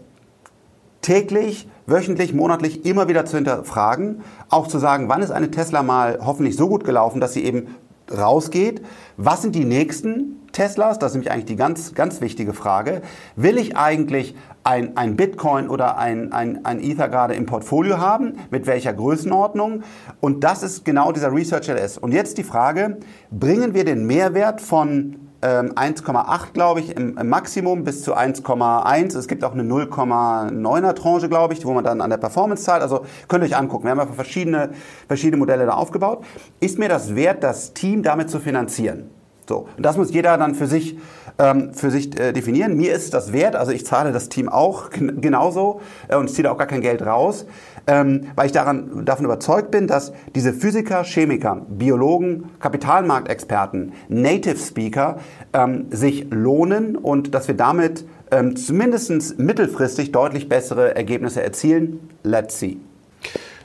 täglich, 1.01 1.67
wöchentlich, 1.87 2.33
monatlich 2.33 2.85
immer 2.85 3.07
wieder 3.07 3.25
zu 3.25 3.37
hinterfragen, 3.37 4.21
auch 4.49 4.67
zu 4.67 4.77
sagen, 4.77 5.09
wann 5.09 5.23
ist 5.23 5.31
eine 5.31 5.49
Tesla 5.49 5.81
mal 5.81 6.19
hoffentlich 6.23 6.55
so 6.55 6.69
gut 6.69 6.83
gelaufen, 6.83 7.19
dass 7.19 7.33
sie 7.33 7.43
eben 7.43 7.75
rausgeht. 8.15 8.83
Was 9.17 9.41
sind 9.41 9.55
die 9.55 9.65
nächsten 9.65 10.40
Teslas? 10.51 10.99
Das 10.99 11.11
ist 11.11 11.15
nämlich 11.15 11.31
eigentlich 11.31 11.45
die 11.45 11.55
ganz, 11.55 11.93
ganz 11.93 12.21
wichtige 12.21 12.53
Frage. 12.53 13.01
Will 13.35 13.57
ich 13.57 13.77
eigentlich 13.77 14.35
ein, 14.63 14.95
ein 14.97 15.15
Bitcoin 15.15 15.69
oder 15.69 15.97
ein, 15.97 16.31
ein, 16.31 16.65
ein 16.65 16.79
Ether 16.81 17.09
gerade 17.09 17.33
im 17.33 17.45
Portfolio 17.45 17.99
haben? 17.99 18.39
Mit 18.49 18.67
welcher 18.67 18.93
Größenordnung? 18.93 19.83
Und 20.19 20.43
das 20.43 20.63
ist 20.63 20.85
genau 20.85 21.11
dieser 21.11 21.33
Research 21.33 21.67
LS. 21.67 21.97
Und 21.97 22.11
jetzt 22.11 22.37
die 22.37 22.43
Frage, 22.43 22.97
bringen 23.31 23.73
wir 23.73 23.85
den 23.85 24.05
Mehrwert 24.05 24.61
von 24.61 25.17
1,8 25.41 26.47
ähm, 26.47 26.53
glaube 26.53 26.79
ich 26.81 26.95
im, 26.95 27.15
Maximum 27.27 27.83
bis 27.83 28.03
zu 28.03 28.15
1,1. 28.15 29.17
Es 29.17 29.27
gibt 29.27 29.43
auch 29.43 29.53
eine 29.53 29.63
0,9er 29.63 30.93
Tranche, 30.93 31.29
glaube 31.29 31.53
ich, 31.53 31.65
wo 31.65 31.73
man 31.73 31.83
dann 31.83 32.01
an 32.01 32.09
der 32.09 32.17
Performance 32.17 32.63
zahlt. 32.63 32.83
Also 32.83 33.05
könnt 33.27 33.43
ihr 33.43 33.47
euch 33.47 33.57
angucken. 33.57 33.85
Wir 33.85 33.91
haben 33.91 33.99
einfach 33.99 34.15
verschiedene, 34.15 34.69
verschiedene 35.07 35.37
Modelle 35.37 35.65
da 35.65 35.73
aufgebaut. 35.73 36.23
Ist 36.59 36.77
mir 36.77 36.89
das 36.89 37.15
wert, 37.15 37.43
das 37.43 37.73
Team 37.73 38.03
damit 38.03 38.29
zu 38.29 38.39
finanzieren? 38.39 39.09
So, 39.51 39.67
und 39.75 39.85
das 39.85 39.97
muss 39.97 40.13
jeder 40.13 40.37
dann 40.37 40.55
für 40.55 40.65
sich, 40.65 40.97
ähm, 41.37 41.73
für 41.73 41.91
sich 41.91 42.17
äh, 42.17 42.31
definieren. 42.31 42.77
Mir 42.77 42.93
ist 42.93 43.13
das 43.13 43.33
wert, 43.33 43.57
also 43.57 43.73
ich 43.73 43.85
zahle 43.85 44.13
das 44.13 44.29
Team 44.29 44.47
auch 44.47 44.89
genauso 44.91 45.81
äh, 46.07 46.15
und 46.15 46.29
ziehe 46.29 46.43
da 46.43 46.53
auch 46.53 46.57
gar 46.57 46.67
kein 46.67 46.79
Geld 46.79 47.05
raus, 47.05 47.45
ähm, 47.85 48.27
weil 48.37 48.45
ich 48.45 48.53
daran, 48.53 49.03
davon 49.03 49.25
überzeugt 49.25 49.69
bin, 49.69 49.87
dass 49.87 50.13
diese 50.35 50.53
Physiker, 50.53 51.03
Chemiker, 51.03 51.65
Biologen, 51.67 52.45
Kapitalmarktexperten, 52.61 53.91
Native 54.07 54.55
Speaker 54.55 55.17
ähm, 55.51 55.87
sich 55.91 56.27
lohnen 56.29 56.95
und 56.95 57.35
dass 57.35 57.49
wir 57.49 57.55
damit 57.55 58.05
ähm, 58.31 58.55
zumindest 58.55 59.37
mittelfristig 59.37 60.13
deutlich 60.13 60.47
bessere 60.47 60.95
Ergebnisse 60.95 61.43
erzielen. 61.43 62.09
Let's 62.23 62.57
see. 62.57 62.77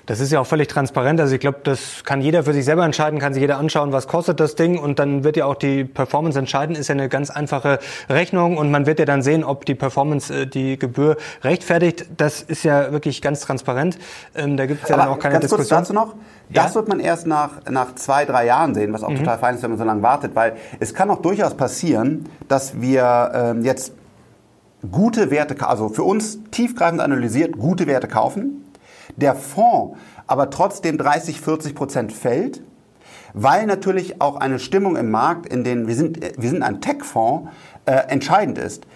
Das 0.07 0.21
ist 0.21 0.31
ja 0.31 0.41
auch 0.41 0.47
völlig 0.47 0.69
transparent. 0.69 1.21
Also 1.21 1.35
ich 1.35 1.41
glaube, 1.41 1.59
das 1.65 2.05
kann 2.05 2.21
jeder 2.21 2.45
für 2.45 2.53
sich 2.53 2.65
selber 2.65 2.85
entscheiden, 2.85 3.19
kann 3.19 3.35
sich 3.35 3.41
jeder 3.41 3.59
anschauen, 3.59 3.93
was 3.93 4.07
kostet 4.07 4.39
das 4.39 4.55
Ding 4.55 4.79
und 4.79 5.01
dann 5.01 5.25
wird 5.25 5.37
ja 5.37 5.47
auch 5.47 5.57
die 5.57 5.85
Performance 5.85 6.39
entscheiden. 6.39 6.77
Ist 6.77 6.87
ja 6.87 6.95
eine 6.95 7.09
ganz 7.09 7.29
einfache 7.29 7.81
Rechnung 8.09 8.57
und 8.57 8.71
man 8.71 8.87
wird 8.87 9.01
ja 9.01 9.05
dann 9.05 9.23
sehen, 9.23 9.43
ob 9.43 9.67
die 9.67 9.75
Performance 9.75 10.33
äh, 10.33 10.47
die 10.47 10.79
Gebühr 10.79 11.17
rechtfertigt. 11.43 12.07
Das 12.17 12.41
ist 12.41 12.63
ja 12.63 12.93
wirklich 12.93 13.21
ganz 13.21 13.41
transparent. 13.41 13.99
Ähm, 14.37 14.57
da 14.57 14.67
gibt 14.67 14.85
es 14.85 14.89
ja 14.89 14.97
dann 14.97 15.09
auch 15.09 15.19
keine 15.19 15.35
ganz 15.35 15.47
Diskussion. 15.47 15.79
Kurz 15.79 15.89
dazu 15.89 15.93
noch. 15.93 16.15
Das 16.51 16.71
ja? 16.71 16.75
wird 16.77 16.89
man 16.89 17.01
erst 17.01 17.27
nach, 17.27 17.65
nach 17.69 17.97
zwei, 17.97 18.25
drei 18.25 18.47
Jahren 18.47 18.77
sehen, 18.77 18.93
was 18.93 19.03
auch 19.03 19.11
mhm. 19.11 19.19
total 19.19 19.39
fein 19.39 19.57
ist, 19.57 19.65
wenn 19.65 19.71
man 19.71 19.79
so 19.79 19.85
lange 19.85 20.03
wartet, 20.03 20.37
weil 20.37 20.57
es 20.79 20.95
kann 20.95 21.11
auch 21.11 21.21
durchaus 21.21 21.57
passieren, 21.57 22.27
dass 22.47 22.81
wir 22.81 23.33
ähm, 23.35 23.65
jetzt 23.65 23.93
gute 24.89 25.33
Werte, 25.33 25.67
also 25.67 25.89
für 25.89 26.05
uns 26.05 26.39
tiefgreifend 26.53 27.01
analysiert, 27.01 27.59
gute 27.59 27.89
Werte 27.89 28.07
kaufen 28.07 28.63
der 29.17 29.35
Fonds 29.35 29.97
aber 30.27 30.51
trotzdem 30.51 30.99
30, 30.99 31.41
40 31.41 31.75
Prozent 31.75 32.13
fällt, 32.13 32.63
weil 33.33 33.67
natürlich 33.67 34.21
auch 34.21 34.37
eine 34.37 34.59
Stimmung 34.59 34.97
im 34.97 35.11
Markt, 35.11 35.47
in 35.47 35.63
den 35.63 35.87
wir 35.87 35.95
sind, 35.95 36.21
wir 36.39 36.51
sind 36.51 36.63
ein 36.63 36.81
Tech-Fonds, 36.81 37.51
äh, 37.85 37.93
entscheidend 38.09 38.59
ist. 38.59 38.87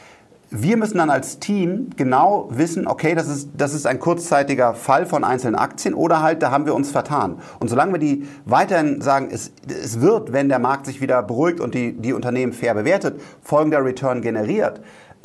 Wir 0.53 0.77
müssen 0.77 0.99
dann 0.99 1.11
als 1.11 1.39
Team 1.39 1.91
genau 1.97 2.49
wissen, 2.51 2.89
okay, 2.89 3.15
das 3.15 3.29
ist, 3.29 3.51
das 3.57 3.73
ist 3.73 3.87
ein 3.87 4.01
kurzzeitiger 4.01 4.75
Fall 4.75 5.07
von 5.07 5.23
einzelnen 5.23 5.55
Aktien 5.55 5.95
oder 5.95 6.23
halt, 6.23 6.43
da 6.43 6.51
haben 6.51 6.67
wir 6.67 6.75
uns 6.75 6.91
vertan. 6.91 7.39
Und 7.61 7.69
solange 7.69 7.93
wir 7.93 8.01
die 8.01 8.27
weiterhin 8.47 9.01
sagen, 9.01 9.29
es, 9.31 9.53
es 9.69 10.01
wird, 10.01 10.33
wenn 10.33 10.49
der 10.49 10.59
Markt 10.59 10.87
sich 10.87 11.01
wieder 11.01 11.23
beruhigt 11.23 11.61
und 11.61 11.75
die, 11.75 11.93
die 11.93 12.13
Unternehmen 12.13 12.53
fair 12.53 12.75
bewertet, 12.75 13.21
folgender 13.43 13.85
Return 13.85 14.23
generiert, 14.23 14.81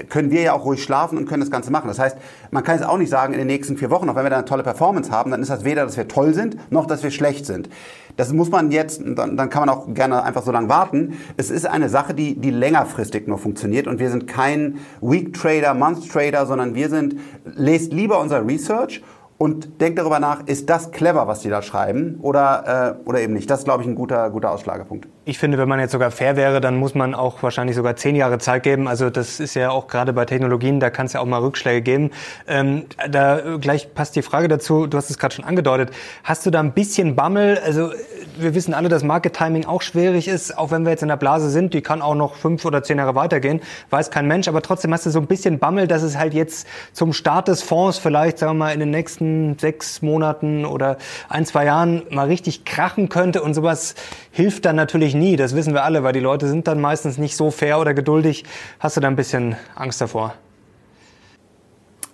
können 0.10 0.32
wir 0.32 0.42
ja 0.42 0.54
auch 0.54 0.66
ruhig 0.66 0.84
schlafen 0.84 1.18
und 1.18 1.26
können 1.28 1.42
das 1.42 1.52
Ganze 1.52 1.72
machen. 1.72 1.88
Das 1.88 2.00
heißt, 2.00 2.18
man 2.52 2.64
kann 2.64 2.78
jetzt 2.78 2.88
auch 2.88 2.98
nicht 2.98 3.10
sagen, 3.10 3.34
in 3.34 3.40
den 3.40 3.48
nächsten 3.48 3.78
vier 3.78 3.90
Wochen, 3.90 4.10
auch 4.10 4.16
wenn 4.16 4.24
wir 4.26 4.30
da 4.30 4.38
eine 4.38 4.46
tolle 4.46 4.64
Performance 4.64 5.12
haben, 5.12 5.32
dann 5.32 5.42
ist 5.42 5.50
das 5.50 5.64
weder, 5.64 5.86
dass 5.86 5.98
wir 5.98 6.08
toll 6.08 6.34
sind, 6.34 6.72
noch, 6.72 6.86
dass 6.86 7.04
wir 7.04 7.12
schlecht 7.12 7.46
sind. 7.46 7.70
Das 8.18 8.32
muss 8.32 8.50
man 8.50 8.72
jetzt, 8.72 9.02
dann, 9.04 9.36
dann 9.36 9.50
kann 9.50 9.66
man 9.66 9.70
auch 9.70 9.94
gerne 9.94 10.24
einfach 10.24 10.44
so 10.44 10.52
lange 10.52 10.70
warten. 10.70 11.18
Es 11.38 11.50
ist 11.50 11.66
eine 11.66 11.90
Sache, 11.90 12.14
die, 12.14 12.36
die 12.36 12.52
längerfristig 12.52 13.28
nur 13.28 13.38
funktioniert 13.38 13.88
und 13.88 14.00
wir 14.00 14.10
sind 14.10 14.28
kein 14.28 14.80
Week 15.02 15.34
Trader, 15.34 15.74
Month 15.74 16.10
Trader, 16.12 16.46
sondern 16.46 16.76
wir 16.76 16.90
sind, 16.90 17.16
lest 17.44 17.92
lieber 17.92 18.20
unser 18.20 18.46
Research 18.46 19.02
und 19.38 19.82
denkt 19.82 20.00
darüber 20.00 20.20
nach, 20.20 20.48
ist 20.48 20.70
das 20.70 20.92
clever, 20.92 21.28
was 21.28 21.42
die 21.42 21.50
da 21.50 21.62
schreiben 21.62 22.20
oder, 22.22 22.96
äh, 23.04 23.08
oder 23.08 23.20
eben 23.20 23.34
nicht. 23.34 23.50
Das 23.50 23.60
ist, 23.60 23.66
glaube 23.66 23.84
ich, 23.84 23.90
ein 23.90 23.96
guter, 23.96 24.30
guter 24.30 24.52
Ausschlagepunkt. 24.52 25.08
Ich 25.26 25.40
finde, 25.40 25.58
wenn 25.58 25.68
man 25.68 25.80
jetzt 25.80 25.92
sogar 25.92 26.12
fair 26.12 26.38
wäre, 26.38 26.62
dann 26.62 26.78
muss 26.78 26.96
man 26.96 27.14
auch 27.14 27.44
wahrscheinlich 27.44 27.76
sogar 27.76 27.98
zehn 27.98 28.16
Jahre 28.16 28.38
Zeit 28.38 28.64
geben. 28.64 28.88
Also 28.88 29.10
das 29.10 29.42
ist 29.42 29.56
ja 29.56 29.72
auch 29.72 29.88
gerade 29.88 30.14
bei 30.14 30.24
Technologien, 30.24 30.80
da 30.80 30.90
kann 30.90 31.08
es 31.08 31.14
ja 31.14 31.20
auch 31.20 31.26
mal 31.26 31.42
Rückschläge 31.42 31.82
geben. 31.82 32.12
Ähm, 32.48 32.86
da 33.10 33.58
gleich 33.60 33.94
passt 33.94 34.16
die 34.16 34.22
Frage 34.22 34.48
dazu, 34.48 34.88
du 34.88 34.98
hast 34.98 35.10
es 35.10 35.18
gerade 35.18 35.36
schon 35.36 35.46
angedeutet. 35.46 35.92
Hast 36.24 36.46
du 36.46 36.52
da 36.52 36.62
ein 36.62 36.72
bisschen 36.72 37.16
Bammel? 37.16 37.60
Also 37.66 37.92
wir 38.38 38.56
wissen 38.56 38.74
alle, 38.74 38.90
dass 38.90 39.04
Market 39.04 39.34
Timing 39.34 39.66
auch 39.66 39.82
schwierig 39.82 40.28
ist, 40.28 40.58
auch 40.58 40.72
wenn 40.72 40.84
wir 40.84 40.92
jetzt 40.92 41.02
in 41.02 41.10
der 41.10 41.18
Blase 41.18 41.50
sind, 41.50 41.74
die 41.74 41.82
kann 41.82 42.02
auch 42.02 42.16
noch 42.16 42.36
fünf 42.36 42.66
oder 42.66 42.84
zehn 42.84 42.98
Jahre 42.98 43.16
weitergehen, 43.16 43.62
weiß 43.90 44.12
kein 44.12 44.28
Mensch, 44.28 44.48
aber 44.48 44.62
trotzdem 44.62 44.94
hast 44.94 45.06
du 45.06 45.10
so 45.10 45.20
ein 45.20 45.28
bisschen 45.28 45.60
Bammel, 45.60 45.88
dass 45.88 46.04
es 46.04 46.18
halt 46.18 46.34
jetzt 46.34 46.68
zum 46.94 47.14
Start 47.14 47.48
des 47.48 47.62
Fonds 47.62 47.98
vielleicht, 47.98 48.40
sagen 48.40 48.54
wir 48.54 48.66
mal, 48.66 48.74
in 48.74 48.80
den 48.80 48.92
nächsten 48.92 49.58
sechs 49.60 50.02
Monaten 50.02 50.66
oder 50.66 50.98
ein, 51.30 51.46
zwei 51.46 51.66
Jahren 51.66 52.04
mal 52.10 52.28
richtig 52.28 52.66
krachen 52.66 53.10
könnte 53.10 53.42
und 53.42 53.54
sowas 53.54 53.96
hilft 54.32 54.66
dann 54.66 54.76
natürlich 54.76 55.16
nie, 55.16 55.36
das 55.36 55.56
wissen 55.56 55.74
wir 55.74 55.84
alle, 55.84 56.04
weil 56.04 56.14
die 56.14 56.20
Leute 56.20 56.48
sind 56.48 56.68
dann 56.68 56.82
meistens 56.82 57.18
nicht 57.18 57.36
so 57.36 57.52
fair 57.52 57.80
oder 57.80 57.94
geduldig. 57.94 58.44
Hast 58.80 58.98
du 58.98 59.02
da 59.02 59.08
ein 59.08 59.16
bisschen 59.16 59.56
Angst 59.76 60.02
davor? 60.02 60.34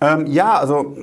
Ähm, 0.02 0.26
ja, 0.26 0.58
also 0.58 0.96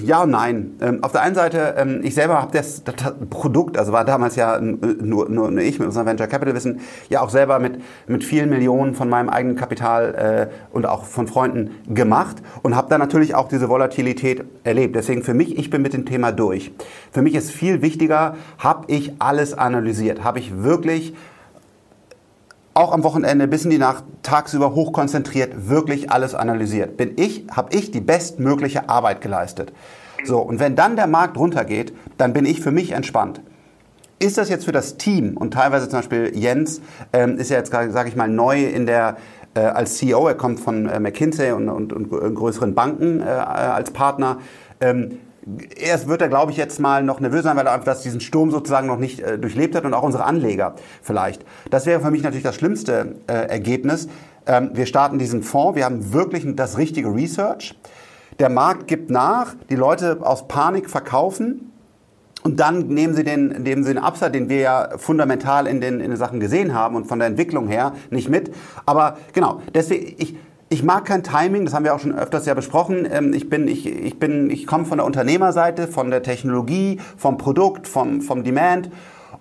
ja 0.00 0.22
und 0.22 0.30
nein. 0.30 0.76
Ähm, 0.80 1.02
auf 1.02 1.10
der 1.10 1.22
einen 1.22 1.34
Seite, 1.34 1.74
ähm, 1.76 2.00
ich 2.04 2.14
selber 2.14 2.40
habe 2.40 2.56
das, 2.56 2.84
das, 2.84 2.94
Produkt, 3.30 3.76
also 3.76 3.92
war 3.92 4.04
damals 4.04 4.36
ja 4.36 4.60
nur, 4.60 5.28
nur, 5.28 5.50
nur 5.50 5.62
ich 5.62 5.80
mit 5.80 5.88
unserem 5.88 6.06
Venture 6.06 6.28
Capital 6.28 6.54
Wissen, 6.54 6.80
ja 7.08 7.20
auch 7.20 7.30
selber 7.30 7.58
mit, 7.58 7.80
mit 8.06 8.22
vielen 8.22 8.48
Millionen 8.48 8.94
von 8.94 9.08
meinem 9.08 9.28
eigenen 9.28 9.56
Kapital 9.56 10.48
äh, 10.50 10.74
und 10.74 10.86
auch 10.86 11.04
von 11.04 11.26
Freunden 11.26 11.72
gemacht 11.92 12.36
und 12.62 12.76
habe 12.76 12.88
da 12.88 12.96
natürlich 12.96 13.34
auch 13.34 13.48
diese 13.48 13.68
Volatilität 13.68 14.44
erlebt. 14.62 14.94
Deswegen 14.94 15.24
für 15.24 15.34
mich, 15.34 15.58
ich 15.58 15.70
bin 15.70 15.82
mit 15.82 15.92
dem 15.92 16.06
Thema 16.06 16.30
durch. 16.30 16.70
Für 17.10 17.22
mich 17.22 17.34
ist 17.34 17.50
viel 17.50 17.82
wichtiger, 17.82 18.36
habe 18.58 18.84
ich 18.86 19.14
alles 19.18 19.52
analysiert, 19.52 20.22
habe 20.22 20.38
ich 20.38 20.62
wirklich 20.62 21.14
auch 22.74 22.92
am 22.92 23.04
Wochenende 23.04 23.48
bis 23.48 23.64
in 23.64 23.70
die 23.70 23.78
Nacht 23.78 24.04
tagsüber 24.22 24.74
hochkonzentriert 24.74 25.68
wirklich 25.68 26.10
alles 26.10 26.34
analysiert. 26.34 26.96
Bin 26.96 27.12
ich, 27.16 27.46
habe 27.50 27.76
ich 27.76 27.90
die 27.90 28.00
bestmögliche 28.00 28.88
Arbeit 28.88 29.20
geleistet. 29.20 29.72
So, 30.24 30.38
und 30.38 30.60
wenn 30.60 30.76
dann 30.76 30.96
der 30.96 31.06
Markt 31.06 31.36
runtergeht, 31.36 31.92
dann 32.16 32.32
bin 32.32 32.46
ich 32.46 32.60
für 32.60 32.70
mich 32.70 32.92
entspannt. 32.92 33.40
Ist 34.18 34.38
das 34.38 34.48
jetzt 34.48 34.64
für 34.64 34.72
das 34.72 34.96
Team 34.96 35.36
und 35.36 35.52
teilweise 35.52 35.88
zum 35.88 35.98
Beispiel 35.98 36.30
Jens 36.34 36.80
ähm, 37.12 37.38
ist 37.38 37.50
ja 37.50 37.58
jetzt, 37.58 37.72
sage 37.72 38.08
ich 38.08 38.14
mal, 38.14 38.28
neu 38.28 38.64
in 38.64 38.86
der 38.86 39.16
äh, 39.54 39.60
als 39.60 39.98
CEO, 39.98 40.28
er 40.28 40.34
kommt 40.34 40.60
von 40.60 40.86
äh, 40.86 41.00
McKinsey 41.00 41.52
und, 41.52 41.68
und, 41.68 41.92
und 41.92 42.08
größeren 42.08 42.74
Banken 42.74 43.20
äh, 43.20 43.24
als 43.24 43.90
Partner. 43.90 44.38
Ähm, 44.80 45.18
Erst 45.76 46.06
wird 46.06 46.22
er, 46.22 46.28
glaube 46.28 46.52
ich, 46.52 46.56
jetzt 46.56 46.78
mal 46.78 47.02
noch 47.02 47.18
nervös 47.18 47.42
sein, 47.42 47.56
weil 47.56 47.66
er 47.66 47.72
einfach 47.72 48.00
diesen 48.00 48.20
Sturm 48.20 48.50
sozusagen 48.50 48.86
noch 48.86 48.98
nicht 48.98 49.20
äh, 49.20 49.38
durchlebt 49.38 49.74
hat 49.74 49.84
und 49.84 49.92
auch 49.92 50.04
unsere 50.04 50.24
Anleger 50.24 50.74
vielleicht. 51.02 51.44
Das 51.70 51.86
wäre 51.86 52.00
für 52.00 52.10
mich 52.10 52.22
natürlich 52.22 52.44
das 52.44 52.54
schlimmste 52.54 53.16
äh, 53.26 53.32
Ergebnis. 53.32 54.08
Ähm, 54.46 54.70
wir 54.74 54.86
starten 54.86 55.18
diesen 55.18 55.42
Fonds, 55.42 55.76
wir 55.76 55.84
haben 55.84 56.12
wirklich 56.12 56.46
das 56.54 56.78
richtige 56.78 57.12
Research. 57.12 57.76
Der 58.38 58.48
Markt 58.48 58.86
gibt 58.86 59.10
nach, 59.10 59.54
die 59.68 59.76
Leute 59.76 60.18
aus 60.20 60.48
Panik 60.48 60.88
verkaufen. 60.88 61.68
Und 62.44 62.58
dann 62.58 62.88
nehmen 62.88 63.14
sie 63.14 63.22
den, 63.22 63.48
nehmen 63.62 63.84
sie 63.84 63.94
den 63.94 64.02
Upside, 64.02 64.32
den 64.32 64.48
wir 64.48 64.58
ja 64.58 64.88
fundamental 64.96 65.68
in 65.68 65.80
den, 65.80 66.00
in 66.00 66.10
den 66.10 66.16
Sachen 66.16 66.40
gesehen 66.40 66.74
haben 66.74 66.96
und 66.96 67.04
von 67.06 67.20
der 67.20 67.28
Entwicklung 67.28 67.68
her 67.68 67.92
nicht 68.10 68.28
mit. 68.28 68.52
Aber 68.84 69.16
genau, 69.32 69.60
deswegen, 69.74 70.16
ich, 70.18 70.34
ich 70.72 70.82
mag 70.82 71.04
kein 71.04 71.22
Timing, 71.22 71.66
das 71.66 71.74
haben 71.74 71.84
wir 71.84 71.94
auch 71.94 72.00
schon 72.00 72.14
öfters 72.14 72.46
ja 72.46 72.54
besprochen. 72.54 73.06
Ähm, 73.10 73.34
ich 73.34 73.50
bin, 73.50 73.68
ich, 73.68 73.86
ich 73.86 74.18
bin, 74.18 74.48
ich 74.50 74.66
komme 74.66 74.86
von 74.86 74.98
der 74.98 75.06
Unternehmerseite, 75.06 75.86
von 75.86 76.10
der 76.10 76.22
Technologie, 76.22 76.98
vom 77.16 77.36
Produkt, 77.36 77.86
vom, 77.86 78.22
vom 78.22 78.42
Demand. 78.42 78.90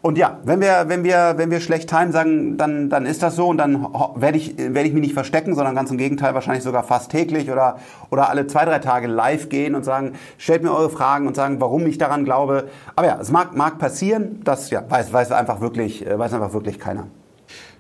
Und 0.02 0.18
ja, 0.18 0.40
wenn 0.44 0.60
wir, 0.62 0.86
wenn 0.88 1.04
wir, 1.04 1.36
wenn 1.38 1.52
wir 1.52 1.62
schlecht 1.62 1.90
timen 1.90 2.12
sagen, 2.12 2.58
dann, 2.58 2.90
dann 2.90 3.06
ist 3.06 3.22
das 3.22 3.36
so 3.36 3.48
und 3.48 3.58
dann 3.58 3.88
werde 4.16 4.38
ich, 4.38 4.58
werde 4.58 4.82
ich 4.82 4.94
mich 4.94 5.04
nicht 5.04 5.14
verstecken, 5.14 5.54
sondern 5.54 5.76
ganz 5.76 5.92
im 5.92 5.98
Gegenteil 5.98 6.34
wahrscheinlich 6.34 6.64
sogar 6.64 6.84
fast 6.84 7.12
täglich 7.12 7.52
oder, 7.52 7.78
oder 8.10 8.30
alle 8.30 8.48
zwei, 8.48 8.66
drei 8.66 8.80
Tage 8.80 9.08
live 9.08 9.50
gehen 9.50 9.76
und 9.76 9.86
sagen, 9.86 10.14
stellt 10.38 10.64
mir 10.64 10.72
eure 10.72 10.90
Fragen 10.90 11.28
und 11.28 11.36
sagen, 11.36 11.62
warum 11.62 11.86
ich 11.86 12.00
daran 12.00 12.26
glaube. 12.26 12.68
Aber 12.96 13.08
ja, 13.08 13.20
es 13.22 13.32
mag, 13.32 13.56
mag 13.56 13.78
passieren, 13.78 14.42
das 14.44 14.72
ja, 14.72 14.84
weiß, 14.88 15.14
weiß 15.14 15.32
einfach 15.32 15.62
wirklich, 15.62 16.06
äh, 16.06 16.18
weiß 16.18 16.34
einfach 16.34 16.54
wirklich 16.54 16.80
keiner. 16.80 17.08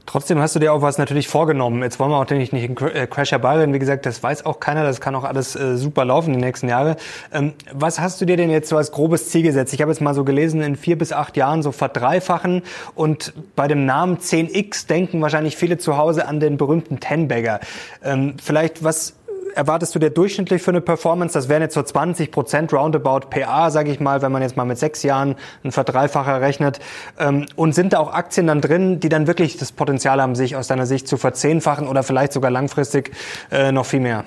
Trotzdem 0.06 0.40
hast 0.40 0.56
du 0.56 0.60
dir 0.60 0.74
auch 0.74 0.82
was 0.82 0.98
natürlich 0.98 1.28
vorgenommen. 1.28 1.84
Jetzt 1.84 2.00
wollen 2.00 2.12
wir 2.12 2.18
auch 2.18 2.30
nicht, 2.30 2.54
nicht 2.54 2.66
einen 2.66 2.96
äh, 2.96 3.08
Crash 3.08 3.32
herbeiren. 3.32 3.74
Wie 3.74 3.80
gesagt, 3.80 4.06
das 4.06 4.22
weiß 4.22 4.46
auch 4.46 4.60
keiner. 4.60 4.84
Das 4.84 5.00
kann 5.00 5.16
auch 5.16 5.24
alles 5.24 5.56
äh, 5.56 5.78
super 5.78 6.06
laufen 6.06 6.34
die 6.34 6.40
nächsten 6.40 6.68
Jahre. 6.68 6.98
Ähm, 7.32 7.54
was 7.72 8.00
hast 8.00 8.20
du 8.20 8.26
dir 8.26 8.36
denn 8.36 8.50
jetzt 8.50 8.70
so 8.70 8.78
als 8.78 8.92
grobes 8.92 9.30
Ziel 9.30 9.44
gesetzt? 9.44 9.74
Ich 9.74 9.82
habe 9.82 9.92
jetzt 9.92 10.02
mal 10.02 10.14
so 10.14 10.24
gelesen, 10.24 10.62
in 10.62 10.76
vier 10.76 10.98
bis 10.98 11.14
acht 11.14 11.38
Jahren 11.38 11.62
so 11.62 11.72
verdreifachen. 11.72 12.64
Und 12.96 13.34
bei 13.56 13.68
dem 13.68 13.86
Namen 13.86 14.18
10x 14.18 14.88
denken 14.88 15.22
wahrscheinlich 15.22 15.56
viele 15.56 15.78
zu 15.78 15.98
Hause 15.98 16.28
an 16.28 16.40
den 16.40 16.58
berühmten 16.58 17.00
Ten-Bagger. 17.00 17.60
Ähm, 18.04 18.36
vielleicht 18.42 18.84
was 18.84 19.14
erwartest 19.56 19.94
du 19.96 20.00
dir 20.00 20.10
durchschnittlich 20.10 20.62
für 20.62 20.72
eine 20.72 20.82
Performance? 20.82 21.34
Das 21.34 21.50
wären 21.50 21.62
jetzt 21.62 21.74
so 21.74 21.84
20 21.84 22.32
Prozent 22.32 22.74
Roundabout 22.74 23.28
PA, 23.30 23.72
sage 23.72 23.92
ich 23.92 24.00
mal, 24.00 24.22
wenn 24.22 24.32
man 24.32 24.42
jetzt 24.42 24.58
mal 24.58 24.66
mit 24.66 24.78
sechs 24.78 25.04
Jahren 25.04 25.36
einen 25.64 25.72
Verdreifacher 25.72 26.42
rechnet. 26.42 26.80
Ähm, 27.20 27.46
und 27.56 27.74
sind 27.74 27.94
da 27.94 28.00
auch 28.00 28.14
Aktien 28.14 28.48
dann 28.48 28.62
drin, 28.62 29.00
die 29.00 29.10
dann 29.10 29.28
wirklich 29.28 29.58
das 29.58 29.72
Potenzial 29.72 30.22
haben, 30.22 30.36
sich 30.36 30.56
aus 30.56 30.68
deiner 30.68 30.86
Sicht 30.86 31.08
zu 31.08 31.18
verzehnfachen 31.18 31.88
oder 31.88 32.04
vielleicht 32.04 32.34
sogar 32.34 32.52
langfristig 32.52 33.12
äh, 33.52 33.72
noch 33.72 33.86
viel 33.86 34.00
mehr? 34.00 34.26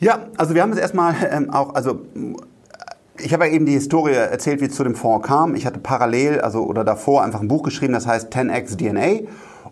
Ja, 0.00 0.26
also 0.36 0.54
wir 0.54 0.62
haben 0.62 0.72
es 0.72 0.78
erstmal 0.78 1.14
ähm, 1.30 1.50
auch, 1.50 1.74
also 1.74 2.00
ich 3.18 3.32
habe 3.34 3.46
ja 3.46 3.52
eben 3.52 3.66
die 3.66 3.72
Historie 3.72 4.14
erzählt, 4.14 4.60
wie 4.60 4.66
es 4.66 4.74
zu 4.74 4.84
dem 4.84 4.94
Fonds 4.94 5.26
kam. 5.26 5.54
Ich 5.54 5.66
hatte 5.66 5.78
parallel, 5.78 6.40
also 6.40 6.62
oder 6.64 6.84
davor 6.84 7.22
einfach 7.22 7.40
ein 7.40 7.48
Buch 7.48 7.62
geschrieben, 7.62 7.92
das 7.92 8.06
heißt 8.06 8.34
10x 8.34 8.76
DNA. 8.76 9.28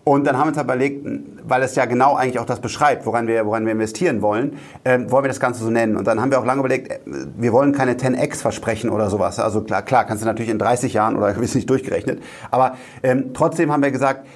Und 0.09 0.27
dann 0.27 0.38
haben 0.38 0.47
wir 0.47 0.55
uns 0.55 0.62
überlegt, 0.62 1.07
weil 1.47 1.62
es 1.62 1.75
ja 1.75 1.85
genau 1.85 2.14
eigentlich 2.14 2.38
auch 2.38 2.47
das 2.47 2.61
beschreibt, 2.61 3.05
woran 3.05 3.27
wir, 3.27 3.44
woran 3.44 3.66
wir 3.66 3.73
investieren 3.73 4.23
wollen, 4.23 4.57
äh, 4.85 4.99
wollen 5.09 5.25
wir 5.25 5.29
das 5.29 5.38
Ganze 5.38 5.62
so 5.62 5.68
nennen. 5.68 5.97
Und 5.97 6.07
dann 6.07 6.18
haben 6.18 6.31
wir 6.31 6.40
auch 6.40 6.47
lange 6.47 6.61
überlegt, 6.61 6.90
äh, 6.90 6.99
wir 7.37 7.53
wollen 7.53 7.73
keine 7.73 7.92
10x 7.92 8.37
versprechen 8.37 8.88
oder 8.88 9.11
sowas. 9.11 9.38
Also 9.38 9.61
klar, 9.61 9.83
klar 9.83 10.07
kannst 10.07 10.23
du 10.23 10.27
natürlich 10.27 10.51
in 10.51 10.59
30 10.59 10.94
Jahren 10.94 11.14
oder 11.14 11.37
ist 11.42 11.55
nicht 11.55 11.68
durchgerechnet. 11.68 12.23
Aber 12.51 12.77
ähm, 13.03 13.35
trotzdem 13.35 13.71
haben 13.71 13.83
wir 13.83 13.90
gesagt, 13.90 14.27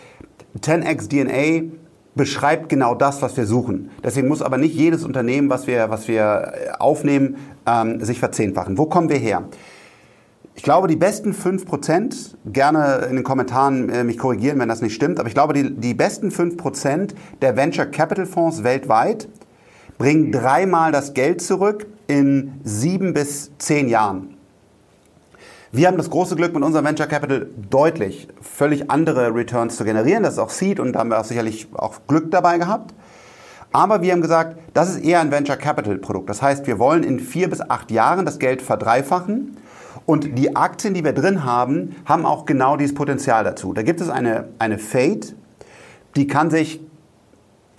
10x 0.60 1.08
DNA 1.08 1.72
beschreibt 2.14 2.68
genau 2.68 2.94
das, 2.94 3.22
was 3.22 3.34
wir 3.38 3.46
suchen. 3.46 3.90
Deswegen 4.04 4.28
muss 4.28 4.42
aber 4.42 4.58
nicht 4.58 4.74
jedes 4.74 5.04
Unternehmen, 5.04 5.48
was 5.48 5.66
wir, 5.66 5.88
was 5.88 6.06
wir 6.06 6.52
äh, 6.52 6.70
aufnehmen, 6.78 7.36
ähm, 7.66 8.04
sich 8.04 8.18
verzehnfachen. 8.18 8.76
Wo 8.76 8.84
kommen 8.84 9.08
wir 9.08 9.16
her? 9.16 9.44
Ich 10.54 10.62
glaube, 10.62 10.86
die 10.86 10.96
besten 10.96 11.32
5%, 11.32 12.34
gerne 12.46 13.06
in 13.08 13.16
den 13.16 13.24
Kommentaren 13.24 13.88
äh, 13.88 14.04
mich 14.04 14.18
korrigieren, 14.18 14.58
wenn 14.58 14.68
das 14.68 14.82
nicht 14.82 14.94
stimmt, 14.94 15.18
aber 15.18 15.28
ich 15.28 15.34
glaube, 15.34 15.54
die, 15.54 15.74
die 15.74 15.94
besten 15.94 16.28
5% 16.28 17.14
der 17.40 17.56
Venture 17.56 17.86
Capital 17.86 18.26
Fonds 18.26 18.62
weltweit 18.62 19.28
bringen 19.96 20.30
dreimal 20.30 20.92
das 20.92 21.14
Geld 21.14 21.40
zurück 21.40 21.86
in 22.06 22.60
sieben 22.64 23.14
bis 23.14 23.50
zehn 23.58 23.88
Jahren. 23.88 24.36
Wir 25.70 25.88
haben 25.88 25.96
das 25.96 26.10
große 26.10 26.36
Glück, 26.36 26.52
mit 26.52 26.62
unserem 26.62 26.84
Venture 26.84 27.06
Capital 27.06 27.46
deutlich 27.70 28.28
völlig 28.42 28.90
andere 28.90 29.34
Returns 29.34 29.78
zu 29.78 29.84
generieren. 29.84 30.22
Das 30.22 30.34
ist 30.34 30.38
auch 30.38 30.50
Seed 30.50 30.78
und 30.78 30.92
da 30.92 30.98
haben 30.98 31.08
wir 31.08 31.18
auch 31.18 31.24
sicherlich 31.24 31.68
auch 31.72 32.00
Glück 32.06 32.30
dabei 32.30 32.58
gehabt. 32.58 32.92
Aber 33.72 34.02
wir 34.02 34.12
haben 34.12 34.20
gesagt, 34.20 34.58
das 34.74 34.90
ist 34.90 35.02
eher 35.02 35.20
ein 35.20 35.30
Venture 35.30 35.56
Capital 35.56 35.96
Produkt. 35.96 36.28
Das 36.28 36.42
heißt, 36.42 36.66
wir 36.66 36.78
wollen 36.78 37.04
in 37.04 37.20
vier 37.20 37.48
bis 37.48 37.62
acht 37.62 37.90
Jahren 37.90 38.26
das 38.26 38.38
Geld 38.38 38.60
verdreifachen 38.60 39.56
und 40.06 40.38
die 40.38 40.56
Aktien, 40.56 40.94
die 40.94 41.04
wir 41.04 41.12
drin 41.12 41.44
haben, 41.44 41.96
haben 42.04 42.26
auch 42.26 42.44
genau 42.44 42.76
dieses 42.76 42.94
Potenzial 42.94 43.44
dazu. 43.44 43.72
Da 43.72 43.82
gibt 43.82 44.00
es 44.00 44.08
eine, 44.08 44.48
eine 44.58 44.78
Fate, 44.78 45.34
die 46.16 46.26
kann 46.26 46.50
sich 46.50 46.80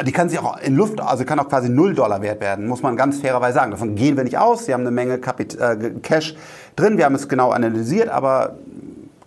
die 0.03 0.11
kann 0.11 0.27
sich 0.27 0.39
auch 0.39 0.57
in 0.59 0.75
Luft, 0.75 0.99
also 0.99 1.23
kann 1.23 1.39
auch 1.39 1.47
quasi 1.47 1.69
null 1.69 1.93
Dollar 1.93 2.21
wert 2.21 2.41
werden, 2.41 2.67
muss 2.67 2.81
man 2.81 2.95
ganz 2.95 3.19
fairerweise 3.19 3.55
sagen. 3.55 3.71
Davon 3.71 3.95
gehen 3.95 4.17
wir 4.17 4.23
nicht 4.23 4.37
aus. 4.37 4.65
Sie 4.65 4.73
haben 4.73 4.81
eine 4.81 4.91
Menge 4.91 5.19
Kapit 5.19 5.55
äh, 5.59 5.91
Cash 6.01 6.35
drin. 6.75 6.97
Wir 6.97 7.05
haben 7.05 7.13
es 7.15 7.27
genau 7.27 7.51
analysiert, 7.51 8.09
aber 8.09 8.57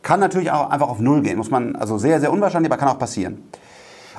kann 0.02 0.18
natürlich 0.18 0.50
auch 0.50 0.70
einfach 0.70 0.88
auf 0.88 0.98
null 0.98 1.22
gehen. 1.22 1.38
Muss 1.38 1.50
man, 1.50 1.76
also 1.76 1.98
sehr, 1.98 2.20
sehr 2.20 2.32
unwahrscheinlich, 2.32 2.70
aber 2.70 2.80
kann 2.80 2.88
auch 2.88 2.98
passieren. 2.98 3.44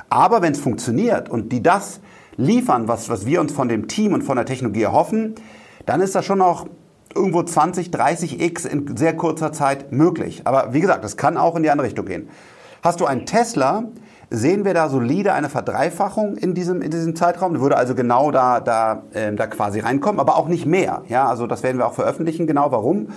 Aber 0.08 0.40
wenn 0.40 0.52
es 0.52 0.58
funktioniert 0.58 1.28
und 1.28 1.52
die 1.52 1.62
das 1.62 2.00
liefern, 2.36 2.88
was, 2.88 3.10
was 3.10 3.26
wir 3.26 3.40
uns 3.40 3.52
von 3.52 3.68
dem 3.68 3.86
Team 3.86 4.14
und 4.14 4.22
von 4.22 4.36
der 4.36 4.46
Technologie 4.46 4.82
erhoffen, 4.82 5.34
dann 5.84 6.00
ist 6.00 6.14
das 6.14 6.24
schon 6.24 6.40
auch 6.40 6.66
irgendwo 7.14 7.42
20, 7.42 7.90
30 7.90 8.40
X 8.40 8.64
in 8.64 8.96
sehr 8.96 9.16
kurzer 9.16 9.52
Zeit 9.52 9.92
möglich. 9.92 10.42
Aber 10.44 10.72
wie 10.72 10.80
gesagt, 10.80 11.04
das 11.04 11.16
kann 11.16 11.36
auch 11.36 11.56
in 11.56 11.62
die 11.62 11.70
andere 11.70 11.86
Richtung 11.86 12.06
gehen. 12.06 12.28
Hast 12.82 13.00
du 13.00 13.06
einen 13.06 13.26
Tesla, 13.26 13.84
sehen 14.30 14.64
wir 14.64 14.74
da 14.74 14.88
solide 14.88 15.32
eine 15.32 15.48
Verdreifachung 15.48 16.36
in 16.36 16.54
diesem, 16.54 16.82
in 16.82 16.90
diesem 16.90 17.16
Zeitraum. 17.16 17.60
Würde 17.60 17.76
also 17.76 17.94
genau 17.94 18.30
da, 18.30 18.60
da, 18.60 19.02
äh, 19.12 19.32
da 19.32 19.46
quasi 19.46 19.80
reinkommen, 19.80 20.20
aber 20.20 20.36
auch 20.36 20.48
nicht 20.48 20.66
mehr. 20.66 21.02
Ja, 21.08 21.28
also 21.28 21.46
das 21.46 21.62
werden 21.62 21.78
wir 21.78 21.86
auch 21.86 21.94
veröffentlichen, 21.94 22.46
genau 22.46 22.70
warum. 22.70 23.08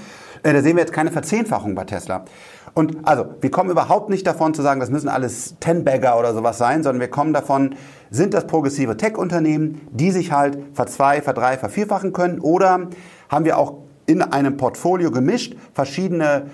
Äh, 0.43 0.53
da 0.53 0.61
sehen 0.61 0.75
wir 0.75 0.81
jetzt 0.81 0.93
keine 0.93 1.11
Verzehnfachung 1.11 1.75
bei 1.75 1.83
Tesla. 1.83 2.25
Und 2.73 3.05
also, 3.05 3.25
wir 3.41 3.51
kommen 3.51 3.69
überhaupt 3.69 4.09
nicht 4.09 4.25
davon 4.25 4.53
zu 4.53 4.61
sagen, 4.61 4.79
das 4.79 4.89
müssen 4.89 5.09
alles 5.09 5.55
Ten-Bagger 5.59 6.17
oder 6.17 6.33
sowas 6.33 6.57
sein, 6.57 6.83
sondern 6.83 7.01
wir 7.01 7.09
kommen 7.09 7.33
davon, 7.33 7.75
sind 8.09 8.33
das 8.33 8.47
progressive 8.47 8.95
Tech-Unternehmen, 8.95 9.81
die 9.91 10.11
sich 10.11 10.31
halt 10.31 10.57
verzwei, 10.73 11.21
verdrei, 11.21 11.57
vervierfachen 11.57 12.13
können 12.13 12.39
oder 12.39 12.87
haben 13.31 13.45
wir 13.45 13.57
auch 13.57 13.77
in 14.05 14.21
einem 14.21 14.57
Portfolio 14.57 15.09
gemischt 15.09 15.55
verschiedene 15.73 16.51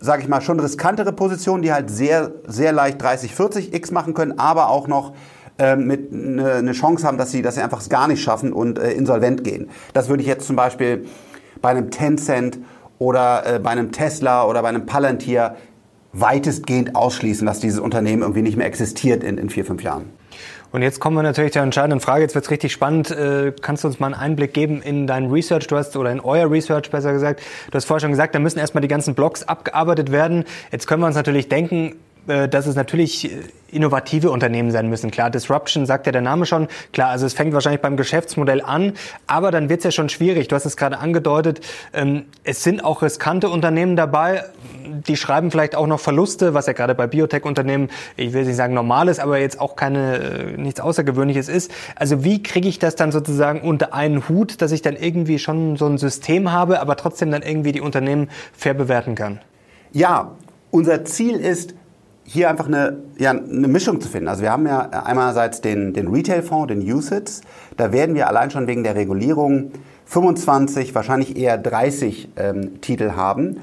sage 0.00 0.22
ich 0.22 0.28
mal, 0.28 0.40
schon 0.40 0.58
riskantere 0.58 1.12
Positionen, 1.12 1.62
die 1.62 1.72
halt 1.72 1.90
sehr, 1.90 2.32
sehr 2.46 2.72
leicht 2.72 3.00
30, 3.00 3.34
40 3.34 3.74
X 3.74 3.90
machen 3.90 4.14
können, 4.14 4.38
aber 4.38 4.70
auch 4.70 4.88
noch 4.88 5.12
äh, 5.58 5.76
mit 5.76 6.12
eine, 6.12 6.54
eine 6.54 6.72
Chance 6.72 7.06
haben, 7.06 7.18
dass 7.18 7.30
sie, 7.30 7.44
sie 7.46 7.60
einfach 7.60 7.80
es 7.80 7.90
gar 7.90 8.08
nicht 8.08 8.22
schaffen 8.22 8.52
und 8.52 8.78
äh, 8.78 8.92
insolvent 8.92 9.44
gehen. 9.44 9.68
Das 9.92 10.08
würde 10.08 10.22
ich 10.22 10.26
jetzt 10.26 10.46
zum 10.46 10.56
Beispiel 10.56 11.04
bei 11.60 11.68
einem 11.68 11.90
Tencent 11.90 12.58
oder 12.98 13.56
äh, 13.56 13.58
bei 13.58 13.70
einem 13.70 13.92
Tesla 13.92 14.44
oder 14.44 14.62
bei 14.62 14.70
einem 14.70 14.86
Palantir 14.86 15.56
weitestgehend 16.14 16.96
ausschließen, 16.96 17.46
dass 17.46 17.60
dieses 17.60 17.78
Unternehmen 17.78 18.22
irgendwie 18.22 18.42
nicht 18.42 18.56
mehr 18.56 18.66
existiert 18.66 19.22
in, 19.22 19.36
in 19.36 19.50
vier, 19.50 19.66
fünf 19.66 19.82
Jahren. 19.82 20.06
Und 20.72 20.82
jetzt 20.82 21.00
kommen 21.00 21.16
wir 21.16 21.22
natürlich 21.22 21.52
zur 21.52 21.62
entscheidenden 21.62 22.00
Frage. 22.00 22.22
Jetzt 22.22 22.34
wird 22.34 22.44
es 22.44 22.50
richtig 22.50 22.72
spannend. 22.72 23.10
Äh, 23.10 23.52
kannst 23.60 23.82
du 23.82 23.88
uns 23.88 23.98
mal 23.98 24.06
einen 24.06 24.14
Einblick 24.14 24.54
geben 24.54 24.82
in 24.82 25.08
dein 25.08 25.26
Research? 25.26 25.66
Du 25.66 25.76
hast, 25.76 25.96
oder 25.96 26.12
in 26.12 26.20
euer 26.20 26.48
Research 26.48 26.90
besser 26.90 27.12
gesagt. 27.12 27.40
Du 27.70 27.74
hast 27.74 27.86
vorher 27.86 28.00
schon 28.00 28.10
gesagt, 28.10 28.34
da 28.34 28.38
müssen 28.38 28.60
erstmal 28.60 28.82
die 28.82 28.88
ganzen 28.88 29.14
Blogs 29.14 29.42
abgearbeitet 29.42 30.12
werden. 30.12 30.44
Jetzt 30.70 30.86
können 30.86 31.02
wir 31.02 31.06
uns 31.06 31.16
natürlich 31.16 31.48
denken, 31.48 31.96
dass 32.48 32.66
es 32.66 32.76
natürlich 32.76 33.32
äh, 33.32 33.38
innovative 33.72 34.30
Unternehmen 34.30 34.70
sein 34.70 34.88
müssen. 34.88 35.10
Klar, 35.10 35.30
Disruption 35.30 35.86
sagt 35.86 36.06
ja 36.06 36.12
der 36.12 36.22
Name 36.22 36.46
schon. 36.46 36.68
Klar, 36.92 37.10
also 37.10 37.26
es 37.26 37.34
fängt 37.34 37.52
wahrscheinlich 37.52 37.80
beim 37.80 37.96
Geschäftsmodell 37.96 38.62
an, 38.62 38.94
aber 39.26 39.50
dann 39.50 39.68
wird 39.68 39.80
es 39.80 39.84
ja 39.84 39.90
schon 39.90 40.08
schwierig. 40.08 40.48
Du 40.48 40.56
hast 40.56 40.66
es 40.66 40.76
gerade 40.76 40.98
angedeutet. 40.98 41.60
Ähm, 41.92 42.24
es 42.44 42.62
sind 42.62 42.84
auch 42.84 43.02
riskante 43.02 43.48
Unternehmen 43.48 43.96
dabei. 43.96 44.44
Die 45.06 45.16
schreiben 45.16 45.50
vielleicht 45.50 45.76
auch 45.76 45.86
noch 45.86 46.00
Verluste, 46.00 46.54
was 46.54 46.66
ja 46.66 46.72
gerade 46.72 46.94
bei 46.94 47.06
Biotech-Unternehmen, 47.06 47.88
ich 48.16 48.32
will 48.32 48.44
nicht 48.44 48.56
sagen 48.56 48.74
normal 48.74 49.08
ist, 49.08 49.20
aber 49.20 49.38
jetzt 49.38 49.60
auch 49.60 49.76
keine 49.76 50.18
äh, 50.18 50.56
nichts 50.56 50.80
Außergewöhnliches 50.80 51.48
ist. 51.48 51.70
Also 51.94 52.24
wie 52.24 52.42
kriege 52.42 52.68
ich 52.68 52.78
das 52.78 52.96
dann 52.96 53.12
sozusagen 53.12 53.60
unter 53.60 53.94
einen 53.94 54.28
Hut, 54.28 54.62
dass 54.62 54.72
ich 54.72 54.82
dann 54.82 54.96
irgendwie 54.96 55.38
schon 55.38 55.76
so 55.76 55.86
ein 55.86 55.98
System 55.98 56.52
habe, 56.52 56.80
aber 56.80 56.96
trotzdem 56.96 57.30
dann 57.30 57.42
irgendwie 57.42 57.72
die 57.72 57.80
Unternehmen 57.80 58.28
fair 58.52 58.74
bewerten 58.74 59.14
kann? 59.14 59.40
Ja, 59.92 60.32
unser 60.70 61.04
Ziel 61.04 61.36
ist, 61.36 61.74
hier 62.32 62.48
einfach 62.48 62.68
eine, 62.68 62.98
ja, 63.18 63.30
eine 63.30 63.66
Mischung 63.66 64.00
zu 64.00 64.08
finden. 64.08 64.28
Also 64.28 64.42
wir 64.42 64.52
haben 64.52 64.64
ja 64.64 64.82
einerseits 64.82 65.62
den, 65.62 65.92
den 65.92 66.06
Retail-Fonds, 66.06 66.68
den 66.68 66.80
USITS. 66.80 67.40
Da 67.76 67.90
werden 67.92 68.14
wir 68.14 68.28
allein 68.28 68.52
schon 68.52 68.68
wegen 68.68 68.84
der 68.84 68.94
Regulierung 68.94 69.72
25, 70.04 70.94
wahrscheinlich 70.94 71.36
eher 71.36 71.58
30 71.58 72.28
ähm, 72.36 72.80
Titel 72.80 73.12
haben. 73.16 73.56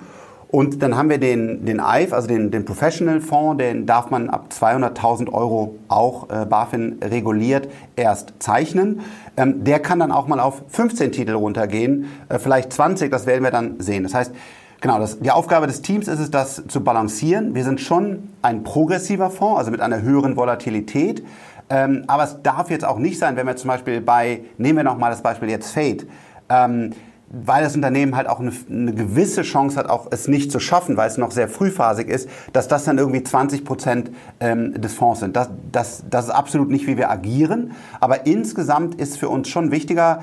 Und 0.50 0.82
dann 0.84 0.98
haben 0.98 1.10
wir 1.10 1.18
den, 1.18 1.66
den 1.66 1.80
IFE, 1.80 2.14
also 2.14 2.28
den, 2.28 2.52
den 2.52 2.66
Professional-Fonds, 2.66 3.58
den 3.58 3.86
darf 3.86 4.10
man 4.10 4.30
ab 4.30 4.50
200.000 4.52 5.32
Euro 5.32 5.76
auch 5.88 6.30
äh, 6.30 6.46
BaFin 6.46 7.00
reguliert 7.02 7.70
erst 7.96 8.34
zeichnen. 8.40 9.00
Ähm, 9.38 9.64
der 9.64 9.80
kann 9.80 10.00
dann 10.00 10.12
auch 10.12 10.28
mal 10.28 10.42
auf 10.42 10.64
15 10.68 11.14
Titel 11.14 11.34
runtergehen, 11.36 12.08
äh, 12.28 12.38
vielleicht 12.38 12.74
20, 12.74 13.10
das 13.12 13.26
werden 13.26 13.46
wir 13.46 13.52
dann 13.52 13.80
sehen. 13.80 14.04
Das 14.04 14.14
heißt, 14.14 14.34
Genau, 14.80 15.00
das, 15.00 15.20
die 15.20 15.32
Aufgabe 15.32 15.66
des 15.66 15.82
Teams 15.82 16.08
ist 16.08 16.20
es, 16.20 16.30
das 16.30 16.64
zu 16.68 16.84
balancieren. 16.84 17.56
Wir 17.56 17.64
sind 17.64 17.82
schon 17.82 18.30
ein 18.44 18.64
progressiver 18.64 19.32
Fonds, 19.32 19.60
also 19.60 19.72
mit 19.72 19.82
einer 19.82 20.02
höheren 20.02 20.36
Volatilität. 20.36 21.24
Ähm, 21.70 22.04
aber 22.08 22.24
es 22.24 22.42
darf 22.44 22.70
jetzt 22.70 22.86
auch 22.86 23.00
nicht 23.00 23.18
sein, 23.18 23.36
wenn 23.36 23.48
wir 23.48 23.56
zum 23.56 23.70
Beispiel 23.70 24.02
bei, 24.02 24.42
nehmen 24.58 24.78
wir 24.78 24.84
nochmal 24.84 25.10
das 25.10 25.22
Beispiel 25.22 25.50
jetzt 25.50 25.72
Fate, 25.72 26.08
ähm, 26.50 26.92
weil 27.30 27.64
das 27.64 27.76
Unternehmen 27.76 28.16
halt 28.16 28.30
auch 28.30 28.40
eine, 28.40 28.54
eine, 28.70 28.94
gewisse 28.94 29.42
Chance 29.42 29.78
hat, 29.78 29.90
auch 29.90 30.08
es 30.12 30.30
nicht 30.30 30.50
zu 30.50 30.60
schaffen, 30.60 30.96
weil 30.96 31.10
es 31.10 31.18
noch 31.18 31.32
sehr 31.32 31.50
frühphasig 31.50 32.08
ist, 32.08 32.30
dass 32.54 32.70
das 32.70 32.86
dann 32.86 33.00
irgendwie 33.00 33.22
20 33.22 33.66
Prozent 33.66 34.12
ähm, 34.40 34.80
des 34.80 34.94
Fonds 34.94 35.20
sind. 35.20 35.36
Das, 35.36 35.50
das, 35.72 36.04
das 36.10 36.26
ist 36.26 36.32
absolut 36.32 36.70
nicht, 36.70 36.88
wie 36.88 36.96
wir 36.96 37.10
agieren. 37.10 37.72
Aber 38.00 38.28
insgesamt 38.28 38.96
ist 38.96 39.18
für 39.18 39.28
uns 39.28 39.50
schon 39.50 39.72
wichtiger, 39.72 40.22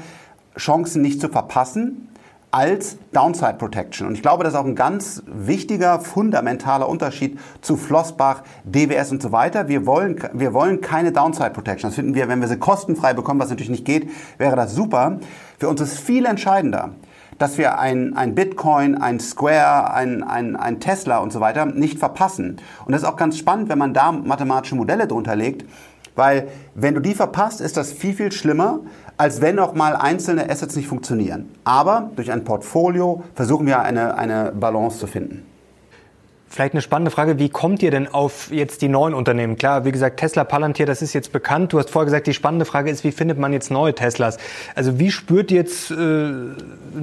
Chancen 0.56 1.02
nicht 1.02 1.20
zu 1.20 1.28
verpassen, 1.28 2.08
als 2.54 2.98
Downside 3.12 3.54
Protection. 3.54 4.06
Und 4.06 4.14
ich 4.14 4.22
glaube, 4.22 4.44
das 4.44 4.52
ist 4.52 4.58
auch 4.60 4.64
ein 4.64 4.76
ganz 4.76 5.24
wichtiger, 5.26 5.98
fundamentaler 5.98 6.88
Unterschied 6.88 7.36
zu 7.62 7.76
Flossbach, 7.76 8.44
DWS 8.62 9.10
und 9.10 9.20
so 9.20 9.32
weiter. 9.32 9.66
Wir 9.66 9.86
wollen, 9.86 10.22
wir 10.32 10.54
wollen 10.54 10.80
keine 10.80 11.10
Downside 11.10 11.50
Protection. 11.50 11.90
Das 11.90 11.96
finden 11.96 12.14
wir, 12.14 12.28
wenn 12.28 12.40
wir 12.40 12.46
sie 12.46 12.56
kostenfrei 12.56 13.12
bekommen, 13.12 13.40
was 13.40 13.50
natürlich 13.50 13.70
nicht 13.70 13.84
geht, 13.84 14.08
wäre 14.38 14.54
das 14.54 14.72
super. 14.72 15.18
Für 15.58 15.68
uns 15.68 15.80
ist 15.80 15.98
viel 15.98 16.26
entscheidender, 16.26 16.90
dass 17.38 17.58
wir 17.58 17.80
ein, 17.80 18.16
ein 18.16 18.36
Bitcoin, 18.36 18.94
ein 18.98 19.18
Square, 19.18 19.92
ein, 19.92 20.22
ein, 20.22 20.54
ein 20.54 20.78
Tesla 20.78 21.18
und 21.18 21.32
so 21.32 21.40
weiter 21.40 21.66
nicht 21.66 21.98
verpassen. 21.98 22.60
Und 22.84 22.92
das 22.92 23.02
ist 23.02 23.08
auch 23.08 23.16
ganz 23.16 23.36
spannend, 23.36 23.68
wenn 23.68 23.78
man 23.78 23.94
da 23.94 24.12
mathematische 24.12 24.76
Modelle 24.76 25.08
drunter 25.08 25.34
legt, 25.34 25.64
weil 26.16 26.48
wenn 26.74 26.94
du 26.94 27.00
die 27.00 27.14
verpasst, 27.14 27.60
ist 27.60 27.76
das 27.76 27.92
viel, 27.92 28.14
viel 28.14 28.32
schlimmer, 28.32 28.80
als 29.16 29.40
wenn 29.40 29.58
auch 29.58 29.74
mal 29.74 29.96
einzelne 29.96 30.48
Assets 30.50 30.76
nicht 30.76 30.88
funktionieren. 30.88 31.50
Aber 31.64 32.10
durch 32.16 32.30
ein 32.30 32.44
Portfolio 32.44 33.22
versuchen 33.34 33.66
wir 33.66 33.80
eine, 33.80 34.16
eine 34.16 34.52
Balance 34.52 34.98
zu 34.98 35.06
finden. 35.06 35.44
Vielleicht 36.54 36.74
eine 36.74 36.82
spannende 36.82 37.10
Frage, 37.10 37.40
wie 37.40 37.48
kommt 37.48 37.82
ihr 37.82 37.90
denn 37.90 38.06
auf 38.06 38.52
jetzt 38.52 38.80
die 38.80 38.86
neuen 38.86 39.12
Unternehmen? 39.12 39.56
Klar, 39.56 39.84
wie 39.84 39.90
gesagt, 39.90 40.20
Tesla, 40.20 40.44
Palantir, 40.44 40.86
das 40.86 41.02
ist 41.02 41.12
jetzt 41.12 41.32
bekannt. 41.32 41.72
Du 41.72 41.80
hast 41.80 41.90
vorher 41.90 42.04
gesagt, 42.04 42.28
die 42.28 42.32
spannende 42.32 42.64
Frage 42.64 42.92
ist, 42.92 43.02
wie 43.02 43.10
findet 43.10 43.40
man 43.40 43.52
jetzt 43.52 43.72
neue 43.72 43.92
Teslas? 43.92 44.38
Also 44.76 45.00
wie 45.00 45.10
spürt 45.10 45.50
jetzt 45.50 45.90
äh, 45.90 46.32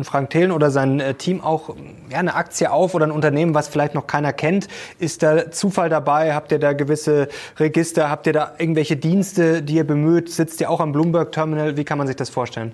Frank 0.04 0.30
Thelen 0.30 0.54
oder 0.54 0.72
sein 0.72 1.02
äh, 1.02 1.16
Team 1.16 1.42
auch 1.42 1.76
ja, 2.10 2.20
eine 2.20 2.36
Aktie 2.36 2.72
auf 2.72 2.96
oder 2.96 3.06
ein 3.06 3.12
Unternehmen, 3.12 3.54
was 3.54 3.68
vielleicht 3.68 3.94
noch 3.94 4.08
keiner 4.08 4.32
kennt? 4.32 4.70
Ist 5.00 5.22
da 5.22 5.52
Zufall 5.52 5.90
dabei? 5.90 6.34
Habt 6.34 6.54
ihr 6.54 6.60
da 6.60 6.72
gewisse 6.72 7.28
Register? 7.60 8.10
Habt 8.10 8.28
ihr 8.28 8.34
da 8.34 8.54
irgendwelche 8.58 8.96
Dienste, 8.96 9.62
die 9.62 9.76
ihr 9.76 9.86
bemüht? 9.86 10.30
Sitzt 10.30 10.62
ihr 10.62 10.70
auch 10.70 10.80
am 10.80 10.94
Bloomberg 10.94 11.34
Terminal? 11.34 11.76
Wie 11.76 11.84
kann 11.84 11.98
man 11.98 12.08
sich 12.08 12.16
das 12.16 12.30
vorstellen? 12.30 12.72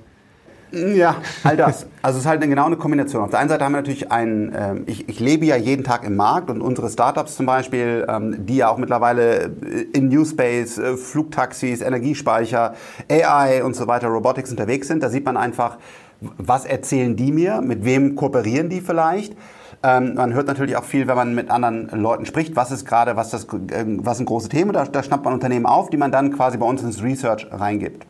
Ja, 0.72 1.16
all 1.44 1.56
das. 1.56 1.88
Also 2.02 2.18
es 2.18 2.26
ist 2.26 2.30
halt 2.30 2.42
eine, 2.42 2.50
genau 2.50 2.66
eine 2.66 2.76
Kombination. 2.76 3.24
Auf 3.24 3.30
der 3.30 3.40
einen 3.40 3.50
Seite 3.50 3.64
haben 3.64 3.72
wir 3.72 3.78
natürlich 3.78 4.12
ein, 4.12 4.54
ähm, 4.58 4.84
ich, 4.86 5.08
ich 5.08 5.20
lebe 5.20 5.46
ja 5.46 5.56
jeden 5.56 5.84
Tag 5.84 6.04
im 6.04 6.16
Markt 6.16 6.50
und 6.50 6.62
unsere 6.62 6.90
Startups 6.90 7.36
zum 7.36 7.46
Beispiel, 7.46 8.06
ähm, 8.10 8.46
die 8.46 8.58
ja 8.58 8.70
auch 8.70 8.78
mittlerweile 8.78 9.46
äh, 9.46 9.50
in 9.94 10.10
New 10.10 10.26
Space, 10.26 10.78
äh, 10.78 10.98
Flugtaxis, 10.98 11.82
Energiespeicher, 11.82 12.74
AI 13.10 13.64
und 13.64 13.76
so 13.76 13.88
weiter, 13.88 14.08
Robotics 14.08 14.52
unterwegs 14.52 14.88
sind, 14.88 15.04
da 15.04 15.10
sieht 15.10 15.26
man 15.26 15.38
einfach, 15.38 15.78
was 16.20 16.66
erzählen 16.66 17.16
die 17.16 17.32
mir, 17.32 17.62
mit 17.62 17.86
wem 17.86 18.16
kooperieren 18.16 18.70
die 18.70 18.82
vielleicht. 18.82 19.36
Ähm, 19.84 20.16
man 20.16 20.34
hört 20.34 20.48
natürlich 20.48 20.76
auch 20.76 20.84
viel, 20.84 21.08
wenn 21.08 21.16
man 21.16 21.36
mit 21.36 21.50
anderen 21.50 21.90
Leuten 22.02 22.26
spricht, 22.26 22.56
was 22.56 22.72
ist 22.72 22.86
gerade, 22.86 23.16
was, 23.16 23.30
das, 23.30 23.46
äh, 23.46 23.86
was 23.86 24.18
sind 24.18 24.26
große 24.26 24.50
Themen. 24.50 24.74
Da, 24.74 24.86
da 24.86 25.04
schnappt 25.04 25.24
man 25.24 25.34
Unternehmen 25.34 25.66
auf, 25.66 25.90
die 25.90 25.98
man 25.98 26.12
dann 26.12 26.34
quasi 26.34 26.58
bei 26.58 26.66
uns 26.66 26.82
ins 26.82 27.02
Research 27.02 27.48
reingibt. 27.52 28.06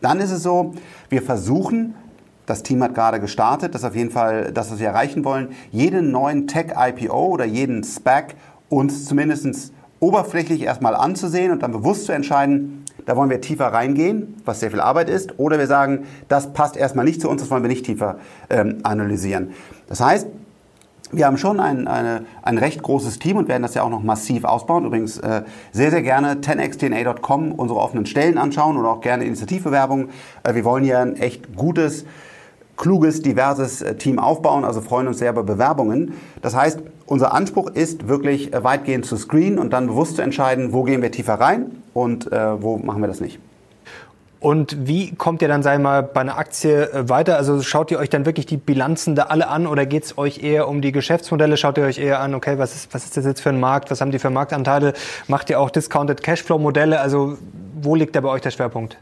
Dann 0.00 0.20
ist 0.20 0.30
es 0.30 0.42
so, 0.42 0.74
wir 1.08 1.22
versuchen, 1.22 1.94
das 2.46 2.62
Team 2.62 2.82
hat 2.82 2.94
gerade 2.94 3.20
gestartet, 3.20 3.74
das 3.74 3.84
auf 3.84 3.94
jeden 3.94 4.10
Fall 4.10 4.52
das, 4.52 4.72
was 4.72 4.80
wir 4.80 4.88
erreichen 4.88 5.24
wollen, 5.24 5.50
jeden 5.70 6.10
neuen 6.10 6.46
Tech-IPO 6.46 7.26
oder 7.26 7.44
jeden 7.44 7.84
SPAC 7.84 8.34
uns 8.68 9.04
zumindest 9.04 9.72
oberflächlich 10.00 10.62
erstmal 10.62 10.96
anzusehen 10.96 11.52
und 11.52 11.62
dann 11.62 11.72
bewusst 11.72 12.06
zu 12.06 12.12
entscheiden, 12.12 12.84
da 13.06 13.16
wollen 13.16 13.30
wir 13.30 13.40
tiefer 13.40 13.66
reingehen, 13.66 14.36
was 14.44 14.60
sehr 14.60 14.70
viel 14.70 14.80
Arbeit 14.80 15.10
ist, 15.10 15.38
oder 15.38 15.58
wir 15.58 15.66
sagen, 15.66 16.06
das 16.28 16.52
passt 16.52 16.76
erstmal 16.76 17.04
nicht 17.04 17.20
zu 17.20 17.28
uns, 17.28 17.42
das 17.42 17.50
wollen 17.50 17.62
wir 17.62 17.68
nicht 17.68 17.84
tiefer 17.84 18.18
ähm, 18.48 18.78
analysieren. 18.82 19.50
Das 19.88 20.00
heißt, 20.00 20.26
wir 21.12 21.26
haben 21.26 21.36
schon 21.36 21.60
ein, 21.60 21.88
eine, 21.88 22.24
ein 22.42 22.58
recht 22.58 22.82
großes 22.82 23.18
Team 23.18 23.36
und 23.36 23.48
werden 23.48 23.62
das 23.62 23.74
ja 23.74 23.82
auch 23.82 23.90
noch 23.90 24.02
massiv 24.02 24.44
ausbauen. 24.44 24.84
Übrigens 24.84 25.18
äh, 25.18 25.42
sehr, 25.72 25.90
sehr 25.90 26.02
gerne 26.02 26.34
10xdna.com 26.34 27.52
unsere 27.52 27.80
offenen 27.80 28.06
Stellen 28.06 28.38
anschauen 28.38 28.76
oder 28.76 28.90
auch 28.90 29.00
gerne 29.00 29.24
Initiativbewerbungen. 29.24 30.10
Äh, 30.44 30.54
wir 30.54 30.64
wollen 30.64 30.84
hier 30.84 31.00
ein 31.00 31.16
echt 31.16 31.56
gutes, 31.56 32.04
kluges, 32.76 33.22
diverses 33.22 33.82
äh, 33.82 33.96
Team 33.96 34.18
aufbauen, 34.18 34.64
also 34.64 34.80
freuen 34.80 35.08
uns 35.08 35.18
sehr 35.18 35.30
über 35.30 35.42
Bewerbungen. 35.42 36.14
Das 36.42 36.54
heißt, 36.54 36.80
unser 37.06 37.34
Anspruch 37.34 37.68
ist 37.70 38.08
wirklich 38.08 38.52
äh, 38.52 38.62
weitgehend 38.62 39.04
zu 39.04 39.16
screenen 39.16 39.58
und 39.58 39.72
dann 39.72 39.88
bewusst 39.88 40.16
zu 40.16 40.22
entscheiden, 40.22 40.72
wo 40.72 40.84
gehen 40.84 41.02
wir 41.02 41.10
tiefer 41.10 41.34
rein 41.34 41.82
und 41.92 42.30
äh, 42.30 42.62
wo 42.62 42.78
machen 42.78 43.02
wir 43.02 43.08
das 43.08 43.20
nicht. 43.20 43.40
Und 44.40 44.88
wie 44.88 45.14
kommt 45.14 45.42
ihr 45.42 45.48
dann, 45.48 45.62
sei 45.62 45.76
mal, 45.76 46.02
bei 46.02 46.22
einer 46.22 46.38
Aktie 46.38 46.90
äh, 46.90 47.08
weiter? 47.10 47.36
Also 47.36 47.60
schaut 47.60 47.90
ihr 47.90 47.98
euch 47.98 48.08
dann 48.08 48.24
wirklich 48.24 48.46
die 48.46 48.56
Bilanzen 48.56 49.14
da 49.14 49.24
alle 49.24 49.48
an 49.48 49.66
oder 49.66 49.84
geht 49.84 50.04
es 50.04 50.18
euch 50.18 50.42
eher 50.42 50.66
um 50.66 50.80
die 50.80 50.92
Geschäftsmodelle? 50.92 51.58
Schaut 51.58 51.76
ihr 51.76 51.84
euch 51.84 51.98
eher 51.98 52.20
an, 52.20 52.34
okay, 52.34 52.58
was 52.58 52.74
ist, 52.74 52.94
was 52.94 53.04
ist 53.04 53.18
das 53.18 53.26
jetzt 53.26 53.42
für 53.42 53.50
ein 53.50 53.60
Markt? 53.60 53.90
Was 53.90 54.00
haben 54.00 54.10
die 54.10 54.18
für 54.18 54.30
Marktanteile? 54.30 54.94
Macht 55.28 55.50
ihr 55.50 55.60
auch 55.60 55.68
Discounted 55.68 56.22
Cashflow-Modelle? 56.22 56.98
Also 56.98 57.36
wo 57.82 57.94
liegt 57.94 58.16
da 58.16 58.22
bei 58.22 58.30
euch 58.30 58.40
der 58.40 58.50
Schwerpunkt? 58.50 58.96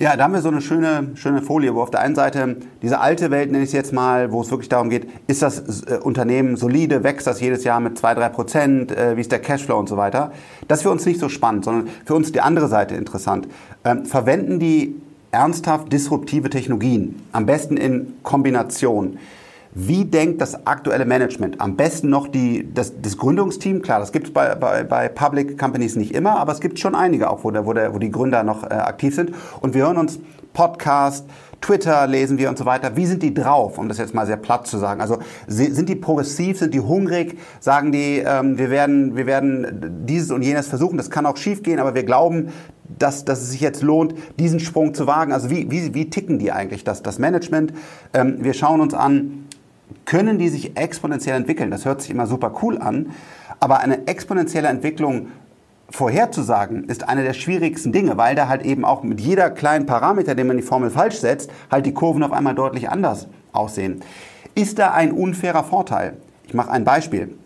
Ja, 0.00 0.16
da 0.16 0.24
haben 0.24 0.32
wir 0.32 0.40
so 0.40 0.48
eine 0.48 0.62
schöne, 0.62 1.10
schöne 1.14 1.42
Folie, 1.42 1.74
wo 1.74 1.82
auf 1.82 1.90
der 1.90 2.00
einen 2.00 2.14
Seite 2.14 2.56
diese 2.80 3.00
alte 3.00 3.30
Welt, 3.30 3.52
nenne 3.52 3.64
ich 3.64 3.68
es 3.68 3.74
jetzt 3.74 3.92
mal, 3.92 4.32
wo 4.32 4.40
es 4.40 4.50
wirklich 4.50 4.70
darum 4.70 4.88
geht, 4.88 5.06
ist 5.26 5.42
das 5.42 5.82
äh, 5.82 5.98
Unternehmen 6.02 6.56
solide, 6.56 7.04
wächst 7.04 7.26
das 7.26 7.38
jedes 7.38 7.64
Jahr 7.64 7.80
mit 7.80 7.98
zwei 7.98 8.14
drei 8.14 8.30
Prozent, 8.30 8.92
äh, 8.92 9.18
wie 9.18 9.20
ist 9.20 9.30
der 9.30 9.40
Cashflow 9.40 9.78
und 9.78 9.90
so 9.90 9.98
weiter. 9.98 10.32
Das 10.68 10.78
ist 10.78 10.84
für 10.84 10.90
uns 10.90 11.04
nicht 11.04 11.20
so 11.20 11.28
spannend, 11.28 11.66
sondern 11.66 11.90
für 12.06 12.14
uns 12.14 12.32
die 12.32 12.40
andere 12.40 12.68
Seite 12.68 12.94
interessant. 12.94 13.46
Ähm, 13.84 14.06
verwenden 14.06 14.58
die 14.58 14.94
ernsthaft 15.32 15.92
disruptive 15.92 16.48
Technologien, 16.48 17.20
am 17.32 17.44
besten 17.44 17.76
in 17.76 18.14
Kombination. 18.22 19.18
Wie 19.72 20.04
denkt 20.04 20.40
das 20.40 20.66
aktuelle 20.66 21.04
Management? 21.04 21.60
Am 21.60 21.76
besten 21.76 22.10
noch 22.10 22.26
die, 22.26 22.68
das, 22.74 23.00
das 23.00 23.16
Gründungsteam. 23.16 23.82
Klar, 23.82 24.00
das 24.00 24.10
gibt 24.10 24.26
es 24.26 24.32
bei, 24.32 24.56
bei, 24.56 24.82
bei 24.82 25.08
Public 25.08 25.56
Companies 25.56 25.94
nicht 25.94 26.12
immer, 26.12 26.38
aber 26.38 26.50
es 26.50 26.60
gibt 26.60 26.80
schon 26.80 26.96
einige 26.96 27.30
auch, 27.30 27.44
wo, 27.44 27.52
der, 27.52 27.66
wo, 27.66 27.72
der, 27.72 27.94
wo 27.94 27.98
die 27.98 28.10
Gründer 28.10 28.42
noch 28.42 28.64
äh, 28.64 28.74
aktiv 28.74 29.14
sind. 29.14 29.30
Und 29.60 29.74
wir 29.74 29.84
hören 29.84 29.96
uns 29.96 30.18
Podcast, 30.52 31.26
Twitter 31.60 32.08
lesen 32.08 32.36
wir 32.38 32.48
und 32.48 32.58
so 32.58 32.64
weiter. 32.64 32.96
Wie 32.96 33.06
sind 33.06 33.22
die 33.22 33.32
drauf, 33.32 33.78
um 33.78 33.88
das 33.88 33.98
jetzt 33.98 34.12
mal 34.12 34.26
sehr 34.26 34.38
platt 34.38 34.66
zu 34.66 34.76
sagen? 34.78 35.00
Also 35.00 35.18
sind 35.46 35.88
die 35.88 35.94
progressiv, 35.94 36.58
sind 36.58 36.74
die 36.74 36.80
hungrig? 36.80 37.38
Sagen 37.60 37.92
die, 37.92 38.24
ähm, 38.26 38.58
wir, 38.58 38.70
werden, 38.70 39.16
wir 39.16 39.26
werden 39.26 40.04
dieses 40.04 40.32
und 40.32 40.42
jenes 40.42 40.66
versuchen. 40.66 40.96
Das 40.96 41.10
kann 41.10 41.26
auch 41.26 41.36
schief 41.36 41.62
gehen, 41.62 41.78
aber 41.78 41.94
wir 41.94 42.02
glauben, 42.02 42.48
dass, 42.98 43.24
dass 43.24 43.40
es 43.42 43.50
sich 43.50 43.60
jetzt 43.60 43.82
lohnt, 43.82 44.14
diesen 44.40 44.58
Sprung 44.58 44.94
zu 44.94 45.06
wagen. 45.06 45.32
Also 45.32 45.48
wie, 45.48 45.70
wie, 45.70 45.94
wie 45.94 46.10
ticken 46.10 46.40
die 46.40 46.50
eigentlich, 46.50 46.82
das, 46.82 47.04
das 47.04 47.20
Management? 47.20 47.72
Ähm, 48.14 48.38
wir 48.40 48.54
schauen 48.54 48.80
uns 48.80 48.94
an, 48.94 49.46
können 50.04 50.38
die 50.38 50.48
sich 50.48 50.76
exponentiell 50.76 51.36
entwickeln. 51.36 51.70
Das 51.70 51.84
hört 51.84 52.02
sich 52.02 52.10
immer 52.10 52.26
super 52.26 52.52
cool 52.62 52.78
an, 52.78 53.10
aber 53.60 53.80
eine 53.80 54.06
exponentielle 54.06 54.68
Entwicklung 54.68 55.28
vorherzusagen 55.90 56.84
ist 56.84 57.08
eine 57.08 57.24
der 57.24 57.34
schwierigsten 57.34 57.92
Dinge, 57.92 58.16
weil 58.16 58.34
da 58.34 58.48
halt 58.48 58.62
eben 58.62 58.84
auch 58.84 59.02
mit 59.02 59.20
jeder 59.20 59.50
kleinen 59.50 59.86
Parameter, 59.86 60.34
den 60.34 60.46
man 60.46 60.56
die 60.56 60.62
Formel 60.62 60.90
falsch 60.90 61.16
setzt, 61.16 61.50
halt 61.70 61.84
die 61.84 61.94
Kurven 61.94 62.22
auf 62.22 62.32
einmal 62.32 62.54
deutlich 62.54 62.88
anders 62.88 63.26
aussehen. 63.52 64.00
Ist 64.54 64.78
da 64.78 64.92
ein 64.92 65.12
unfairer 65.12 65.64
Vorteil? 65.64 66.16
Ich 66.46 66.54
mache 66.54 66.70
ein 66.70 66.84
Beispiel. 66.84 67.36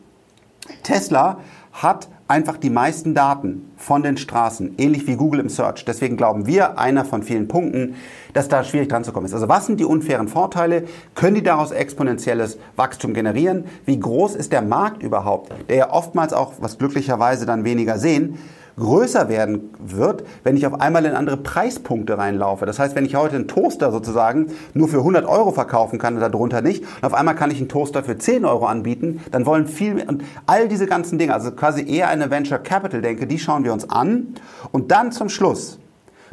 Tesla 0.83 1.39
hat 1.73 2.09
einfach 2.27 2.57
die 2.57 2.71
meisten 2.71 3.15
Daten 3.15 3.71
von 3.77 4.03
den 4.03 4.17
Straßen, 4.17 4.77
ähnlich 4.79 5.07
wie 5.07 5.17
Google 5.17 5.41
im 5.41 5.49
Search. 5.49 5.85
Deswegen 5.85 6.17
glauben 6.17 6.47
wir, 6.47 6.79
einer 6.79 7.05
von 7.05 7.23
vielen 7.23 7.49
Punkten, 7.49 7.97
dass 8.33 8.49
da 8.49 8.65
schwierig 8.65 8.89
dran 8.89 9.05
zu 9.05 9.13
kommen 9.13 9.27
ist. 9.27 9.35
Also 9.35 9.49
was 9.49 9.67
sind 9.67 9.79
die 9.79 9.85
unfairen 9.85 10.29
Vorteile? 10.29 10.85
Können 11.15 11.35
die 11.35 11.43
daraus 11.43 11.71
exponentielles 11.71 12.59
Wachstum 12.77 13.13
generieren? 13.13 13.65
Wie 13.85 14.01
groß 14.01 14.37
ist 14.37 14.53
der 14.53 14.63
Markt 14.63 15.03
überhaupt, 15.03 15.53
der 15.69 15.77
ja 15.77 15.93
oftmals 15.93 16.33
auch, 16.33 16.55
was 16.61 16.79
glücklicherweise 16.79 17.45
dann 17.45 17.65
weniger 17.65 17.99
sehen, 17.99 18.39
größer 18.77 19.29
werden 19.29 19.71
wird, 19.79 20.25
wenn 20.43 20.57
ich 20.57 20.67
auf 20.67 20.81
einmal 20.81 21.05
in 21.05 21.13
andere 21.13 21.37
Preispunkte 21.37 22.19
reinlaufe. 22.19 22.67
Das 22.67 22.79
heißt, 22.79 22.95
wenn 22.95 23.05
ich 23.05 23.15
heute 23.15 23.37
einen 23.37 23.49
Toaster 23.49 23.93
sozusagen 23.93 24.49
nur 24.75 24.89
für 24.89 24.99
100 24.99 25.25
Euro 25.27 25.53
verkaufen 25.53 25.99
kann 25.99 26.15
und 26.15 26.21
darunter 26.21 26.61
nicht, 26.61 26.83
und 26.83 27.05
auf 27.05 27.15
einmal 27.15 27.35
kann 27.37 27.51
ich 27.51 27.59
einen 27.59 27.69
Toaster 27.69 28.03
für 28.03 28.19
10 28.19 28.45
Euro 28.45 28.67
anbieten, 28.67 29.21
dann 29.31 29.47
wollen 29.47 29.67
viel 29.67 29.95
mehr, 29.95 30.09
und 30.09 30.25
all 30.47 30.69
diese 30.69 30.87
ganzen 30.87 31.19
Dinge, 31.19 31.35
also 31.35 31.53
quasi 31.53 31.89
eher 31.89 32.09
eine 32.09 32.31
Venture 32.31 32.59
Capital 32.59 33.01
denke, 33.01 33.27
die 33.27 33.39
schauen 33.39 33.65
wir 33.65 33.73
uns 33.73 33.89
an 33.91 34.35
und 34.73 34.91
dann 34.91 35.13
zum 35.13 35.29
Schluss, 35.29 35.79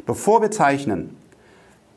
bevor 0.06 0.42
wir 0.42 0.50
zeichnen, 0.50 1.16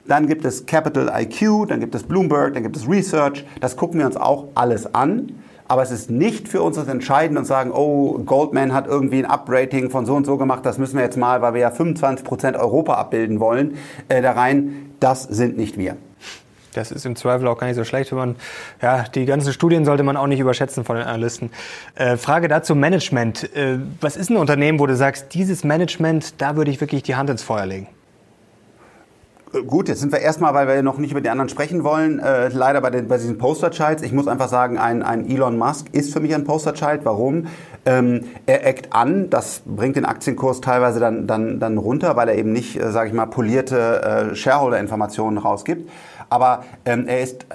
dann 0.07 0.27
gibt 0.27 0.45
es 0.45 0.65
Capital 0.67 1.11
IQ, 1.19 1.67
dann 1.67 1.79
gibt 1.79 1.95
es 1.95 2.03
Bloomberg, 2.03 2.53
dann 2.53 2.61
gibt 2.61 2.77
es 2.77 2.87
Research. 2.87 3.43
Das 3.59 3.75
gucken 3.75 3.99
wir 3.99 4.05
uns 4.05 4.17
auch 4.17 4.45
alles 4.53 4.93
an. 4.93 5.31
Aber 5.67 5.81
es 5.81 5.91
ist 5.91 6.11
nicht 6.11 6.47
für 6.47 6.61
uns 6.61 6.75
das 6.75 6.87
Entscheidende 6.87 7.39
und 7.39 7.45
sagen, 7.45 7.71
oh, 7.71 8.19
Goldman 8.19 8.73
hat 8.73 8.87
irgendwie 8.87 9.23
ein 9.23 9.29
Uprating 9.29 9.89
von 9.89 10.05
so 10.05 10.15
und 10.15 10.25
so 10.25 10.37
gemacht, 10.37 10.65
das 10.65 10.77
müssen 10.77 10.97
wir 10.97 11.03
jetzt 11.03 11.17
mal, 11.17 11.41
weil 11.41 11.53
wir 11.55 11.61
ja 11.61 11.69
25% 11.69 12.57
Europa 12.57 12.93
abbilden 12.93 13.39
wollen, 13.39 13.77
äh, 14.07 14.21
da 14.21 14.33
rein. 14.33 14.91
Das 14.99 15.23
sind 15.23 15.57
nicht 15.57 15.77
wir. 15.77 15.97
Das 16.73 16.91
ist 16.91 17.05
im 17.05 17.15
Zweifel 17.15 17.47
auch 17.47 17.57
gar 17.57 17.67
nicht 17.67 17.77
so 17.77 17.83
schlecht, 17.83 18.11
wenn 18.11 18.17
man, 18.17 18.35
ja, 18.81 19.03
die 19.03 19.25
ganzen 19.25 19.53
Studien 19.53 19.85
sollte 19.85 20.03
man 20.03 20.17
auch 20.17 20.27
nicht 20.27 20.39
überschätzen 20.39 20.83
von 20.83 20.97
den 20.97 21.05
Analysten. 21.05 21.49
Äh, 21.95 22.17
Frage 22.17 22.47
dazu 22.47 22.75
Management. 22.75 23.55
Äh, 23.55 23.79
was 24.01 24.17
ist 24.17 24.29
ein 24.29 24.37
Unternehmen, 24.37 24.79
wo 24.79 24.85
du 24.85 24.95
sagst, 24.95 25.33
dieses 25.33 25.63
Management, 25.63 26.41
da 26.41 26.55
würde 26.57 26.71
ich 26.71 26.81
wirklich 26.81 27.03
die 27.03 27.15
Hand 27.15 27.29
ins 27.29 27.43
Feuer 27.43 27.65
legen? 27.65 27.87
Gut, 29.63 29.87
jetzt 29.87 30.01
sind 30.01 30.11
wir 30.11 30.19
erstmal, 30.19 30.53
weil 30.53 30.67
wir 30.67 30.83
noch 30.83 30.97
nicht 30.97 31.11
über 31.11 31.21
die 31.21 31.29
anderen 31.29 31.47
sprechen 31.47 31.85
wollen, 31.85 32.19
äh, 32.19 32.49
leider 32.49 32.81
bei, 32.81 32.89
den, 32.89 33.07
bei 33.07 33.17
diesen 33.17 33.37
Posterchilds. 33.37 34.03
Ich 34.03 34.11
muss 34.11 34.27
einfach 34.27 34.49
sagen, 34.49 34.77
ein, 34.77 35.01
ein 35.01 35.29
Elon 35.29 35.57
Musk 35.57 35.87
ist 35.93 36.11
für 36.11 36.19
mich 36.19 36.35
ein 36.35 36.43
Posterchild. 36.43 37.05
Warum? 37.05 37.47
Ähm, 37.85 38.25
er 38.47 38.67
eckt 38.67 38.91
an, 38.93 39.29
das 39.29 39.61
bringt 39.65 39.95
den 39.95 40.03
Aktienkurs 40.03 40.59
teilweise 40.59 40.99
dann, 40.99 41.25
dann, 41.25 41.61
dann 41.61 41.77
runter, 41.77 42.17
weil 42.17 42.27
er 42.27 42.35
eben 42.35 42.51
nicht, 42.51 42.75
äh, 42.77 42.91
sage 42.91 43.07
ich 43.07 43.13
mal, 43.13 43.27
polierte 43.27 44.31
äh, 44.31 44.35
Shareholder-Informationen 44.35 45.37
rausgibt. 45.37 45.89
Aber 46.29 46.65
ähm, 46.83 47.07
er 47.07 47.21
ist 47.21 47.45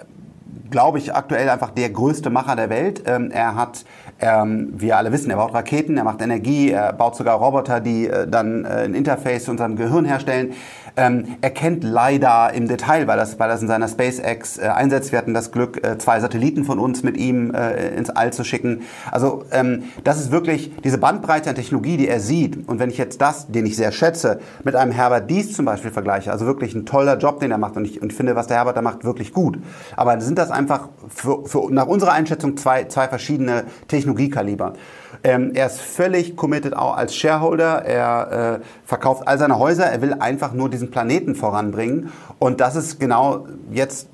glaube 0.71 0.99
ich, 0.99 1.15
aktuell 1.15 1.49
einfach 1.49 1.71
der 1.71 1.91
größte 1.91 2.31
Macher 2.31 2.57
der 2.57 2.71
Welt. 2.71 3.03
Ähm, 3.07 3.31
er 3.31 3.55
hat, 3.57 3.85
ähm, 4.21 4.73
wir 4.77 4.97
alle 4.97 5.13
wissen, 5.13 5.31
er 5.31 5.37
baut 5.37 5.53
Raketen, 5.53 5.97
er 5.97 6.05
macht 6.05 6.23
Energie, 6.23 6.71
er 6.71 6.93
baut 6.93 7.17
sogar 7.17 7.39
Roboter, 7.39 7.81
die 7.81 8.07
äh, 8.07 8.27
dann 8.27 8.65
äh, 8.65 8.85
ein 8.85 8.95
Interface 8.95 9.45
zu 9.45 9.51
unserem 9.51 9.77
Gehirn 9.77 10.05
herstellen. 10.05 10.53
Ähm, 10.97 11.37
er 11.41 11.51
kennt 11.51 11.85
leider 11.85 12.53
im 12.53 12.69
Detail, 12.69 13.07
weil 13.07 13.17
das, 13.17 13.39
weil 13.39 13.49
das 13.49 13.63
in 13.63 13.69
seiner 13.69 13.89
SpaceX 13.89 14.59
äh, 14.59 14.63
einsetzt. 14.63 15.13
Wir 15.13 15.19
hatten 15.19 15.35
das 15.35 15.53
Glück, 15.53 15.85
äh, 15.85 15.99
zwei 15.99 16.21
Satelliten 16.21 16.65
von 16.65 16.79
uns 16.79 17.03
mit 17.03 17.17
ihm 17.17 17.55
äh, 17.55 17.89
ins 17.95 18.11
All 18.11 18.33
zu 18.33 18.45
schicken. 18.45 18.83
Also 19.11 19.45
ähm, 19.53 19.85
das 20.05 20.21
ist 20.21 20.31
wirklich 20.31 20.73
diese 20.85 20.99
Bandbreite 20.99 21.51
an 21.51 21.57
Technologie, 21.57 21.97
die 21.97 22.09
er 22.09 22.21
sieht. 22.21 22.69
Und 22.69 22.79
wenn 22.79 22.91
ich 22.91 22.99
jetzt 22.99 23.21
das, 23.21 23.47
den 23.49 23.67
ich 23.67 23.77
sehr 23.77 23.93
schätze, 23.93 24.41
mit 24.65 24.75
einem 24.75 24.93
Herbert 24.93 25.31
Dies 25.31 25.55
zum 25.55 25.65
Beispiel 25.65 25.91
vergleiche, 25.91 26.33
also 26.33 26.47
wirklich 26.47 26.75
ein 26.75 26.87
toller 26.87 27.19
Job, 27.19 27.41
den 27.41 27.51
er 27.51 27.59
macht 27.59 27.77
und 27.77 27.85
ich, 27.85 28.03
und 28.03 28.11
ich 28.11 28.17
finde, 28.17 28.37
was 28.37 28.47
der 28.47 28.59
Herbert 28.59 28.77
da 28.77 28.83
macht, 28.83 29.05
wirklich 29.05 29.33
gut. 29.33 29.59
Aber 29.97 30.21
sind 30.21 30.39
das 30.39 30.51
einfach 30.51 30.89
für, 31.09 31.47
für, 31.47 31.71
nach 31.71 31.87
unserer 31.87 32.13
Einschätzung 32.13 32.57
zwei, 32.57 32.85
zwei 32.85 33.09
verschiedene 33.09 33.65
Technologiekaliber. 33.89 34.75
Ähm, 35.23 35.53
er 35.55 35.67
ist 35.67 35.81
völlig 35.81 36.37
committed 36.37 36.77
auch 36.77 36.97
als 36.97 37.15
Shareholder. 37.15 37.85
Er 37.85 38.61
äh, 38.61 38.65
verkauft 38.85 39.29
all 39.29 39.39
seine 39.39 39.59
Häuser. 39.59 39.85
Er 39.85 40.01
will 40.03 40.15
einfach 40.15 40.53
nur 40.53 40.71
diesen 40.71 40.91
Planeten 40.91 41.35
voranbringen. 41.35 42.11
Und 42.39 42.61
das 42.61 42.77
ist 42.77 42.99
genau 42.99 43.47
jetzt 43.71 44.09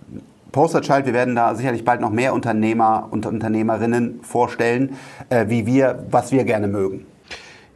Posterchild. 0.53 1.07
Wir 1.07 1.13
werden 1.13 1.37
da 1.37 1.55
sicherlich 1.55 1.85
bald 1.85 2.01
noch 2.01 2.11
mehr 2.11 2.33
Unternehmer 2.35 3.09
und 3.11 3.27
Unternehmerinnen 3.27 4.21
vorstellen, 4.23 4.97
äh, 5.29 5.47
wie 5.49 5.67
wir, 5.67 6.05
was 6.11 6.33
wir 6.33 6.45
gerne 6.45 6.67
mögen. 6.67 7.07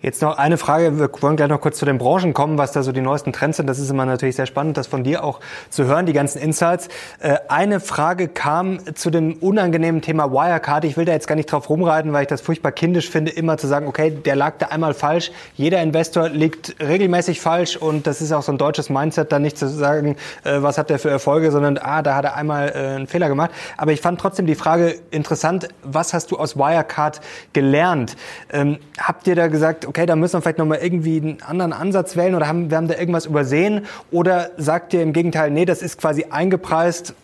Jetzt 0.02 0.22
noch 0.22 0.38
eine 0.38 0.56
Frage. 0.56 0.98
Wir 0.98 1.10
wollen 1.20 1.36
gleich 1.36 1.50
noch 1.50 1.60
kurz 1.60 1.76
zu 1.76 1.84
den 1.84 1.98
Branchen 1.98 2.32
kommen, 2.32 2.56
was 2.56 2.72
da 2.72 2.82
so 2.82 2.90
die 2.90 3.02
neuesten 3.02 3.34
Trends 3.34 3.58
sind. 3.58 3.66
Das 3.66 3.78
ist 3.78 3.90
immer 3.90 4.06
natürlich 4.06 4.34
sehr 4.34 4.46
spannend, 4.46 4.78
das 4.78 4.86
von 4.86 5.04
dir 5.04 5.22
auch 5.22 5.40
zu 5.68 5.84
hören, 5.84 6.06
die 6.06 6.14
ganzen 6.14 6.40
Insights. 6.40 6.88
Äh, 7.18 7.36
eine 7.48 7.80
Frage 7.80 8.28
kam 8.28 8.78
zu 8.94 9.10
dem 9.10 9.34
unangenehmen 9.34 10.00
Thema 10.00 10.32
Wirecard. 10.32 10.86
Ich 10.86 10.96
will 10.96 11.04
da 11.04 11.12
jetzt 11.12 11.28
gar 11.28 11.34
nicht 11.34 11.52
drauf 11.52 11.68
rumreiten, 11.68 12.14
weil 12.14 12.22
ich 12.22 12.28
das 12.28 12.40
furchtbar 12.40 12.72
kindisch 12.72 13.10
finde, 13.10 13.30
immer 13.30 13.58
zu 13.58 13.66
sagen, 13.66 13.86
okay, 13.86 14.08
der 14.10 14.36
lag 14.36 14.54
da 14.56 14.68
einmal 14.68 14.94
falsch. 14.94 15.32
Jeder 15.54 15.82
Investor 15.82 16.30
liegt 16.30 16.76
regelmäßig 16.80 17.38
falsch 17.38 17.76
und 17.76 18.06
das 18.06 18.22
ist 18.22 18.32
auch 18.32 18.42
so 18.42 18.52
ein 18.52 18.58
deutsches 18.58 18.88
Mindset, 18.88 19.32
dann 19.32 19.42
nicht 19.42 19.58
zu 19.58 19.68
sagen, 19.68 20.16
äh, 20.44 20.62
was 20.62 20.78
hat 20.78 20.88
der 20.88 20.98
für 20.98 21.10
Erfolge, 21.10 21.50
sondern, 21.50 21.76
ah, 21.76 22.00
da 22.00 22.16
hat 22.16 22.24
er 22.24 22.36
einmal 22.36 22.70
äh, 22.70 22.96
einen 22.96 23.06
Fehler 23.06 23.28
gemacht. 23.28 23.50
Aber 23.76 23.92
ich 23.92 24.00
fand 24.00 24.18
trotzdem 24.18 24.46
die 24.46 24.54
Frage 24.54 24.94
interessant, 25.10 25.68
was 25.82 26.14
hast 26.14 26.30
du 26.30 26.38
aus 26.38 26.56
Wirecard 26.56 27.20
gelernt? 27.52 28.16
Ähm, 28.50 28.78
habt 28.98 29.26
ihr 29.26 29.34
da 29.34 29.48
gesagt, 29.48 29.89
okay, 29.90 30.06
da 30.06 30.14
müssen 30.14 30.34
wir 30.34 30.42
vielleicht 30.42 30.58
nochmal 30.58 30.78
irgendwie 30.78 31.16
einen 31.16 31.42
anderen 31.42 31.72
Ansatz 31.72 32.16
wählen 32.16 32.36
oder 32.36 32.46
haben, 32.46 32.70
wir 32.70 32.76
haben 32.76 32.86
da 32.86 32.96
irgendwas 32.96 33.26
übersehen? 33.26 33.86
Oder 34.12 34.50
sagt 34.56 34.94
ihr 34.94 35.02
im 35.02 35.12
Gegenteil, 35.12 35.50
nee, 35.50 35.64
das 35.64 35.82
ist 35.82 36.00
quasi 36.00 36.26
eingepreist, 36.30 37.14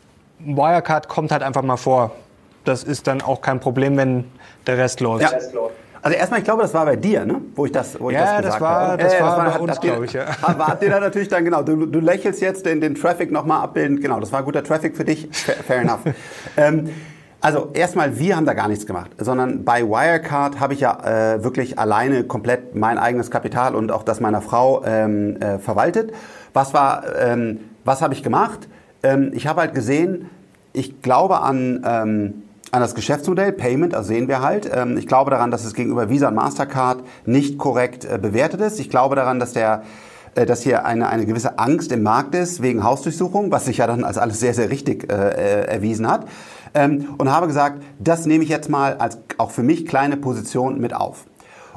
Wirecard 0.40 1.08
kommt 1.08 1.30
halt 1.30 1.44
einfach 1.44 1.62
mal 1.62 1.76
vor. 1.76 2.10
Das 2.64 2.82
ist 2.82 3.06
dann 3.06 3.22
auch 3.22 3.40
kein 3.40 3.60
Problem, 3.60 3.96
wenn 3.96 4.24
der 4.66 4.78
Rest 4.78 5.00
läuft. 5.00 5.22
Ja. 5.22 5.38
Also 6.02 6.18
erstmal, 6.18 6.40
ich 6.40 6.44
glaube, 6.44 6.62
das 6.62 6.74
war 6.74 6.84
bei 6.84 6.96
dir, 6.96 7.24
ne? 7.24 7.40
wo 7.54 7.66
ich 7.66 7.72
das, 7.72 7.98
wo 8.00 8.10
ich 8.10 8.16
ja, 8.16 8.22
das 8.22 8.36
gesagt 8.36 8.54
das 8.54 8.60
war, 8.60 8.88
habe. 8.88 9.02
Das 9.02 9.14
äh, 9.14 9.20
war, 9.20 9.36
das 9.36 9.38
war 9.38 9.58
bei 9.58 9.64
uns, 9.64 9.80
glaube 9.80 10.04
ich. 10.04 10.12
Ja. 10.12 10.26
Aber 10.42 10.66
habt 10.66 10.82
ihr 10.82 10.90
da 10.90 11.00
natürlich 11.00 11.28
dann, 11.28 11.44
genau, 11.44 11.62
du, 11.62 11.86
du 11.86 12.00
lächelst 12.00 12.40
jetzt 12.40 12.66
den, 12.66 12.80
den 12.80 12.96
Traffic 12.96 13.30
nochmal 13.30 13.62
abbilden. 13.62 14.00
Genau, 14.00 14.18
das 14.18 14.32
war 14.32 14.42
guter 14.42 14.64
Traffic 14.64 14.96
für 14.96 15.04
dich. 15.04 15.28
Fair, 15.30 15.56
fair 15.56 15.80
enough. 15.82 16.00
ähm, 16.56 16.90
also 17.46 17.70
erstmal, 17.74 18.18
wir 18.18 18.34
haben 18.34 18.44
da 18.44 18.54
gar 18.54 18.66
nichts 18.66 18.86
gemacht, 18.86 19.12
sondern 19.18 19.64
bei 19.64 19.84
Wirecard 19.84 20.58
habe 20.58 20.74
ich 20.74 20.80
ja 20.80 21.34
äh, 21.34 21.44
wirklich 21.44 21.78
alleine 21.78 22.24
komplett 22.24 22.74
mein 22.74 22.98
eigenes 22.98 23.30
Kapital 23.30 23.76
und 23.76 23.92
auch 23.92 24.02
das 24.02 24.18
meiner 24.18 24.40
Frau 24.40 24.82
ähm, 24.84 25.36
äh, 25.36 25.60
verwaltet. 25.60 26.12
Was 26.54 26.74
war, 26.74 27.04
ähm, 27.20 27.60
was 27.84 28.02
habe 28.02 28.14
ich 28.14 28.24
gemacht? 28.24 28.66
Ähm, 29.04 29.30
ich 29.32 29.46
habe 29.46 29.60
halt 29.60 29.74
gesehen, 29.74 30.28
ich 30.72 31.02
glaube 31.02 31.40
an 31.42 31.84
ähm, 31.86 32.42
an 32.72 32.80
das 32.80 32.96
Geschäftsmodell, 32.96 33.52
Payment, 33.52 33.94
also 33.94 34.08
sehen 34.08 34.26
wir 34.26 34.42
halt. 34.42 34.68
Ähm, 34.74 34.98
ich 34.98 35.06
glaube 35.06 35.30
daran, 35.30 35.52
dass 35.52 35.64
es 35.64 35.72
gegenüber 35.72 36.10
Visa 36.10 36.26
und 36.26 36.34
Mastercard 36.34 37.04
nicht 37.26 37.58
korrekt 37.58 38.04
äh, 38.04 38.18
bewertet 38.20 38.60
ist. 38.60 38.80
Ich 38.80 38.90
glaube 38.90 39.14
daran, 39.14 39.38
dass 39.38 39.52
der 39.52 39.84
äh, 40.34 40.46
dass 40.46 40.62
hier 40.62 40.84
eine, 40.84 41.08
eine 41.10 41.26
gewisse 41.26 41.60
Angst 41.60 41.92
im 41.92 42.02
Markt 42.02 42.34
ist 42.34 42.60
wegen 42.60 42.82
Hausdurchsuchung, 42.82 43.52
was 43.52 43.66
sich 43.66 43.76
ja 43.76 43.86
dann 43.86 44.02
als 44.02 44.18
alles 44.18 44.40
sehr, 44.40 44.52
sehr 44.52 44.68
richtig 44.68 45.12
äh, 45.12 45.14
äh 45.14 45.64
erwiesen 45.66 46.10
hat 46.10 46.26
ähm, 46.74 47.14
und 47.18 47.30
habe 47.30 47.46
gesagt, 47.46 47.82
das 47.98 48.26
nehme 48.26 48.44
ich 48.44 48.50
jetzt 48.50 48.68
mal 48.68 48.94
als 48.96 49.18
auch 49.38 49.50
für 49.50 49.62
mich 49.62 49.86
kleine 49.86 50.16
Position 50.16 50.80
mit 50.80 50.94
auf. 50.94 51.26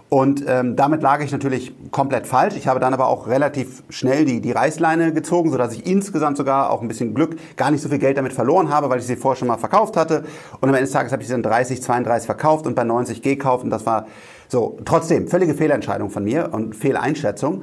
Und 0.10 0.44
ähm, 0.48 0.76
damit 0.76 1.04
lag 1.04 1.22
ich 1.22 1.32
natürlich 1.32 1.72
komplett 1.92 2.26
falsch. 2.26 2.56
Ich 2.56 2.68
habe 2.68 2.80
dann 2.80 2.96
aber 2.96 3.08
auch 3.08 3.28
relativ 3.28 3.84
schnell 3.90 4.26
die, 4.26 4.42
die 4.42 4.52
Reißleine 4.52 5.14
gezogen, 5.14 5.52
sodass 5.52 5.74
ich 5.74 5.86
insgesamt 5.86 6.36
sogar 6.36 6.72
auch 6.72 6.82
ein 6.82 6.88
bisschen 6.88 7.14
Glück 7.14 7.38
gar 7.58 7.70
nicht 7.70 7.82
so 7.82 7.90
viel 7.90 8.00
Geld 8.00 8.18
damit 8.18 8.34
verloren 8.34 8.70
habe, 8.70 8.90
weil 8.90 9.00
ich 9.00 9.06
sie 9.06 9.16
vorher 9.16 9.38
schon 9.38 9.48
mal 9.48 9.58
verkauft 9.58 9.96
hatte. 9.96 10.24
Und 10.62 10.70
am 10.70 10.74
Ende 10.74 10.82
des 10.82 10.92
Tages 10.92 11.12
habe 11.12 11.22
ich 11.22 11.28
sie 11.28 11.34
dann 11.34 11.44
30, 11.44 11.84
32 11.84 12.26
verkauft 12.26 12.66
und 12.66 12.74
bei 12.74 12.84
90 12.84 13.22
gekauft. 13.22 13.64
Und 13.64 13.70
das 13.70 13.86
war 13.86 14.08
so 14.48 14.80
trotzdem 14.84 15.28
völlige 15.28 15.54
Fehlentscheidung 15.54 16.10
von 16.10 16.24
mir 16.24 16.50
und 16.54 16.76
Fehleinschätzung. 16.76 17.62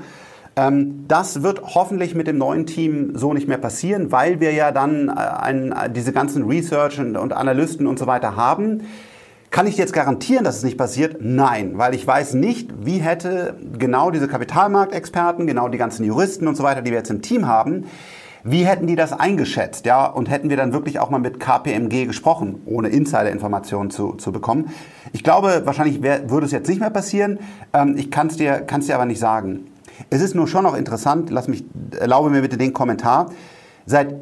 Ähm, 0.58 1.04
das 1.06 1.42
wird 1.42 1.60
hoffentlich 1.74 2.14
mit 2.14 2.26
dem 2.26 2.38
neuen 2.38 2.64
Team 2.64 3.12
so 3.14 3.34
nicht 3.34 3.46
mehr 3.46 3.58
passieren, 3.58 4.10
weil 4.10 4.40
wir 4.40 4.52
ja 4.52 4.72
dann 4.72 5.08
äh, 5.08 5.12
ein, 5.12 5.74
diese 5.94 6.12
ganzen 6.12 6.44
Research 6.44 6.98
und, 6.98 7.16
und 7.16 7.34
Analysten 7.34 7.86
und 7.86 7.98
so 7.98 8.06
weiter 8.06 8.36
haben. 8.36 8.82
Kann 9.50 9.66
ich 9.66 9.76
jetzt 9.76 9.92
garantieren, 9.92 10.44
dass 10.44 10.56
es 10.56 10.64
nicht 10.64 10.78
passiert? 10.78 11.18
Nein, 11.20 11.72
weil 11.76 11.94
ich 11.94 12.06
weiß 12.06 12.34
nicht, 12.34 12.70
wie 12.84 12.98
hätte 12.98 13.54
genau 13.78 14.10
diese 14.10 14.28
Kapitalmarktexperten, 14.28 15.46
genau 15.46 15.68
die 15.68 15.78
ganzen 15.78 16.04
Juristen 16.04 16.48
und 16.48 16.56
so 16.56 16.62
weiter, 16.62 16.82
die 16.82 16.90
wir 16.90 16.98
jetzt 16.98 17.10
im 17.10 17.22
Team 17.22 17.46
haben, 17.46 17.84
wie 18.42 18.64
hätten 18.64 18.86
die 18.86 18.96
das 18.96 19.12
eingeschätzt? 19.12 19.86
Ja, 19.86 20.06
und 20.06 20.30
hätten 20.30 20.50
wir 20.50 20.56
dann 20.56 20.72
wirklich 20.72 21.00
auch 21.00 21.10
mal 21.10 21.18
mit 21.18 21.38
KPMG 21.40 22.06
gesprochen, 22.06 22.62
ohne 22.64 22.88
Insider-Informationen 22.88 23.90
zu, 23.90 24.12
zu 24.14 24.32
bekommen? 24.32 24.70
Ich 25.12 25.24
glaube, 25.24 25.62
wahrscheinlich 25.64 26.02
wär, 26.02 26.30
würde 26.30 26.46
es 26.46 26.52
jetzt 26.52 26.68
nicht 26.68 26.80
mehr 26.80 26.90
passieren. 26.90 27.40
Ähm, 27.72 27.94
ich 27.96 28.10
kann 28.10 28.28
es 28.28 28.36
dir, 28.36 28.60
dir 28.60 28.94
aber 28.94 29.04
nicht 29.04 29.18
sagen. 29.18 29.66
Es 30.10 30.20
ist 30.22 30.34
nur 30.34 30.48
schon 30.48 30.64
noch 30.64 30.76
interessant, 30.76 31.30
lass 31.30 31.48
mich, 31.48 31.64
erlaube 31.98 32.30
mir 32.30 32.42
bitte 32.42 32.56
den 32.56 32.72
Kommentar. 32.72 33.30
Seit, 33.86 34.14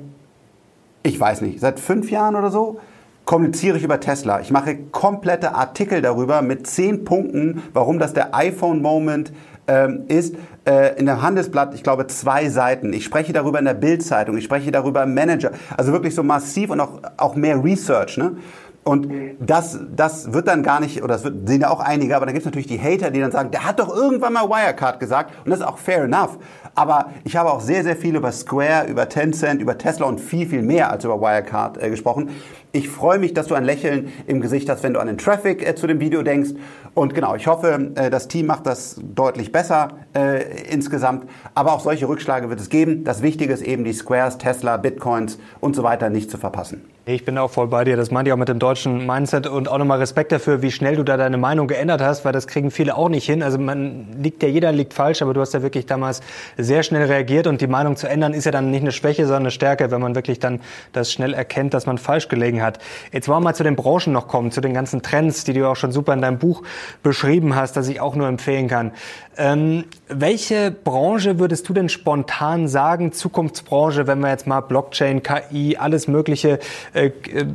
ich 1.02 1.18
weiß 1.18 1.40
nicht, 1.40 1.60
seit 1.60 1.80
fünf 1.80 2.10
Jahren 2.10 2.37
oder 2.37 2.50
so 2.50 2.80
kommuniziere 3.24 3.78
ich 3.78 3.84
über 3.84 4.00
Tesla. 4.00 4.40
Ich 4.40 4.50
mache 4.50 4.76
komplette 4.76 5.54
Artikel 5.54 6.02
darüber 6.02 6.42
mit 6.42 6.66
zehn 6.66 7.04
Punkten, 7.04 7.62
warum 7.72 7.98
das 7.98 8.12
der 8.12 8.34
iPhone-Moment 8.34 9.32
ähm, 9.66 10.04
ist. 10.08 10.34
Äh, 10.66 10.98
in 10.98 11.06
dem 11.06 11.22
Handelsblatt, 11.22 11.74
ich 11.74 11.82
glaube, 11.82 12.06
zwei 12.06 12.48
Seiten. 12.48 12.92
Ich 12.92 13.04
spreche 13.04 13.32
darüber 13.32 13.58
in 13.58 13.64
der 13.64 13.74
Bildzeitung, 13.74 14.37
ich 14.37 14.44
spreche 14.44 14.70
darüber 14.70 15.02
im 15.02 15.14
Manager. 15.14 15.52
Also 15.76 15.92
wirklich 15.92 16.14
so 16.14 16.22
massiv 16.22 16.70
und 16.70 16.80
auch, 16.80 17.00
auch 17.16 17.34
mehr 17.34 17.62
Research. 17.62 18.18
Ne? 18.18 18.37
Und 18.85 19.11
das, 19.40 19.79
das 19.97 20.35
wird 20.35 20.47
dann 20.47 20.62
gar 20.62 20.79
nicht, 20.79 21.03
oder 21.03 21.14
das 21.14 21.25
wird, 21.25 21.49
sehen 21.49 21.62
ja 21.62 21.70
auch 21.70 21.81
einige, 21.81 22.14
aber 22.14 22.27
dann 22.27 22.35
gibt 22.35 22.42
es 22.42 22.47
natürlich 22.47 22.66
die 22.66 22.79
Hater, 22.79 23.11
die 23.11 23.18
dann 23.18 23.33
sagen, 23.33 23.51
der 23.51 23.64
hat 23.64 23.81
doch 23.81 23.94
irgendwann 23.94 24.35
mal 24.35 24.49
Wirecard 24.49 25.01
gesagt. 25.01 25.33
Und 25.44 25.51
das 25.51 25.61
ist 25.61 25.66
auch 25.66 25.79
fair 25.79 26.05
enough. 26.05 26.38
Aber 26.75 27.11
ich 27.25 27.37
habe 27.37 27.51
auch 27.51 27.61
sehr, 27.61 27.83
sehr 27.83 27.97
viel 27.97 28.14
über 28.14 28.31
Square, 28.31 28.87
über 28.88 29.09
Tencent, 29.09 29.62
über 29.62 29.79
Tesla 29.79 30.07
und 30.07 30.20
viel, 30.20 30.47
viel 30.47 30.62
mehr 30.62 30.90
als 30.90 31.05
über 31.05 31.18
Wirecard 31.20 31.83
äh, 31.83 31.88
gesprochen. 31.88 32.31
Ich 32.73 32.90
freue 32.90 33.18
mich, 33.18 33.33
dass 33.33 33.47
du 33.47 33.55
ein 33.55 33.64
Lächeln 33.64 34.12
im 34.27 34.40
Gesicht 34.40 34.68
hast, 34.68 34.83
wenn 34.83 34.92
du 34.92 35.01
an 35.01 35.07
den 35.07 35.16
Traffic 35.16 35.66
äh, 35.66 35.75
zu 35.75 35.87
dem 35.87 36.01
Video 36.01 36.23
denkst. 36.23 36.51
Und 36.92 37.14
genau, 37.14 37.37
ich 37.37 37.47
hoffe, 37.47 37.92
äh, 37.94 38.11
das 38.11 38.29
Team 38.29 38.47
macht 38.47 38.66
das 38.66 39.01
deutlich 39.03 39.51
besser 39.51 39.92
äh, 40.14 40.64
insgesamt. 40.70 41.27
Aber 41.55 41.73
auch 41.73 41.81
solche 41.81 42.07
Rückschläge 42.07 42.51
wird 42.51 42.61
es 42.61 42.68
geben. 42.68 43.05
Das 43.05 43.23
Wichtige 43.23 43.55
ist 43.55 43.62
eben, 43.62 43.85
die 43.85 43.92
Squares, 43.94 44.37
Tesla, 44.37 44.77
Bitcoins 44.77 45.38
und 45.61 45.75
so 45.75 45.85
weiter 45.85 46.11
nicht 46.11 46.31
zu 46.31 46.37
verpassen. 46.37 46.93
Ich 47.06 47.26
bin 47.26 47.36
auch 47.36 47.50
voll 47.50 47.66
bei 47.66 47.84
dir. 47.84 47.98
Das 47.98 48.10
meinte 48.10 48.30
ich 48.30 48.32
auch 48.32 48.38
mit 48.38 48.48
dem 48.48 48.58
deutschen 48.58 49.04
Mindset 49.04 49.46
und 49.46 49.68
auch 49.68 49.76
nochmal 49.76 49.98
Respekt 49.98 50.32
dafür, 50.32 50.62
wie 50.62 50.70
schnell 50.70 50.96
du 50.96 51.02
da 51.02 51.18
deine 51.18 51.36
Meinung 51.36 51.66
geändert 51.66 52.00
hast, 52.00 52.24
weil 52.24 52.32
das 52.32 52.46
kriegen 52.46 52.70
viele 52.70 52.96
auch 52.96 53.10
nicht 53.10 53.26
hin. 53.26 53.42
Also 53.42 53.58
man 53.58 54.06
liegt 54.22 54.42
ja, 54.42 54.48
jeder 54.48 54.72
liegt 54.72 54.94
falsch, 54.94 55.20
aber 55.20 55.34
du 55.34 55.42
hast 55.42 55.52
ja 55.52 55.60
wirklich 55.60 55.84
damals 55.84 56.22
sehr 56.56 56.82
schnell 56.82 57.04
reagiert 57.04 57.46
und 57.46 57.60
die 57.60 57.66
Meinung 57.66 57.96
zu 57.96 58.08
ändern 58.08 58.32
ist 58.32 58.46
ja 58.46 58.52
dann 58.52 58.70
nicht 58.70 58.80
eine 58.80 58.92
Schwäche, 58.92 59.26
sondern 59.26 59.42
eine 59.42 59.50
Stärke, 59.50 59.90
wenn 59.90 60.00
man 60.00 60.14
wirklich 60.14 60.38
dann 60.38 60.62
das 60.94 61.12
schnell 61.12 61.34
erkennt, 61.34 61.74
dass 61.74 61.84
man 61.84 61.98
falsch 61.98 62.28
gelegen 62.28 62.62
hat. 62.62 62.78
Jetzt 63.12 63.28
wollen 63.28 63.40
wir 63.40 63.48
mal 63.48 63.54
zu 63.54 63.64
den 63.64 63.76
Branchen 63.76 64.14
noch 64.14 64.26
kommen, 64.26 64.50
zu 64.50 64.62
den 64.62 64.72
ganzen 64.72 65.02
Trends, 65.02 65.44
die 65.44 65.52
du 65.52 65.68
auch 65.68 65.76
schon 65.76 65.92
super 65.92 66.14
in 66.14 66.22
deinem 66.22 66.38
Buch 66.38 66.62
beschrieben 67.02 67.54
hast, 67.54 67.76
das 67.76 67.86
ich 67.88 68.00
auch 68.00 68.16
nur 68.16 68.28
empfehlen 68.28 68.66
kann. 68.66 68.92
Ähm, 69.36 69.84
welche 70.20 70.70
Branche 70.70 71.38
würdest 71.38 71.68
du 71.68 71.72
denn 71.72 71.88
spontan 71.88 72.68
sagen, 72.68 73.12
Zukunftsbranche, 73.12 74.07
wenn 74.07 74.20
wir 74.20 74.31
jetzt 74.31 74.46
mal 74.46 74.61
Blockchain, 74.61 75.22
KI, 75.22 75.77
alles 75.77 76.09
Mögliche 76.09 76.59
äh, 76.92 77.07
äh, 77.07 77.46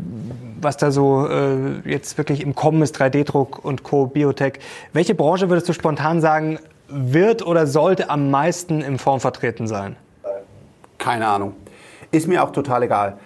was 0.62 0.78
da 0.78 0.91
so 0.91 1.28
äh, 1.28 1.80
jetzt 1.86 2.17
wirklich 2.17 2.41
im 2.41 2.56
Kommen 2.56 2.82
ist, 2.82 3.00
3D-Druck 3.00 3.63
und 3.63 3.84
Co., 3.84 4.08
Biotech. 4.08 4.60
Welche 4.93 5.15
Branche 5.15 5.50
würdest 5.50 5.69
du 5.69 5.74
spontan 5.74 6.22
sagen, 6.22 6.60
wird 6.88 7.46
oder 7.46 7.67
sollte 7.67 8.10
am 8.10 8.29
meisten 8.29 8.81
im 8.81 9.00
Fonds 9.00 9.21
vertreten 9.21 9.67
sein? 9.67 9.96
Keine 10.98 11.27
Ahnung. 11.27 11.54
Ist 12.12 12.27
mir 12.27 12.44
auch 12.44 12.52
total 12.52 12.83
egal. 12.83 13.17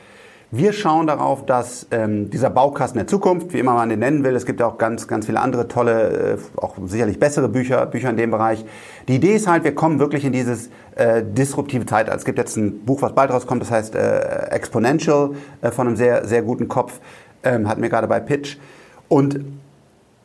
Wir 0.55 0.71
schauen 0.71 1.07
darauf, 1.07 1.47
dass 1.47 1.87
ähm, 1.89 2.29
dieser 2.29 2.51
Baukasten 2.51 2.99
der 2.99 3.07
Zukunft, 3.07 3.53
wie 3.53 3.57
immer 3.57 3.73
man 3.73 3.89
den 3.89 3.97
nennen 3.97 4.23
will, 4.23 4.35
es 4.35 4.45
gibt 4.45 4.61
auch 4.61 4.77
ganz, 4.77 5.07
ganz 5.07 5.25
viele 5.25 5.39
andere 5.39 5.67
tolle, 5.67 6.35
äh, 6.35 6.61
auch 6.61 6.75
sicherlich 6.85 7.19
bessere 7.19 7.49
Bücher, 7.49 7.83
Bücher 7.87 8.11
in 8.11 8.17
dem 8.17 8.29
Bereich. 8.29 8.63
Die 9.07 9.15
Idee 9.15 9.33
ist 9.33 9.47
halt, 9.47 9.63
wir 9.63 9.73
kommen 9.73 9.97
wirklich 9.97 10.25
in 10.25 10.31
dieses 10.31 10.69
äh, 10.93 11.23
disruptive 11.23 11.87
Zeitalter. 11.87 12.15
Es 12.15 12.23
gibt 12.23 12.37
jetzt 12.37 12.55
ein 12.55 12.85
Buch, 12.85 13.01
was 13.01 13.15
bald 13.15 13.31
rauskommt, 13.31 13.63
das 13.63 13.71
heißt 13.71 13.95
äh, 13.95 14.51
Exponential 14.51 15.31
äh, 15.63 15.71
von 15.71 15.87
einem 15.87 15.95
sehr, 15.95 16.23
sehr 16.27 16.43
guten 16.43 16.67
Kopf, 16.67 16.99
ähm, 17.41 17.67
hatten 17.67 17.81
wir 17.81 17.89
gerade 17.89 18.07
bei 18.07 18.19
Pitch. 18.19 18.57
Und 19.07 19.39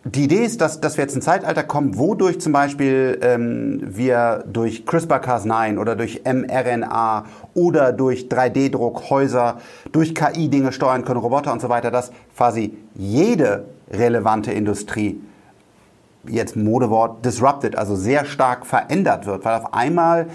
die 0.04 0.24
Idee 0.24 0.44
ist, 0.44 0.60
dass, 0.60 0.80
dass 0.80 0.96
wir 0.96 1.04
jetzt 1.04 1.16
ein 1.16 1.22
Zeitalter 1.22 1.64
kommen, 1.64 1.98
wodurch 1.98 2.40
zum 2.40 2.52
Beispiel 2.52 3.18
ähm, 3.20 3.80
wir 3.84 4.44
durch 4.46 4.84
CRISPR-Cas9 4.86 5.78
oder 5.78 5.96
durch 5.96 6.22
mRNA 6.24 7.24
oder 7.54 7.92
durch 7.92 8.28
3D-Druck 8.28 9.10
Häuser, 9.10 9.58
durch 9.90 10.14
KI 10.14 10.48
Dinge 10.48 10.72
steuern 10.72 11.04
können, 11.04 11.20
Roboter 11.20 11.52
und 11.52 11.60
so 11.60 11.68
weiter, 11.68 11.90
dass 11.90 12.12
quasi 12.36 12.76
jede 12.94 13.64
relevante 13.90 14.52
Industrie, 14.52 15.20
jetzt 16.26 16.56
Modewort, 16.56 17.24
disrupted, 17.24 17.76
also 17.76 17.96
sehr 17.96 18.24
stark 18.24 18.66
verändert 18.66 19.26
wird, 19.26 19.44
weil 19.44 19.56
auf 19.56 19.74
einmal 19.74 20.28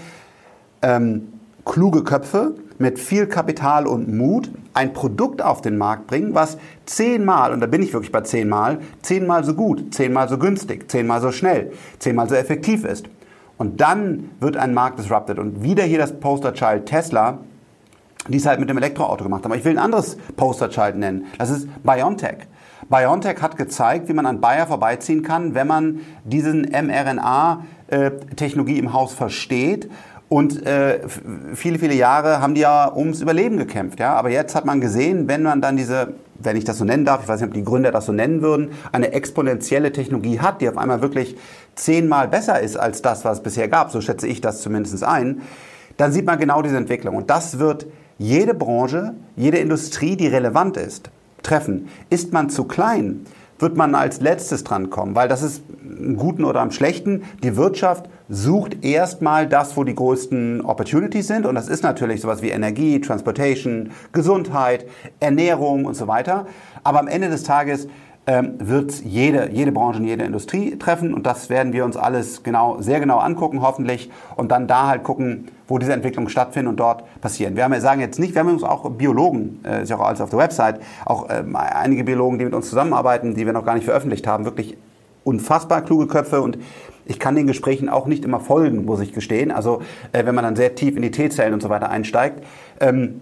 ähm, 0.82 1.33
kluge 1.64 2.04
Köpfe 2.04 2.54
mit 2.78 2.98
viel 2.98 3.26
Kapital 3.26 3.86
und 3.86 4.12
Mut 4.12 4.50
ein 4.74 4.92
Produkt 4.92 5.40
auf 5.40 5.62
den 5.62 5.78
Markt 5.78 6.08
bringen, 6.08 6.34
was 6.34 6.58
zehnmal, 6.86 7.52
und 7.52 7.60
da 7.60 7.66
bin 7.66 7.82
ich 7.82 7.92
wirklich 7.92 8.12
bei 8.12 8.22
zehnmal, 8.22 8.78
zehnmal 9.02 9.44
so 9.44 9.54
gut, 9.54 9.94
zehnmal 9.94 10.28
so 10.28 10.38
günstig, 10.38 10.90
zehnmal 10.90 11.20
so 11.20 11.30
schnell, 11.30 11.72
zehnmal 11.98 12.28
so 12.28 12.34
effektiv 12.34 12.84
ist. 12.84 13.06
Und 13.56 13.80
dann 13.80 14.30
wird 14.40 14.56
ein 14.56 14.74
Markt 14.74 14.98
disrupted. 14.98 15.38
Und 15.38 15.62
wieder 15.62 15.84
hier 15.84 15.98
das 15.98 16.18
Posterchild 16.18 16.86
Tesla, 16.86 17.38
die 18.28 18.38
es 18.38 18.46
halt 18.46 18.58
mit 18.58 18.68
dem 18.68 18.78
Elektroauto 18.78 19.22
gemacht 19.22 19.44
haben. 19.44 19.52
Aber 19.52 19.58
ich 19.58 19.64
will 19.64 19.70
ein 19.72 19.78
anderes 19.78 20.16
Posterchild 20.36 20.96
nennen. 20.96 21.26
Das 21.38 21.50
ist 21.50 21.68
BioNTech. 21.84 22.48
BioNTech 22.88 23.40
hat 23.40 23.56
gezeigt, 23.56 24.08
wie 24.08 24.12
man 24.12 24.26
an 24.26 24.40
Bayer 24.40 24.66
vorbeiziehen 24.66 25.22
kann, 25.22 25.54
wenn 25.54 25.68
man 25.68 26.00
diesen 26.24 26.62
mRNA-Technologie 26.62 28.74
äh, 28.74 28.80
im 28.80 28.92
Haus 28.92 29.14
versteht 29.14 29.88
und 30.28 30.64
äh, 30.66 31.00
viele, 31.54 31.78
viele 31.78 31.94
Jahre 31.94 32.40
haben 32.40 32.54
die 32.54 32.62
ja 32.62 32.92
ums 32.94 33.20
Überleben 33.20 33.56
gekämpft. 33.56 34.00
Ja? 34.00 34.14
Aber 34.14 34.30
jetzt 34.30 34.54
hat 34.54 34.64
man 34.64 34.80
gesehen, 34.80 35.28
wenn 35.28 35.42
man 35.42 35.60
dann 35.60 35.76
diese, 35.76 36.14
wenn 36.38 36.56
ich 36.56 36.64
das 36.64 36.78
so 36.78 36.84
nennen 36.84 37.04
darf, 37.04 37.22
ich 37.22 37.28
weiß 37.28 37.40
nicht, 37.40 37.48
ob 37.48 37.54
die 37.54 37.64
Gründer 37.64 37.92
das 37.92 38.06
so 38.06 38.12
nennen 38.12 38.40
würden, 38.40 38.70
eine 38.90 39.12
exponentielle 39.12 39.92
Technologie 39.92 40.40
hat, 40.40 40.60
die 40.60 40.68
auf 40.68 40.78
einmal 40.78 41.02
wirklich 41.02 41.36
zehnmal 41.74 42.28
besser 42.28 42.60
ist 42.60 42.76
als 42.76 43.02
das, 43.02 43.24
was 43.24 43.38
es 43.38 43.42
bisher 43.42 43.68
gab, 43.68 43.90
so 43.90 44.00
schätze 44.00 44.26
ich 44.26 44.40
das 44.40 44.62
zumindest 44.62 45.04
ein, 45.04 45.42
dann 45.96 46.10
sieht 46.10 46.26
man 46.26 46.38
genau 46.38 46.62
diese 46.62 46.76
Entwicklung. 46.76 47.16
Und 47.16 47.30
das 47.30 47.58
wird 47.58 47.86
jede 48.18 48.54
Branche, 48.54 49.14
jede 49.36 49.58
Industrie, 49.58 50.16
die 50.16 50.26
relevant 50.26 50.76
ist, 50.76 51.10
treffen. 51.42 51.88
Ist 52.10 52.32
man 52.32 52.48
zu 52.48 52.64
klein, 52.64 53.26
wird 53.58 53.76
man 53.76 53.94
als 53.94 54.20
letztes 54.20 54.64
drankommen, 54.64 55.14
weil 55.14 55.28
das 55.28 55.42
ist 55.42 55.62
im 55.82 56.16
Guten 56.16 56.44
oder 56.44 56.60
am 56.60 56.70
Schlechten. 56.70 57.22
Die 57.42 57.56
Wirtschaft 57.56 58.08
sucht 58.28 58.84
erstmal 58.84 59.46
das, 59.46 59.76
wo 59.76 59.84
die 59.84 59.94
größten 59.94 60.62
Opportunities 60.62 61.26
sind. 61.26 61.46
Und 61.46 61.54
das 61.54 61.68
ist 61.68 61.82
natürlich 61.82 62.20
sowas 62.20 62.42
wie 62.42 62.50
Energie, 62.50 63.00
Transportation, 63.00 63.90
Gesundheit, 64.12 64.86
Ernährung 65.20 65.84
und 65.84 65.94
so 65.94 66.08
weiter. 66.08 66.46
Aber 66.82 67.00
am 67.00 67.08
Ende 67.08 67.28
des 67.28 67.42
Tages 67.42 67.88
ähm, 68.26 68.54
wird 68.58 69.04
jede, 69.04 69.50
jede 69.50 69.70
Branche 69.70 69.98
und 69.98 70.06
jede 70.06 70.24
Industrie 70.24 70.78
treffen. 70.78 71.12
Und 71.12 71.26
das 71.26 71.50
werden 71.50 71.74
wir 71.74 71.84
uns 71.84 71.96
alles 71.96 72.42
genau, 72.42 72.80
sehr 72.80 72.98
genau 72.98 73.18
angucken, 73.18 73.60
hoffentlich. 73.60 74.10
Und 74.36 74.50
dann 74.50 74.66
da 74.66 74.86
halt 74.86 75.04
gucken, 75.04 75.48
wo 75.68 75.78
diese 75.78 75.92
Entwicklungen 75.92 76.30
stattfinden 76.30 76.68
und 76.68 76.80
dort 76.80 77.04
passieren. 77.20 77.56
Wir 77.56 77.64
haben, 77.64 77.78
sagen 77.80 78.00
jetzt 78.00 78.18
nicht, 78.18 78.34
wir 78.34 78.40
haben 78.40 78.50
uns 78.50 78.62
auch 78.62 78.90
Biologen, 78.90 79.60
äh, 79.64 79.82
ist 79.82 79.90
ja 79.90 79.96
auch 79.96 80.06
alles 80.06 80.22
auf 80.22 80.30
der 80.30 80.38
Website, 80.38 80.80
auch 81.04 81.28
ähm, 81.30 81.56
einige 81.56 82.04
Biologen, 82.04 82.38
die 82.38 82.46
mit 82.46 82.54
uns 82.54 82.70
zusammenarbeiten, 82.70 83.34
die 83.34 83.44
wir 83.44 83.52
noch 83.52 83.66
gar 83.66 83.74
nicht 83.74 83.84
veröffentlicht 83.84 84.26
haben, 84.26 84.46
wirklich 84.46 84.76
unfassbar 85.24 85.82
kluge 85.82 86.06
Köpfe 86.06 86.40
und 86.40 86.58
ich 87.06 87.18
kann 87.18 87.34
den 87.34 87.46
Gesprächen 87.46 87.88
auch 87.88 88.06
nicht 88.06 88.24
immer 88.24 88.40
folgen, 88.40 88.84
muss 88.84 89.00
ich 89.00 89.12
gestehen. 89.12 89.50
Also 89.50 89.82
äh, 90.12 90.24
wenn 90.24 90.34
man 90.34 90.44
dann 90.44 90.56
sehr 90.56 90.74
tief 90.74 90.96
in 90.96 91.02
die 91.02 91.10
T-Zellen 91.10 91.54
und 91.54 91.62
so 91.62 91.68
weiter 91.68 91.90
einsteigt. 91.90 92.44
Ähm, 92.80 93.20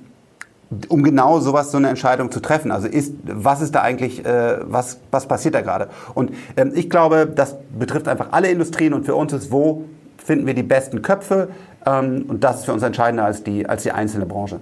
um 0.89 1.03
genau 1.03 1.39
sowas, 1.41 1.71
so 1.71 1.79
eine 1.79 1.89
Entscheidung 1.89 2.31
zu 2.31 2.41
treffen. 2.41 2.71
Also 2.71 2.89
ist, 2.89 3.13
was 3.25 3.61
ist 3.61 3.75
da 3.75 3.83
eigentlich, 3.83 4.25
äh, 4.25 4.59
was, 4.63 5.01
was 5.11 5.27
passiert 5.27 5.55
da 5.55 5.61
gerade? 5.61 5.89
Und 6.15 6.33
ähm, 6.57 6.73
ich 6.75 6.89
glaube, 6.89 7.27
das 7.27 7.57
betrifft 7.79 8.09
einfach 8.09 8.29
alle 8.33 8.49
Industrien 8.49 8.95
und 8.95 9.05
für 9.05 9.15
uns 9.15 9.33
ist, 9.33 9.51
wo 9.51 9.85
finden 10.17 10.47
wir 10.47 10.55
die 10.55 10.63
besten 10.63 11.03
Köpfe? 11.03 11.49
Ähm, 11.85 12.25
und 12.29 12.43
das 12.45 12.61
ist 12.61 12.65
für 12.65 12.73
uns 12.73 12.83
entscheidender 12.83 13.25
als 13.25 13.43
die, 13.43 13.69
als 13.69 13.83
die 13.83 13.93
einzelne 13.93 14.27
Branche. 14.27 14.61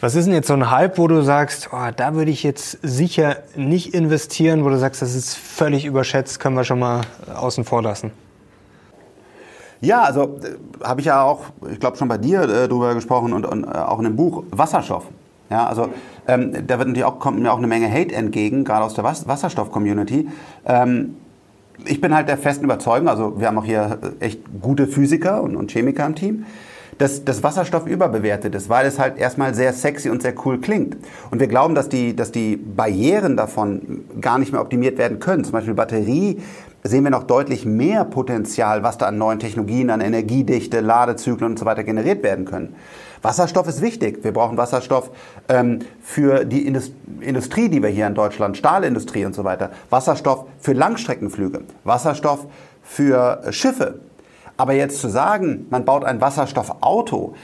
Was 0.00 0.14
ist 0.14 0.26
denn 0.26 0.34
jetzt 0.34 0.48
so 0.48 0.54
ein 0.54 0.70
Hype, 0.70 0.98
wo 0.98 1.08
du 1.08 1.22
sagst, 1.22 1.70
oh, 1.72 1.88
da 1.94 2.14
würde 2.14 2.30
ich 2.30 2.42
jetzt 2.42 2.78
sicher 2.82 3.38
nicht 3.56 3.94
investieren, 3.94 4.64
wo 4.64 4.68
du 4.68 4.78
sagst, 4.78 5.00
das 5.00 5.14
ist 5.14 5.36
völlig 5.36 5.86
überschätzt, 5.86 6.38
können 6.38 6.54
wir 6.54 6.64
schon 6.64 6.78
mal 6.78 7.02
außen 7.34 7.64
vor 7.64 7.82
lassen? 7.82 8.12
Ja, 9.80 10.02
also 10.02 10.22
äh, 10.22 10.84
habe 10.84 11.00
ich 11.00 11.06
ja 11.06 11.22
auch, 11.22 11.44
ich 11.70 11.80
glaube 11.80 11.96
schon 11.96 12.08
bei 12.08 12.18
dir 12.18 12.42
äh, 12.42 12.68
drüber 12.68 12.94
gesprochen 12.94 13.32
und, 13.32 13.46
und 13.46 13.64
äh, 13.64 13.68
auch 13.68 13.98
in 13.98 14.04
dem 14.04 14.16
Buch 14.16 14.44
Wasserstoff. 14.50 15.04
Ja, 15.50 15.66
also 15.66 15.88
ähm, 16.26 16.52
da 16.66 16.78
wird 16.78 16.88
natürlich 16.88 17.04
auch, 17.04 17.18
kommt 17.18 17.38
mir 17.38 17.52
auch 17.52 17.58
eine 17.58 17.68
Menge 17.68 17.90
Hate 17.90 18.14
entgegen, 18.14 18.64
gerade 18.64 18.84
aus 18.84 18.94
der 18.94 19.04
Was 19.04 19.28
Wasserstoff-Community. 19.28 20.28
Ähm, 20.64 21.16
ich 21.84 22.00
bin 22.00 22.14
halt 22.14 22.28
der 22.28 22.38
festen 22.38 22.64
Überzeugung, 22.64 23.08
also 23.08 23.38
wir 23.38 23.46
haben 23.46 23.58
auch 23.58 23.64
hier 23.64 23.98
echt 24.18 24.40
gute 24.60 24.86
Physiker 24.86 25.42
und, 25.42 25.56
und 25.56 25.70
Chemiker 25.70 26.06
im 26.06 26.14
Team, 26.14 26.46
dass 26.98 27.24
das 27.24 27.42
Wasserstoff 27.42 27.86
überbewertet 27.86 28.54
ist, 28.54 28.68
weil 28.68 28.86
es 28.86 28.98
halt 28.98 29.18
erstmal 29.18 29.54
sehr 29.54 29.72
sexy 29.72 30.08
und 30.08 30.22
sehr 30.22 30.34
cool 30.44 30.60
klingt. 30.60 30.96
Und 31.30 31.40
wir 31.40 31.46
glauben, 31.46 31.74
dass 31.74 31.88
die, 31.88 32.16
dass 32.16 32.32
die 32.32 32.56
Barrieren 32.56 33.36
davon 33.36 34.04
gar 34.20 34.38
nicht 34.38 34.52
mehr 34.52 34.60
optimiert 34.60 34.98
werden 34.98 35.18
können. 35.18 35.44
Zum 35.44 35.52
Beispiel 35.52 35.74
Batterie 35.74 36.40
sehen 36.82 37.04
wir 37.04 37.10
noch 37.10 37.24
deutlich 37.24 37.66
mehr 37.66 38.04
Potenzial, 38.04 38.82
was 38.82 38.98
da 38.98 39.06
an 39.06 39.18
neuen 39.18 39.38
Technologien, 39.38 39.90
an 39.90 40.00
Energiedichte, 40.00 40.80
Ladezyklen 40.80 41.52
und 41.52 41.58
so 41.58 41.66
weiter 41.66 41.84
generiert 41.84 42.22
werden 42.22 42.44
können. 42.44 42.74
Wasserstoff 43.22 43.66
ist 43.66 43.82
wichtig. 43.82 44.22
Wir 44.22 44.32
brauchen 44.32 44.56
Wasserstoff 44.56 45.10
ähm, 45.48 45.80
für 46.00 46.44
die 46.44 46.66
Indust 46.66 46.92
Industrie, 47.20 47.68
die 47.68 47.82
wir 47.82 47.88
hier 47.88 48.06
in 48.06 48.14
Deutschland, 48.14 48.56
Stahlindustrie 48.56 49.24
und 49.24 49.34
so 49.34 49.42
weiter. 49.42 49.70
Wasserstoff 49.90 50.44
für 50.60 50.74
Langstreckenflüge. 50.74 51.62
Wasserstoff 51.82 52.46
für 52.82 53.42
Schiffe. 53.50 54.00
Aber 54.56 54.72
jetzt 54.72 55.00
zu 55.00 55.08
sagen, 55.08 55.66
man 55.70 55.84
baut 55.84 56.04
ein 56.04 56.20
Wasserstoffauto, 56.20 57.34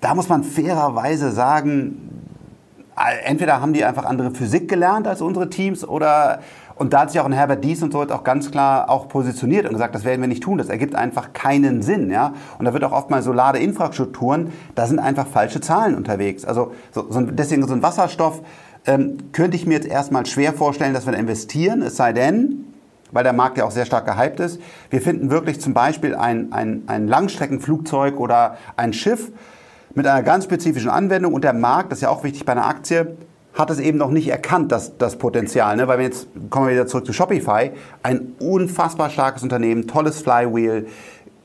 da 0.00 0.14
muss 0.14 0.28
man 0.28 0.44
fairerweise 0.44 1.30
sagen, 1.30 2.28
entweder 3.24 3.60
haben 3.60 3.72
die 3.72 3.84
einfach 3.84 4.04
andere 4.04 4.30
Physik 4.30 4.68
gelernt 4.68 5.08
als 5.08 5.20
unsere 5.20 5.50
Teams 5.50 5.86
oder 5.86 6.40
und 6.76 6.92
da 6.92 7.02
hat 7.02 7.12
sich 7.12 7.20
auch 7.20 7.24
ein 7.24 7.32
Herbert 7.32 7.62
Dies 7.62 7.82
und 7.82 7.92
so 7.92 8.02
jetzt 8.02 8.10
auch 8.10 8.24
ganz 8.24 8.50
klar 8.50 8.90
auch 8.90 9.08
positioniert 9.08 9.64
und 9.64 9.72
gesagt, 9.72 9.94
das 9.94 10.04
werden 10.04 10.20
wir 10.20 10.28
nicht 10.28 10.42
tun. 10.42 10.58
Das 10.58 10.68
ergibt 10.68 10.96
einfach 10.96 11.32
keinen 11.32 11.82
Sinn. 11.82 12.10
Ja? 12.10 12.34
Und 12.58 12.64
da 12.64 12.72
wird 12.72 12.82
auch 12.82 12.92
oft 12.92 13.10
mal 13.10 13.22
so 13.22 13.32
Ladeinfrastrukturen, 13.32 14.52
da 14.74 14.86
sind 14.86 14.98
einfach 14.98 15.26
falsche 15.26 15.60
Zahlen 15.60 15.94
unterwegs. 15.94 16.44
Also 16.44 16.72
so, 16.90 17.06
so, 17.10 17.20
deswegen 17.20 17.66
so 17.66 17.74
ein 17.74 17.82
Wasserstoff 17.82 18.42
ähm, 18.86 19.18
könnte 19.32 19.56
ich 19.56 19.66
mir 19.66 19.74
jetzt 19.74 19.86
erstmal 19.86 20.26
schwer 20.26 20.52
vorstellen, 20.52 20.94
dass 20.94 21.06
wir 21.06 21.12
da 21.12 21.18
investieren, 21.18 21.80
es 21.80 21.96
sei 21.96 22.12
denn, 22.12 22.73
weil 23.14 23.24
der 23.24 23.32
Markt 23.32 23.56
ja 23.56 23.64
auch 23.64 23.70
sehr 23.70 23.86
stark 23.86 24.04
gehypt 24.04 24.40
ist, 24.40 24.60
wir 24.90 25.00
finden 25.00 25.30
wirklich 25.30 25.60
zum 25.60 25.72
Beispiel 25.72 26.14
ein, 26.14 26.52
ein, 26.52 26.82
ein 26.88 27.08
Langstreckenflugzeug 27.08 28.20
oder 28.20 28.58
ein 28.76 28.92
Schiff 28.92 29.30
mit 29.94 30.06
einer 30.06 30.22
ganz 30.22 30.44
spezifischen 30.44 30.90
Anwendung 30.90 31.32
und 31.32 31.44
der 31.44 31.52
Markt, 31.52 31.92
das 31.92 31.98
ist 31.98 32.02
ja 32.02 32.10
auch 32.10 32.24
wichtig 32.24 32.44
bei 32.44 32.52
einer 32.52 32.66
Aktie, 32.66 33.16
hat 33.54 33.70
es 33.70 33.78
eben 33.78 33.98
noch 33.98 34.10
nicht 34.10 34.28
erkannt, 34.28 34.72
das, 34.72 34.98
das 34.98 35.16
Potenzial. 35.16 35.76
Ne? 35.76 35.86
Weil 35.86 35.98
wir 35.98 36.06
jetzt 36.06 36.26
kommen 36.50 36.66
wir 36.66 36.74
wieder 36.74 36.88
zurück 36.88 37.06
zu 37.06 37.12
Shopify, 37.12 37.70
ein 38.02 38.32
unfassbar 38.40 39.10
starkes 39.10 39.44
Unternehmen, 39.44 39.86
tolles 39.86 40.20
Flywheel. 40.20 40.88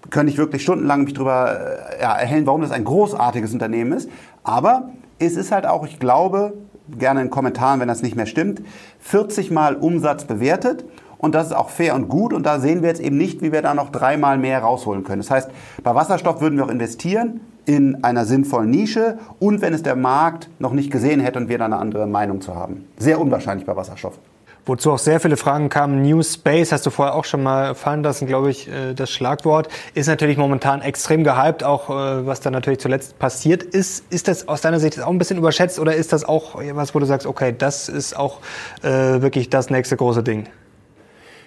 Könnte 0.10 0.32
ich 0.32 0.40
wirklich 0.40 0.64
stundenlang 0.64 1.04
mich 1.04 1.14
darüber 1.14 1.52
äh, 1.52 2.02
ja, 2.02 2.16
erhellen, 2.16 2.48
warum 2.48 2.62
das 2.62 2.72
ein 2.72 2.84
großartiges 2.84 3.54
Unternehmen 3.54 3.92
ist. 3.94 4.10
Aber 4.44 4.90
es 5.20 5.36
ist 5.36 5.52
halt 5.52 5.68
auch, 5.68 5.86
ich 5.86 6.00
glaube, 6.00 6.54
gerne 6.98 7.22
in 7.22 7.30
Kommentaren, 7.30 7.80
wenn 7.80 7.88
das 7.88 8.02
nicht 8.02 8.16
mehr 8.16 8.26
stimmt, 8.26 8.62
40 9.02 9.52
Mal 9.52 9.76
Umsatz 9.76 10.24
bewertet. 10.24 10.86
Und 11.20 11.36
das 11.36 11.48
ist 11.48 11.54
auch 11.54 11.70
fair 11.70 11.94
und 11.96 12.08
gut. 12.08 12.34
Und 12.34 12.46
da 12.46 12.60
sehen 12.60 12.82
wir 12.82 12.90
jetzt 12.90 13.02
eben 13.02 13.18
nicht, 13.18 13.42
wie 13.42 13.52
wir 13.52 13.62
da 13.62 13.74
noch 13.74 13.92
dreimal 13.92 14.38
mehr 14.38 14.62
rausholen 14.62 15.04
können. 15.04 15.22
Das 15.22 15.30
heißt, 15.30 15.52
bei 15.84 15.94
Wasserstoff 15.94 16.42
würden 16.42 16.58
wir 16.58 16.66
auch 16.66 16.70
investieren 16.70 17.42
in 17.66 18.04
einer 18.04 18.26
sinnvollen 18.26 18.72
Nische 18.72 19.20
und 19.38 19.62
wenn 19.62 19.74
es 19.74 19.84
der 19.84 19.96
Markt 19.96 20.50
noch 20.60 20.72
nicht 20.72 20.90
gesehen 20.90 21.20
hätte 21.20 21.38
und 21.38 21.50
wir 21.50 21.58
da 21.58 21.66
eine 21.66 21.78
andere 21.78 22.08
Meinung 22.08 22.42
zu 22.42 22.56
haben. 22.56 22.88
Sehr 22.98 23.20
unwahrscheinlich 23.20 23.68
bei 23.68 23.76
Wasserstoff. 23.76 24.18
Wozu 24.66 24.92
auch 24.92 25.00
sehr 25.00 25.20
viele 25.20 25.36
Fragen 25.36 25.70
kamen. 25.70 26.02
New 26.02 26.22
Space, 26.22 26.72
hast 26.72 26.86
du 26.86 26.90
vorher 26.90 27.16
auch 27.16 27.26
schon 27.26 27.44
mal 27.44 27.76
fallen 27.76 28.04
lassen, 28.04 28.28
glaube 28.28 28.50
ich, 28.50 28.68
äh, 28.68 28.94
das 28.94 29.10
Schlagwort, 29.10 29.68
ist 29.94 30.08
natürlich 30.08 30.38
momentan 30.38 30.82
extrem 30.82 31.24
gehypt, 31.24 31.64
auch 31.64 31.90
äh, 31.90 32.26
was 32.26 32.40
da 32.40 32.50
natürlich 32.50 32.80
zuletzt 32.80 33.20
passiert 33.20 33.64
ist. 33.64 34.06
Ist 34.10 34.28
das 34.28 34.48
aus 34.48 34.62
deiner 34.62 34.80
Sicht 34.80 35.02
auch 35.02 35.10
ein 35.10 35.18
bisschen 35.18 35.38
überschätzt 35.38 35.80
oder 35.80 35.96
ist 35.96 36.14
das 36.14 36.24
auch 36.24 36.56
was, 36.74 36.96
wo 36.96 37.00
du 37.00 37.06
sagst, 37.06 37.28
okay, 37.28 37.54
das 37.58 37.90
ist 37.90 38.16
auch 38.16 38.40
äh, 38.84 39.22
wirklich 39.22 39.50
das 39.50 39.70
nächste 39.70 39.98
große 39.98 40.24
Ding? 40.24 40.48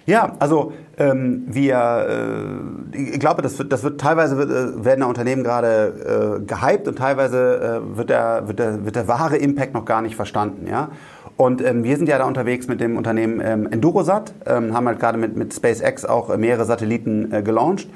Ja, 0.07 0.33
also 0.39 0.73
ähm, 0.99 1.45
wir, 1.47 2.61
äh, 2.93 3.13
ich 3.13 3.21
glaube, 3.21 3.43
das 3.43 3.59
wird, 3.59 3.73
das 3.73 3.83
wird 3.83 4.01
teilweise 4.01 4.37
wird, 4.37 4.51
äh, 4.51 4.85
werden 4.85 5.05
Unternehmen 5.05 5.45
gerade 5.45 6.41
äh, 6.41 6.45
gehypt 6.45 6.89
und 6.89 6.99
teilweise 6.99 7.83
äh, 7.83 7.97
wird, 7.97 8.11
der, 8.11 8.49
wird, 8.49 8.59
der, 8.59 8.85
wird 8.85 8.97
der 8.97 9.09
wahre 9.09 9.37
Impact 9.37 9.75
noch 9.75 9.85
gar 9.85 10.03
nicht 10.03 10.17
verstanden. 10.17 10.67
Ja? 10.67 10.91
Und 11.37 11.65
ähm, 11.65 11.85
wir 11.85 11.97
sind 11.97 12.09
ja 12.09 12.19
da 12.19 12.25
unterwegs 12.25 12.69
mit 12.69 12.81
dem 12.81 12.97
Unternehmen 12.97 13.41
ähm, 13.43 13.67
Endurosat, 13.71 14.35
ähm, 14.47 14.75
haben 14.75 14.87
halt 14.87 15.01
gerade 15.01 15.19
mit, 15.19 15.37
mit 15.37 15.55
SpaceX 15.55 16.05
auch 16.05 16.37
mehrere 16.37 16.65
Satelliten 16.65 17.33
äh, 17.33 17.43
gelauncht. 17.43 17.89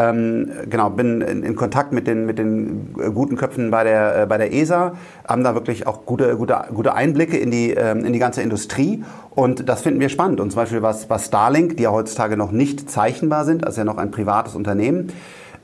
Ähm, 0.00 0.50
genau, 0.68 0.88
bin 0.90 1.20
in, 1.20 1.42
in, 1.42 1.56
Kontakt 1.56 1.92
mit 1.92 2.06
den, 2.06 2.24
mit 2.24 2.38
den 2.38 2.94
guten 3.14 3.36
Köpfen 3.36 3.70
bei 3.70 3.84
der, 3.84 4.22
äh, 4.22 4.26
bei 4.26 4.38
der 4.38 4.52
ESA, 4.52 4.92
haben 5.28 5.44
da 5.44 5.54
wirklich 5.54 5.86
auch 5.86 6.06
gute, 6.06 6.36
gute, 6.36 6.58
gute 6.72 6.94
Einblicke 6.94 7.36
in 7.36 7.50
die, 7.50 7.72
ähm, 7.72 8.04
in 8.04 8.12
die 8.12 8.18
ganze 8.18 8.40
Industrie 8.40 9.04
und 9.30 9.68
das 9.68 9.82
finden 9.82 10.00
wir 10.00 10.08
spannend. 10.08 10.40
Und 10.40 10.52
zum 10.52 10.62
Beispiel 10.62 10.80
was, 10.80 11.10
was 11.10 11.26
Starlink, 11.26 11.76
die 11.76 11.82
ja 11.82 11.90
heutzutage 11.90 12.36
noch 12.36 12.50
nicht 12.50 12.88
zeichnbar 12.90 13.44
sind, 13.44 13.66
also 13.66 13.80
ja 13.80 13.84
noch 13.84 13.98
ein 13.98 14.10
privates 14.10 14.54
Unternehmen, 14.54 15.12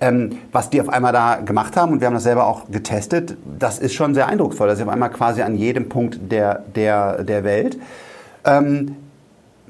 ähm, 0.01 0.39
was 0.53 0.69
die 0.69 0.81
auf 0.81 0.91
einmal 0.91 1.13
da 1.13 1.37
gemacht 1.37 1.77
haben, 1.77 1.93
und 1.93 2.01
wir 2.01 2.07
haben 2.07 2.15
das 2.15 2.25
selber 2.25 2.47
auch 2.47 2.71
getestet, 2.71 3.37
das 3.59 3.79
ist 3.79 3.95
schon 3.95 4.15
sehr 4.15 4.27
eindrucksvoll. 4.27 4.69
Das 4.69 4.79
ist 4.79 4.85
auf 4.85 4.93
einmal 4.93 5.11
quasi 5.11 5.43
an 5.43 5.55
jedem 5.55 5.89
Punkt 5.89 6.21
der, 6.31 6.65
der, 6.75 7.23
der 7.23 7.45
Welt. 7.45 7.79
Ähm, 8.45 8.97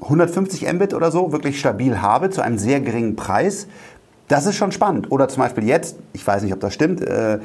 150 0.01 0.71
Mbit 0.71 0.93
oder 0.93 1.11
so 1.11 1.31
wirklich 1.31 1.59
stabil 1.59 2.01
habe 2.01 2.29
zu 2.29 2.41
einem 2.41 2.57
sehr 2.57 2.81
geringen 2.81 3.15
Preis. 3.15 3.67
Das 4.27 4.45
ist 4.45 4.55
schon 4.55 4.71
spannend. 4.71 5.11
Oder 5.11 5.27
zum 5.29 5.43
Beispiel 5.43 5.65
jetzt, 5.65 5.97
ich 6.13 6.25
weiß 6.25 6.43
nicht, 6.43 6.53
ob 6.53 6.59
das 6.59 6.73
stimmt, 6.73 7.01
äh, 7.01 7.39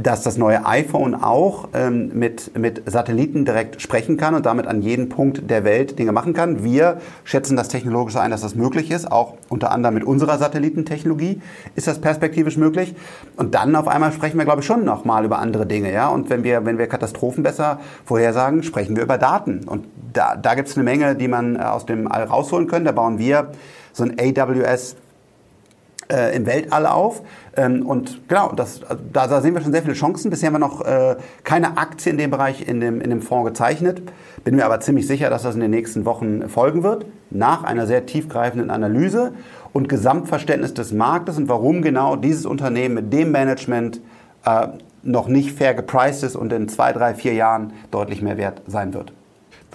dass 0.00 0.22
das 0.22 0.36
neue 0.36 0.64
iPhone 0.64 1.14
auch 1.14 1.68
ähm, 1.74 2.10
mit, 2.14 2.56
mit 2.56 2.82
Satelliten 2.90 3.44
direkt 3.44 3.82
sprechen 3.82 4.16
kann 4.16 4.34
und 4.34 4.46
damit 4.46 4.66
an 4.66 4.80
jeden 4.80 5.08
Punkt 5.08 5.50
der 5.50 5.64
Welt 5.64 5.98
Dinge 5.98 6.12
machen 6.12 6.34
kann. 6.34 6.62
Wir 6.62 6.98
schätzen 7.24 7.56
das 7.56 7.68
technologisch 7.68 8.16
ein, 8.16 8.30
dass 8.30 8.42
das 8.42 8.54
möglich 8.54 8.90
ist. 8.90 9.10
Auch 9.10 9.34
unter 9.48 9.72
anderem 9.72 9.94
mit 9.94 10.04
unserer 10.04 10.38
Satellitentechnologie 10.38 11.40
ist 11.74 11.86
das 11.86 12.00
perspektivisch 12.00 12.56
möglich. 12.56 12.94
Und 13.36 13.54
dann 13.54 13.74
auf 13.76 13.88
einmal 13.88 14.12
sprechen 14.12 14.38
wir, 14.38 14.44
glaube 14.44 14.60
ich, 14.60 14.66
schon 14.66 14.84
nochmal 14.84 15.24
über 15.24 15.38
andere 15.38 15.66
Dinge. 15.66 15.92
Ja? 15.92 16.08
Und 16.08 16.30
wenn 16.30 16.44
wir, 16.44 16.64
wenn 16.64 16.78
wir 16.78 16.86
Katastrophen 16.86 17.42
besser 17.42 17.80
vorhersagen, 18.04 18.62
sprechen 18.62 18.96
wir 18.96 19.02
über 19.02 19.18
Daten. 19.18 19.64
Und 19.66 19.86
da, 20.12 20.36
da 20.36 20.54
gibt 20.54 20.68
es 20.68 20.76
eine 20.76 20.84
Menge, 20.84 21.16
die 21.16 21.28
man 21.28 21.56
äh, 21.56 21.60
aus 21.60 21.86
dem 21.86 22.10
All 22.10 22.24
rausholen 22.24 22.66
können. 22.66 22.84
Da 22.84 22.92
bauen 22.92 23.18
wir 23.18 23.50
so 23.92 24.04
ein 24.04 24.16
AWS 24.18 24.96
äh, 26.10 26.36
im 26.36 26.46
Weltall 26.46 26.86
auf. 26.86 27.22
Ähm, 27.56 27.86
und 27.86 28.28
genau, 28.28 28.52
das, 28.52 28.80
da, 29.12 29.26
da, 29.26 29.40
sehen 29.40 29.54
wir 29.54 29.60
schon 29.60 29.72
sehr 29.72 29.82
viele 29.82 29.94
Chancen. 29.94 30.30
Bisher 30.30 30.48
haben 30.48 30.54
wir 30.54 30.58
noch 30.58 30.84
äh, 30.84 31.16
keine 31.44 31.78
Aktie 31.78 32.12
in 32.12 32.18
dem 32.18 32.30
Bereich 32.30 32.68
in 32.68 32.80
dem, 32.80 33.00
in 33.00 33.10
dem 33.10 33.22
Fonds 33.22 33.48
gezeichnet. 33.48 34.02
Bin 34.44 34.56
mir 34.56 34.64
aber 34.64 34.80
ziemlich 34.80 35.06
sicher, 35.06 35.30
dass 35.30 35.42
das 35.42 35.54
in 35.54 35.60
den 35.60 35.70
nächsten 35.70 36.04
Wochen 36.04 36.48
folgen 36.48 36.82
wird, 36.82 37.06
nach 37.30 37.64
einer 37.64 37.86
sehr 37.86 38.06
tiefgreifenden 38.06 38.70
Analyse 38.70 39.32
und 39.72 39.88
Gesamtverständnis 39.88 40.74
des 40.74 40.92
Marktes 40.92 41.36
und 41.38 41.48
warum 41.48 41.82
genau 41.82 42.16
dieses 42.16 42.46
Unternehmen 42.46 42.94
mit 42.94 43.12
dem 43.12 43.32
Management 43.32 44.00
äh, 44.44 44.68
noch 45.02 45.28
nicht 45.28 45.52
fair 45.52 45.74
gepriced 45.74 46.22
ist 46.24 46.36
und 46.36 46.52
in 46.52 46.68
zwei, 46.68 46.92
drei, 46.92 47.14
vier 47.14 47.34
Jahren 47.34 47.72
deutlich 47.90 48.22
mehr 48.22 48.36
wert 48.36 48.62
sein 48.66 48.92
wird. 48.92 49.12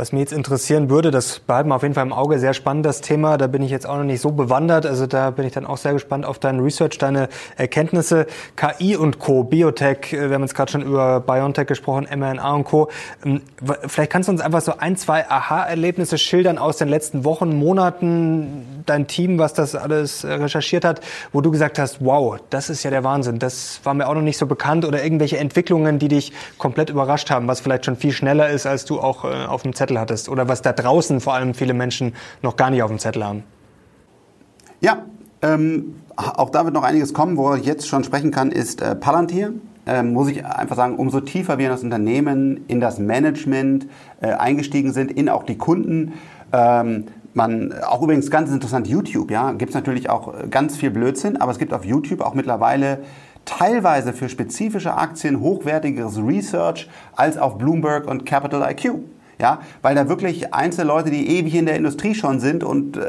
Was 0.01 0.11
mir 0.11 0.21
jetzt 0.21 0.33
interessieren 0.33 0.89
würde, 0.89 1.11
das 1.11 1.37
behalten 1.37 1.69
wir 1.69 1.75
auf 1.75 1.83
jeden 1.83 1.93
Fall 1.93 2.07
im 2.07 2.11
Auge, 2.11 2.39
sehr 2.39 2.55
spannend 2.55 2.87
das 2.87 3.01
Thema. 3.01 3.37
Da 3.37 3.45
bin 3.45 3.61
ich 3.61 3.69
jetzt 3.69 3.87
auch 3.87 3.97
noch 3.97 4.03
nicht 4.03 4.19
so 4.19 4.31
bewandert. 4.31 4.87
Also 4.87 5.05
da 5.05 5.29
bin 5.29 5.45
ich 5.45 5.53
dann 5.53 5.67
auch 5.67 5.77
sehr 5.77 5.93
gespannt 5.93 6.25
auf 6.25 6.39
deinen 6.39 6.59
Research, 6.59 6.97
deine 6.97 7.29
Erkenntnisse. 7.55 8.25
KI 8.55 8.95
und 8.95 9.19
Co., 9.19 9.43
Biotech, 9.43 10.11
äh, 10.11 10.29
wir 10.29 10.33
haben 10.33 10.41
jetzt 10.41 10.55
gerade 10.55 10.71
schon 10.71 10.81
über 10.81 11.19
BioNTech 11.19 11.67
gesprochen, 11.67 12.07
mRNA 12.11 12.51
und 12.51 12.63
Co. 12.63 12.89
Ähm, 13.23 13.41
vielleicht 13.85 14.11
kannst 14.11 14.27
du 14.27 14.31
uns 14.31 14.41
einfach 14.41 14.61
so 14.61 14.73
ein, 14.75 14.97
zwei 14.97 15.29
Aha-Erlebnisse 15.29 16.17
schildern 16.17 16.57
aus 16.57 16.77
den 16.77 16.87
letzten 16.87 17.23
Wochen, 17.23 17.55
Monaten, 17.55 18.81
dein 18.87 19.05
Team, 19.05 19.37
was 19.37 19.53
das 19.53 19.75
alles 19.75 20.25
recherchiert 20.25 20.83
hat, 20.83 21.01
wo 21.31 21.41
du 21.41 21.51
gesagt 21.51 21.77
hast, 21.77 22.03
wow, 22.03 22.39
das 22.49 22.71
ist 22.71 22.81
ja 22.81 22.89
der 22.89 23.03
Wahnsinn. 23.03 23.37
Das 23.37 23.81
war 23.83 23.93
mir 23.93 24.07
auch 24.07 24.15
noch 24.15 24.23
nicht 24.23 24.39
so 24.39 24.47
bekannt 24.47 24.83
oder 24.83 25.03
irgendwelche 25.03 25.37
Entwicklungen, 25.37 25.99
die 25.99 26.07
dich 26.07 26.33
komplett 26.57 26.89
überrascht 26.89 27.29
haben, 27.29 27.47
was 27.47 27.59
vielleicht 27.59 27.85
schon 27.85 27.97
viel 27.97 28.13
schneller 28.13 28.49
ist, 28.49 28.65
als 28.65 28.85
du 28.85 28.99
auch 28.99 29.25
äh, 29.25 29.45
auf 29.45 29.61
dem 29.61 29.75
Zettel 29.75 29.90
hattest 29.99 30.29
oder 30.29 30.47
was 30.47 30.61
da 30.61 30.73
draußen 30.73 31.19
vor 31.19 31.33
allem 31.33 31.53
viele 31.53 31.73
Menschen 31.73 32.13
noch 32.41 32.55
gar 32.55 32.69
nicht 32.69 32.83
auf 32.83 32.89
dem 32.89 32.99
Zettel 32.99 33.23
haben? 33.23 33.43
Ja, 34.79 35.03
ähm, 35.41 35.95
auch 36.15 36.49
da 36.49 36.65
wird 36.65 36.73
noch 36.73 36.83
einiges 36.83 37.13
kommen. 37.13 37.37
Worüber 37.37 37.57
ich 37.57 37.65
jetzt 37.65 37.87
schon 37.87 38.03
sprechen 38.03 38.31
kann, 38.31 38.51
ist 38.51 38.81
äh, 38.81 38.95
Palantir. 38.95 39.53
Ähm, 39.87 40.13
muss 40.13 40.29
ich 40.29 40.45
einfach 40.45 40.75
sagen, 40.75 40.95
umso 40.97 41.21
tiefer 41.21 41.57
wir 41.57 41.65
in 41.65 41.71
das 41.71 41.83
Unternehmen, 41.83 42.65
in 42.67 42.79
das 42.79 42.99
Management 42.99 43.87
äh, 44.21 44.27
eingestiegen 44.27 44.93
sind, 44.93 45.11
in 45.11 45.27
auch 45.29 45.43
die 45.43 45.57
Kunden. 45.57 46.13
Ähm, 46.53 47.05
man, 47.33 47.73
auch 47.87 48.01
übrigens 48.01 48.29
ganz 48.29 48.51
interessant, 48.51 48.87
YouTube, 48.87 49.31
ja, 49.31 49.53
gibt 49.53 49.69
es 49.69 49.75
natürlich 49.75 50.09
auch 50.09 50.33
ganz 50.49 50.77
viel 50.77 50.91
Blödsinn, 50.91 51.37
aber 51.37 51.51
es 51.51 51.57
gibt 51.57 51.73
auf 51.73 51.85
YouTube 51.85 52.21
auch 52.21 52.33
mittlerweile 52.33 52.99
teilweise 53.45 54.13
für 54.13 54.29
spezifische 54.29 54.95
Aktien 54.95 55.39
hochwertigeres 55.39 56.17
Research 56.17 56.89
als 57.15 57.37
auf 57.37 57.57
Bloomberg 57.57 58.07
und 58.07 58.25
Capital 58.25 58.69
IQ. 58.69 58.99
Ja, 59.41 59.61
weil 59.81 59.95
da 59.95 60.07
wirklich 60.07 60.53
einzelne 60.53 60.87
Leute, 60.87 61.09
die 61.09 61.39
ewig 61.39 61.55
in 61.55 61.65
der 61.65 61.75
Industrie 61.75 62.13
schon 62.13 62.39
sind 62.39 62.63
und, 62.63 62.95
äh, 62.95 63.01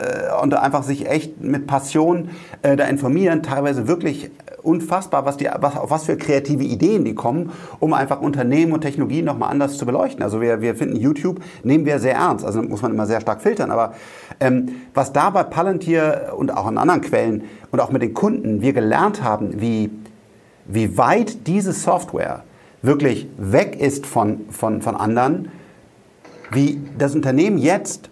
und 0.42 0.54
einfach 0.54 0.82
sich 0.82 1.06
echt 1.06 1.42
mit 1.42 1.66
Passion 1.66 2.30
äh, 2.62 2.74
da 2.74 2.84
informieren, 2.84 3.42
teilweise 3.42 3.86
wirklich 3.86 4.30
unfassbar, 4.62 5.26
was 5.26 5.36
die, 5.36 5.50
was, 5.60 5.76
auf 5.76 5.90
was 5.90 6.04
für 6.04 6.16
kreative 6.16 6.64
Ideen 6.64 7.04
die 7.04 7.14
kommen, 7.14 7.52
um 7.80 7.92
einfach 7.92 8.22
Unternehmen 8.22 8.72
und 8.72 8.80
Technologien 8.80 9.26
nochmal 9.26 9.50
anders 9.50 9.76
zu 9.76 9.84
beleuchten. 9.84 10.22
Also 10.22 10.40
wir, 10.40 10.62
wir 10.62 10.74
finden 10.74 10.96
YouTube, 10.96 11.40
nehmen 11.64 11.84
wir 11.84 11.98
sehr 11.98 12.14
ernst, 12.14 12.46
also 12.46 12.62
muss 12.62 12.80
man 12.80 12.94
immer 12.94 13.04
sehr 13.04 13.20
stark 13.20 13.42
filtern, 13.42 13.70
aber 13.70 13.92
ähm, 14.40 14.70
was 14.94 15.12
da 15.12 15.28
bei 15.28 15.42
Palantir 15.42 16.32
und 16.34 16.56
auch 16.56 16.66
in 16.66 16.78
anderen 16.78 17.02
Quellen 17.02 17.42
und 17.70 17.80
auch 17.80 17.90
mit 17.90 18.00
den 18.00 18.14
Kunden 18.14 18.62
wir 18.62 18.72
gelernt 18.72 19.22
haben, 19.22 19.60
wie, 19.60 19.90
wie 20.64 20.96
weit 20.96 21.46
diese 21.46 21.74
Software 21.74 22.44
wirklich 22.80 23.28
weg 23.36 23.78
ist 23.78 24.06
von, 24.06 24.46
von, 24.48 24.80
von 24.80 24.96
anderen, 24.96 25.50
wie 26.52 26.80
das 26.98 27.14
Unternehmen 27.14 27.58
jetzt 27.58 28.10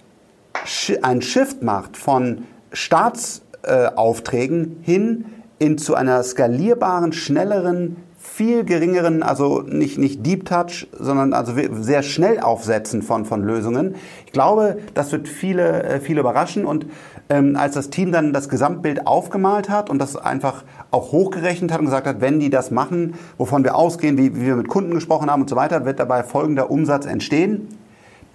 ein 1.03 1.23
Shift 1.23 1.63
macht 1.63 1.97
von 1.97 2.45
Staatsaufträgen 2.73 4.79
hin 4.83 5.27
in 5.59 5.79
zu 5.79 5.95
einer 5.95 6.23
skalierbaren, 6.23 7.13
schnelleren, 7.13 7.97
viel 8.19 8.65
geringeren, 8.65 9.23
also 9.23 9.63
nicht, 9.63 9.99
nicht 9.99 10.25
Deep 10.25 10.47
Touch, 10.47 10.89
sondern 10.99 11.33
also 11.33 11.53
sehr 11.81 12.03
schnell 12.03 12.41
aufsetzen 12.41 13.03
von, 13.03 13.25
von 13.25 13.43
Lösungen. 13.43 13.97
Ich 14.27 14.33
glaube, 14.33 14.79
das 14.95 15.13
wird 15.13 15.29
viele, 15.29 15.83
äh, 15.83 16.01
viele 16.01 16.21
überraschen 16.21 16.65
und 16.65 16.87
ähm, 17.29 17.57
als 17.57 17.75
das 17.75 17.91
Team 17.91 18.13
dann 18.13 18.33
das 18.33 18.49
Gesamtbild 18.49 19.07
aufgemalt 19.07 19.69
hat 19.69 19.91
und 19.91 19.99
das 19.99 20.17
einfach 20.17 20.65
auch 20.91 21.13
hochgerechnet 21.13 21.73
hat 21.73 21.81
und 21.81 21.87
gesagt 21.87 22.07
hat, 22.07 22.21
wenn 22.21 22.41
die 22.41 22.51
das 22.51 22.71
machen, 22.71 23.15
wovon 23.39 23.65
wir 23.65 23.75
ausgehen, 23.75 24.19
wie, 24.19 24.37
wie 24.37 24.47
wir 24.47 24.57
mit 24.57 24.69
Kunden 24.69 24.95
gesprochen 24.95 25.31
haben 25.31 25.43
und 25.43 25.51
so 25.51 25.57
weiter, 25.57 25.85
wird 25.85 25.99
dabei 25.99 26.23
folgender 26.23 26.71
Umsatz 26.71 27.07
entstehen. 27.07 27.69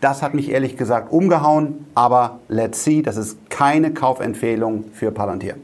Das 0.01 0.21
hat 0.21 0.33
mich 0.33 0.51
ehrlich 0.51 0.77
gesagt 0.77 1.11
umgehauen, 1.11 1.85
aber 1.95 2.39
let's 2.47 2.83
see, 2.83 3.01
das 3.01 3.17
ist 3.17 3.49
keine 3.49 3.93
Kaufempfehlung 3.93 4.85
für 4.93 5.11
Palantir. 5.11 5.55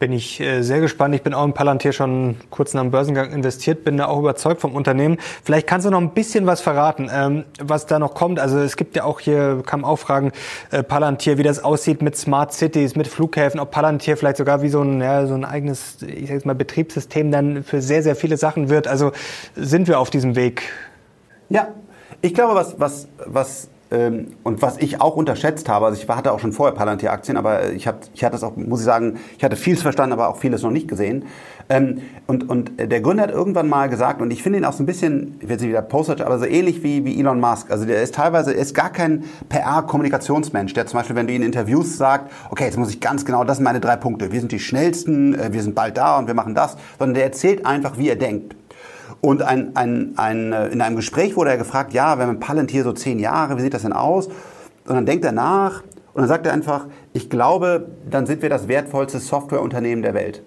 Bin 0.00 0.12
ich 0.12 0.40
äh, 0.40 0.62
sehr 0.62 0.80
gespannt. 0.80 1.14
Ich 1.14 1.22
bin 1.22 1.32
auch 1.32 1.44
in 1.44 1.54
Palantir 1.54 1.92
schon 1.92 2.36
kurz 2.50 2.74
nach 2.74 2.82
dem 2.82 2.90
Börsengang 2.90 3.30
investiert, 3.32 3.84
bin 3.84 3.96
da 3.96 4.06
auch 4.06 4.18
überzeugt 4.18 4.60
vom 4.60 4.74
Unternehmen. 4.74 5.18
Vielleicht 5.44 5.66
kannst 5.66 5.86
du 5.86 5.90
noch 5.90 6.00
ein 6.00 6.10
bisschen 6.10 6.46
was 6.46 6.60
verraten, 6.60 7.08
ähm, 7.12 7.44
was 7.60 7.86
da 7.86 7.98
noch 7.98 8.12
kommt. 8.12 8.40
Also 8.40 8.58
es 8.58 8.76
gibt 8.76 8.96
ja 8.96 9.04
auch 9.04 9.20
hier, 9.20 9.62
kamen 9.64 9.84
auch 9.84 9.96
Fragen, 9.96 10.32
äh, 10.72 10.82
Palantir, 10.82 11.38
wie 11.38 11.44
das 11.44 11.62
aussieht 11.62 12.02
mit 12.02 12.16
Smart 12.16 12.52
Cities, 12.52 12.96
mit 12.96 13.06
Flughäfen, 13.06 13.60
ob 13.60 13.70
Palantir 13.70 14.16
vielleicht 14.16 14.36
sogar 14.36 14.62
wie 14.62 14.68
so 14.68 14.82
ein, 14.82 15.00
ja, 15.00 15.26
so 15.26 15.34
ein 15.34 15.44
eigenes, 15.44 16.02
ich 16.02 16.26
sag 16.26 16.34
jetzt 16.34 16.46
mal, 16.46 16.54
Betriebssystem 16.54 17.30
dann 17.30 17.62
für 17.62 17.80
sehr, 17.80 18.02
sehr 18.02 18.16
viele 18.16 18.36
Sachen 18.36 18.68
wird. 18.68 18.88
Also 18.88 19.12
sind 19.54 19.86
wir 19.86 20.00
auf 20.00 20.10
diesem 20.10 20.34
Weg? 20.34 20.64
Ja, 21.48 21.68
ich 22.24 22.32
glaube, 22.32 22.54
was, 22.54 22.80
was, 22.80 23.06
was 23.26 23.68
ähm, 23.90 24.28
und 24.44 24.62
was 24.62 24.78
ich 24.78 25.02
auch 25.02 25.14
unterschätzt 25.14 25.68
habe, 25.68 25.84
also 25.84 26.00
ich 26.00 26.08
hatte 26.08 26.32
auch 26.32 26.40
schon 26.40 26.52
vorher 26.52 26.74
Palantir-Aktien, 26.74 27.36
aber 27.36 27.72
ich, 27.72 27.86
hab, 27.86 28.00
ich 28.14 28.24
hatte 28.24 28.36
es 28.36 28.42
auch, 28.42 28.56
muss 28.56 28.80
ich 28.80 28.86
sagen, 28.86 29.18
ich 29.36 29.44
hatte 29.44 29.56
vieles 29.56 29.82
verstanden, 29.82 30.14
aber 30.14 30.28
auch 30.28 30.38
vieles 30.38 30.62
noch 30.62 30.70
nicht 30.70 30.88
gesehen. 30.88 31.26
Ähm, 31.68 32.00
und, 32.26 32.48
und 32.48 32.72
der 32.78 33.02
Gründer 33.02 33.24
hat 33.24 33.30
irgendwann 33.30 33.68
mal 33.68 33.90
gesagt, 33.90 34.22
und 34.22 34.30
ich 34.30 34.42
finde 34.42 34.58
ihn 34.58 34.64
auch 34.64 34.72
so 34.72 34.82
ein 34.82 34.86
bisschen, 34.86 35.36
ich 35.40 35.48
will 35.50 35.56
nicht 35.56 35.68
wieder 35.68 35.82
Poster, 35.82 36.24
aber 36.24 36.38
so 36.38 36.46
ähnlich 36.46 36.82
wie, 36.82 37.04
wie 37.04 37.20
Elon 37.20 37.40
Musk. 37.40 37.70
Also 37.70 37.84
der 37.84 38.02
ist 38.02 38.14
teilweise, 38.14 38.52
ist 38.52 38.74
gar 38.74 38.90
kein 38.90 39.24
PR-Kommunikationsmensch, 39.50 40.72
der 40.72 40.86
zum 40.86 41.00
Beispiel, 41.00 41.16
wenn 41.16 41.26
du 41.26 41.34
ihn 41.34 41.42
in 41.42 41.48
Interviews 41.48 41.98
sagt, 41.98 42.32
okay, 42.50 42.64
jetzt 42.64 42.78
muss 42.78 42.88
ich 42.88 43.00
ganz 43.00 43.26
genau, 43.26 43.44
das 43.44 43.58
sind 43.58 43.64
meine 43.64 43.80
drei 43.80 43.96
Punkte. 43.96 44.32
Wir 44.32 44.40
sind 44.40 44.50
die 44.50 44.60
schnellsten, 44.60 45.34
äh, 45.34 45.52
wir 45.52 45.62
sind 45.62 45.74
bald 45.74 45.98
da 45.98 46.18
und 46.18 46.26
wir 46.26 46.34
machen 46.34 46.54
das, 46.54 46.78
sondern 46.98 47.16
der 47.16 47.24
erzählt 47.24 47.66
einfach, 47.66 47.98
wie 47.98 48.08
er 48.08 48.16
denkt. 48.16 48.56
Und 49.24 49.40
ein, 49.40 49.74
ein, 49.74 50.12
ein, 50.16 50.52
in 50.52 50.82
einem 50.82 50.96
Gespräch 50.96 51.34
wurde 51.34 51.48
er 51.48 51.56
gefragt, 51.56 51.94
ja, 51.94 52.18
wir 52.18 52.26
haben 52.26 52.40
Palantir 52.40 52.84
so 52.84 52.92
zehn 52.92 53.18
Jahre, 53.18 53.56
wie 53.56 53.62
sieht 53.62 53.72
das 53.72 53.80
denn 53.80 53.94
aus? 53.94 54.26
Und 54.26 54.94
dann 54.94 55.06
denkt 55.06 55.24
er 55.24 55.32
nach 55.32 55.82
und 56.12 56.20
dann 56.20 56.28
sagt 56.28 56.44
er 56.44 56.52
einfach, 56.52 56.88
ich 57.14 57.30
glaube, 57.30 57.86
dann 58.10 58.26
sind 58.26 58.42
wir 58.42 58.50
das 58.50 58.68
wertvollste 58.68 59.20
Softwareunternehmen 59.20 60.02
der 60.02 60.12
Welt. 60.12 60.42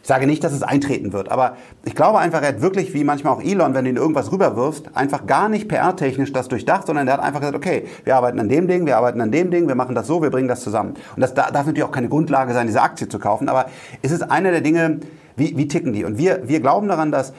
Ich 0.00 0.06
sage 0.06 0.28
nicht, 0.28 0.44
dass 0.44 0.52
es 0.52 0.62
eintreten 0.62 1.12
wird, 1.12 1.28
aber 1.32 1.56
ich 1.84 1.96
glaube 1.96 2.18
einfach, 2.20 2.40
er 2.42 2.48
hat 2.48 2.60
wirklich, 2.60 2.94
wie 2.94 3.02
manchmal 3.02 3.32
auch 3.32 3.42
Elon, 3.42 3.74
wenn 3.74 3.84
du 3.84 3.90
ihn 3.90 3.96
irgendwas 3.96 4.30
rüberwirfst, 4.30 4.90
einfach 4.94 5.26
gar 5.26 5.48
nicht 5.48 5.66
PR-technisch 5.66 6.32
das 6.32 6.46
durchdacht, 6.46 6.86
sondern 6.86 7.08
er 7.08 7.14
hat 7.14 7.20
einfach 7.20 7.40
gesagt, 7.40 7.56
okay, 7.56 7.88
wir 8.04 8.14
arbeiten 8.14 8.38
an 8.38 8.48
dem 8.48 8.68
Ding, 8.68 8.86
wir 8.86 8.96
arbeiten 8.96 9.20
an 9.22 9.32
dem 9.32 9.50
Ding, 9.50 9.66
wir 9.66 9.74
machen 9.74 9.96
das 9.96 10.06
so, 10.06 10.22
wir 10.22 10.30
bringen 10.30 10.46
das 10.46 10.60
zusammen. 10.60 10.94
Und 11.16 11.20
das 11.20 11.34
darf 11.34 11.52
natürlich 11.52 11.82
auch 11.82 11.90
keine 11.90 12.08
Grundlage 12.08 12.52
sein, 12.52 12.68
diese 12.68 12.82
Aktie 12.82 13.08
zu 13.08 13.18
kaufen, 13.18 13.48
aber 13.48 13.66
es 14.02 14.12
ist 14.12 14.22
einer 14.22 14.52
der 14.52 14.60
Dinge, 14.60 15.00
wie, 15.36 15.56
wie 15.56 15.66
ticken 15.66 15.92
die? 15.92 16.04
Und 16.04 16.16
wir, 16.16 16.46
wir 16.46 16.60
glauben 16.60 16.86
daran, 16.86 17.10
dass 17.10 17.32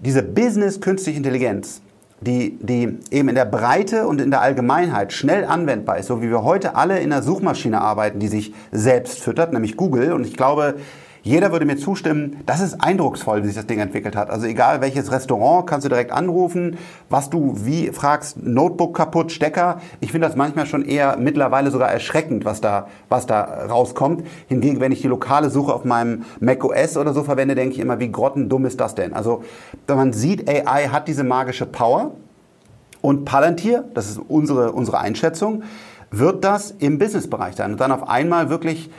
diese 0.00 0.22
Business 0.22 0.80
künstliche 0.80 1.18
Intelligenz, 1.18 1.80
die, 2.20 2.58
die 2.60 2.98
eben 3.10 3.28
in 3.28 3.34
der 3.34 3.44
Breite 3.44 4.06
und 4.06 4.20
in 4.20 4.30
der 4.30 4.40
Allgemeinheit 4.40 5.12
schnell 5.12 5.44
anwendbar 5.44 5.98
ist, 5.98 6.06
so 6.06 6.22
wie 6.22 6.30
wir 6.30 6.42
heute 6.42 6.74
alle 6.74 6.98
in 6.98 7.12
einer 7.12 7.22
Suchmaschine 7.22 7.80
arbeiten, 7.80 8.18
die 8.18 8.28
sich 8.28 8.54
selbst 8.72 9.20
füttert, 9.20 9.52
nämlich 9.52 9.76
Google. 9.76 10.12
Und 10.12 10.26
ich 10.26 10.36
glaube, 10.36 10.76
jeder 11.24 11.52
würde 11.52 11.64
mir 11.64 11.78
zustimmen, 11.78 12.42
das 12.44 12.60
ist 12.60 12.82
eindrucksvoll, 12.82 13.42
wie 13.42 13.46
sich 13.46 13.56
das 13.56 13.66
Ding 13.66 13.80
entwickelt 13.80 14.14
hat. 14.14 14.28
Also 14.28 14.46
egal 14.46 14.82
welches 14.82 15.10
Restaurant, 15.10 15.66
kannst 15.66 15.86
du 15.86 15.88
direkt 15.88 16.12
anrufen, 16.12 16.76
was 17.08 17.30
du 17.30 17.54
wie 17.64 17.88
fragst, 17.92 18.42
Notebook 18.42 18.94
kaputt, 18.94 19.32
Stecker. 19.32 19.80
Ich 20.00 20.12
finde 20.12 20.28
das 20.28 20.36
manchmal 20.36 20.66
schon 20.66 20.84
eher 20.84 21.16
mittlerweile 21.16 21.70
sogar 21.70 21.90
erschreckend, 21.90 22.44
was 22.44 22.60
da, 22.60 22.88
was 23.08 23.24
da 23.24 23.42
rauskommt. 23.42 24.26
Hingegen, 24.48 24.80
wenn 24.80 24.92
ich 24.92 25.00
die 25.00 25.08
lokale 25.08 25.48
Suche 25.48 25.72
auf 25.72 25.86
meinem 25.86 26.26
Mac 26.40 26.62
OS 26.62 26.98
oder 26.98 27.14
so 27.14 27.24
verwende, 27.24 27.54
denke 27.54 27.74
ich 27.74 27.80
immer, 27.80 27.98
wie 27.98 28.12
grottendumm 28.12 28.66
ist 28.66 28.78
das 28.78 28.94
denn? 28.94 29.14
Also 29.14 29.42
man 29.88 30.12
sieht, 30.12 30.46
AI 30.46 30.88
hat 30.88 31.08
diese 31.08 31.24
magische 31.24 31.64
Power. 31.64 32.12
Und 33.00 33.24
Palantir, 33.24 33.84
das 33.94 34.10
ist 34.10 34.20
unsere, 34.28 34.72
unsere 34.72 34.98
Einschätzung, 34.98 35.62
wird 36.10 36.44
das 36.44 36.70
im 36.70 36.98
Businessbereich 36.98 37.56
sein 37.56 37.72
und 37.72 37.80
dann 37.80 37.92
auf 37.92 38.08
einmal 38.08 38.50
wirklich 38.50 38.90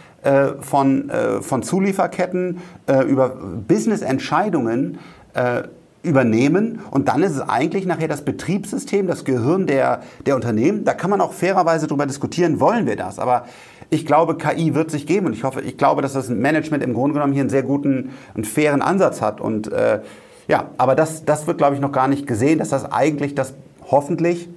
von, 0.61 1.09
äh, 1.09 1.41
von 1.41 1.63
Zulieferketten 1.63 2.59
äh, 2.87 3.03
über 3.03 3.29
Business-Entscheidungen 3.67 4.97
äh, 5.33 5.63
übernehmen. 6.03 6.79
Und 6.91 7.07
dann 7.07 7.23
ist 7.23 7.35
es 7.35 7.41
eigentlich 7.41 7.85
nachher 7.85 8.07
das 8.07 8.23
Betriebssystem, 8.23 9.07
das 9.07 9.25
Gehirn 9.25 9.65
der, 9.67 10.01
der 10.25 10.35
Unternehmen. 10.35 10.85
Da 10.85 10.93
kann 10.93 11.09
man 11.09 11.21
auch 11.21 11.33
fairerweise 11.33 11.87
darüber 11.87 12.05
diskutieren, 12.05 12.59
wollen 12.59 12.85
wir 12.85 12.95
das, 12.95 13.19
aber 13.19 13.45
ich 13.89 14.05
glaube, 14.05 14.35
KI 14.35 14.73
wird 14.73 14.91
sich 14.91 15.05
geben. 15.05 15.27
Und 15.27 15.33
ich 15.33 15.43
hoffe, 15.43 15.61
ich 15.61 15.77
glaube, 15.77 16.01
dass 16.01 16.13
das 16.13 16.29
Management 16.29 16.83
im 16.83 16.93
Grunde 16.93 17.13
genommen 17.13 17.33
hier 17.33 17.41
einen 17.41 17.49
sehr 17.49 17.63
guten 17.63 18.11
und 18.33 18.47
fairen 18.47 18.81
Ansatz 18.81 19.21
hat. 19.21 19.39
Und 19.39 19.71
äh, 19.71 20.01
ja, 20.47 20.69
aber 20.77 20.95
das, 20.95 21.25
das 21.25 21.47
wird, 21.47 21.57
glaube 21.57 21.75
ich, 21.75 21.81
noch 21.81 21.91
gar 21.91 22.07
nicht 22.07 22.27
gesehen, 22.27 22.59
dass 22.59 22.69
das 22.69 22.91
eigentlich 22.91 23.35
das 23.35 23.53
hoffentlich, 23.89 24.49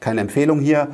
keine 0.00 0.20
Empfehlung 0.20 0.60
hier, 0.60 0.88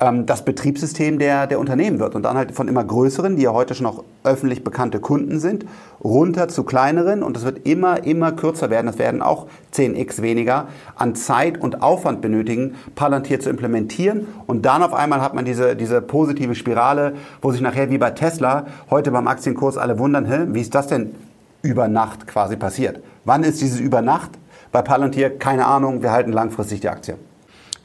ähm, 0.00 0.26
das 0.26 0.44
Betriebssystem 0.44 1.18
der, 1.18 1.46
der 1.46 1.58
Unternehmen 1.58 1.98
wird. 1.98 2.14
Und 2.14 2.22
dann 2.22 2.36
halt 2.36 2.52
von 2.52 2.68
immer 2.68 2.84
größeren, 2.84 3.36
die 3.36 3.42
ja 3.42 3.52
heute 3.52 3.74
schon 3.74 3.86
auch 3.86 4.04
öffentlich 4.24 4.64
bekannte 4.64 5.00
Kunden 5.00 5.40
sind, 5.40 5.64
runter 6.02 6.48
zu 6.48 6.64
kleineren. 6.64 7.22
Und 7.22 7.36
es 7.36 7.44
wird 7.44 7.66
immer, 7.66 8.04
immer 8.04 8.32
kürzer 8.32 8.70
werden. 8.70 8.88
Es 8.88 8.98
werden 8.98 9.22
auch 9.22 9.46
10x 9.74 10.22
weniger 10.22 10.68
an 10.96 11.14
Zeit 11.14 11.60
und 11.60 11.82
Aufwand 11.82 12.20
benötigen, 12.20 12.74
Palantir 12.94 13.40
zu 13.40 13.50
implementieren. 13.50 14.26
Und 14.46 14.64
dann 14.66 14.82
auf 14.82 14.94
einmal 14.94 15.20
hat 15.20 15.34
man 15.34 15.44
diese, 15.44 15.76
diese 15.76 16.00
positive 16.00 16.54
Spirale, 16.54 17.14
wo 17.42 17.50
sich 17.50 17.60
nachher 17.60 17.90
wie 17.90 17.98
bei 17.98 18.10
Tesla 18.10 18.66
heute 18.90 19.10
beim 19.10 19.26
Aktienkurs 19.26 19.76
alle 19.76 19.98
wundern, 19.98 20.26
Hä, 20.26 20.46
wie 20.48 20.60
ist 20.60 20.74
das 20.74 20.86
denn 20.86 21.14
über 21.62 21.88
Nacht 21.88 22.26
quasi 22.26 22.56
passiert? 22.56 23.02
Wann 23.24 23.42
ist 23.42 23.60
dieses 23.60 23.80
über 23.80 24.02
Nacht? 24.02 24.30
Bei 24.70 24.82
Palantir 24.82 25.38
keine 25.38 25.66
Ahnung, 25.66 26.02
wir 26.02 26.12
halten 26.12 26.30
langfristig 26.30 26.80
die 26.80 26.88
Aktie. 26.88 27.16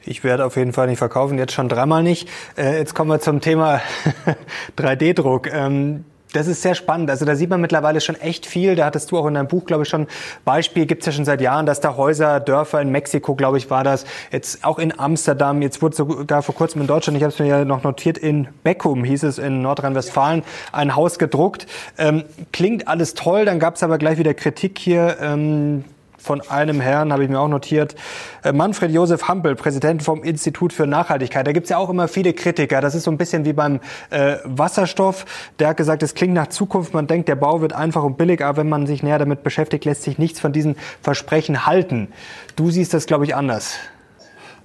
Ich 0.06 0.24
werde 0.24 0.44
auf 0.44 0.56
jeden 0.56 0.72
Fall 0.72 0.86
nicht 0.86 0.98
verkaufen, 0.98 1.38
jetzt 1.38 1.52
schon 1.52 1.68
dreimal 1.68 2.02
nicht. 2.02 2.28
Äh, 2.56 2.78
jetzt 2.78 2.94
kommen 2.94 3.10
wir 3.10 3.20
zum 3.20 3.40
Thema 3.40 3.80
3D-Druck. 4.78 5.50
Ähm, 5.52 6.04
das 6.34 6.48
ist 6.48 6.62
sehr 6.62 6.74
spannend. 6.74 7.10
Also 7.10 7.24
da 7.24 7.36
sieht 7.36 7.48
man 7.48 7.60
mittlerweile 7.60 8.00
schon 8.00 8.16
echt 8.16 8.44
viel. 8.44 8.74
Da 8.74 8.86
hattest 8.86 9.10
du 9.12 9.18
auch 9.18 9.26
in 9.26 9.34
deinem 9.34 9.46
Buch, 9.46 9.66
glaube 9.66 9.84
ich, 9.84 9.88
schon 9.88 10.08
Beispiel. 10.44 10.84
Gibt 10.84 11.02
es 11.02 11.06
ja 11.06 11.12
schon 11.12 11.24
seit 11.24 11.40
Jahren, 11.40 11.64
dass 11.64 11.80
da 11.80 11.96
Häuser, 11.96 12.40
Dörfer 12.40 12.80
in 12.80 12.90
Mexiko, 12.90 13.36
glaube 13.36 13.56
ich, 13.56 13.70
war 13.70 13.84
das. 13.84 14.04
Jetzt 14.32 14.64
auch 14.64 14.80
in 14.80 14.98
Amsterdam. 14.98 15.62
Jetzt 15.62 15.80
wurde 15.80 15.94
sogar 15.94 16.42
vor 16.42 16.54
kurzem 16.56 16.80
in 16.80 16.86
Deutschland, 16.88 17.16
ich 17.16 17.22
habe 17.22 17.32
es 17.32 17.38
mir 17.38 17.46
ja 17.46 17.64
noch 17.64 17.84
notiert, 17.84 18.18
in 18.18 18.48
Beckum 18.64 19.04
hieß 19.04 19.22
es 19.22 19.38
in 19.38 19.62
Nordrhein-Westfalen, 19.62 20.42
ein 20.72 20.96
Haus 20.96 21.20
gedruckt. 21.20 21.66
Ähm, 21.98 22.24
klingt 22.52 22.88
alles 22.88 23.14
toll. 23.14 23.44
Dann 23.44 23.60
gab 23.60 23.76
es 23.76 23.84
aber 23.84 23.98
gleich 23.98 24.18
wieder 24.18 24.34
Kritik 24.34 24.78
hier. 24.78 25.18
Ähm, 25.20 25.84
von 26.24 26.40
einem 26.40 26.80
Herrn, 26.80 27.12
habe 27.12 27.22
ich 27.22 27.28
mir 27.28 27.38
auch 27.38 27.48
notiert, 27.48 27.94
äh, 28.42 28.52
Manfred 28.52 28.90
Josef 28.90 29.28
Hampel, 29.28 29.54
Präsident 29.54 30.02
vom 30.02 30.24
Institut 30.24 30.72
für 30.72 30.86
Nachhaltigkeit. 30.86 31.46
Da 31.46 31.52
gibt's 31.52 31.68
ja 31.68 31.76
auch 31.76 31.90
immer 31.90 32.08
viele 32.08 32.32
Kritiker. 32.32 32.80
Das 32.80 32.94
ist 32.94 33.04
so 33.04 33.10
ein 33.10 33.18
bisschen 33.18 33.44
wie 33.44 33.52
beim 33.52 33.80
äh, 34.08 34.36
Wasserstoff. 34.44 35.26
Der 35.58 35.68
hat 35.68 35.76
gesagt, 35.76 36.02
es 36.02 36.14
klingt 36.14 36.32
nach 36.32 36.46
Zukunft. 36.46 36.94
Man 36.94 37.06
denkt, 37.06 37.28
der 37.28 37.36
Bau 37.36 37.60
wird 37.60 37.74
einfach 37.74 38.02
und 38.02 38.16
billig, 38.16 38.42
aber 38.42 38.58
wenn 38.58 38.70
man 38.70 38.86
sich 38.86 39.02
näher 39.02 39.18
damit 39.18 39.42
beschäftigt, 39.42 39.84
lässt 39.84 40.02
sich 40.02 40.16
nichts 40.16 40.40
von 40.40 40.52
diesen 40.52 40.76
Versprechen 41.02 41.66
halten. 41.66 42.08
Du 42.56 42.70
siehst 42.70 42.94
das, 42.94 43.04
glaube 43.04 43.24
ich, 43.24 43.36
anders. 43.36 43.76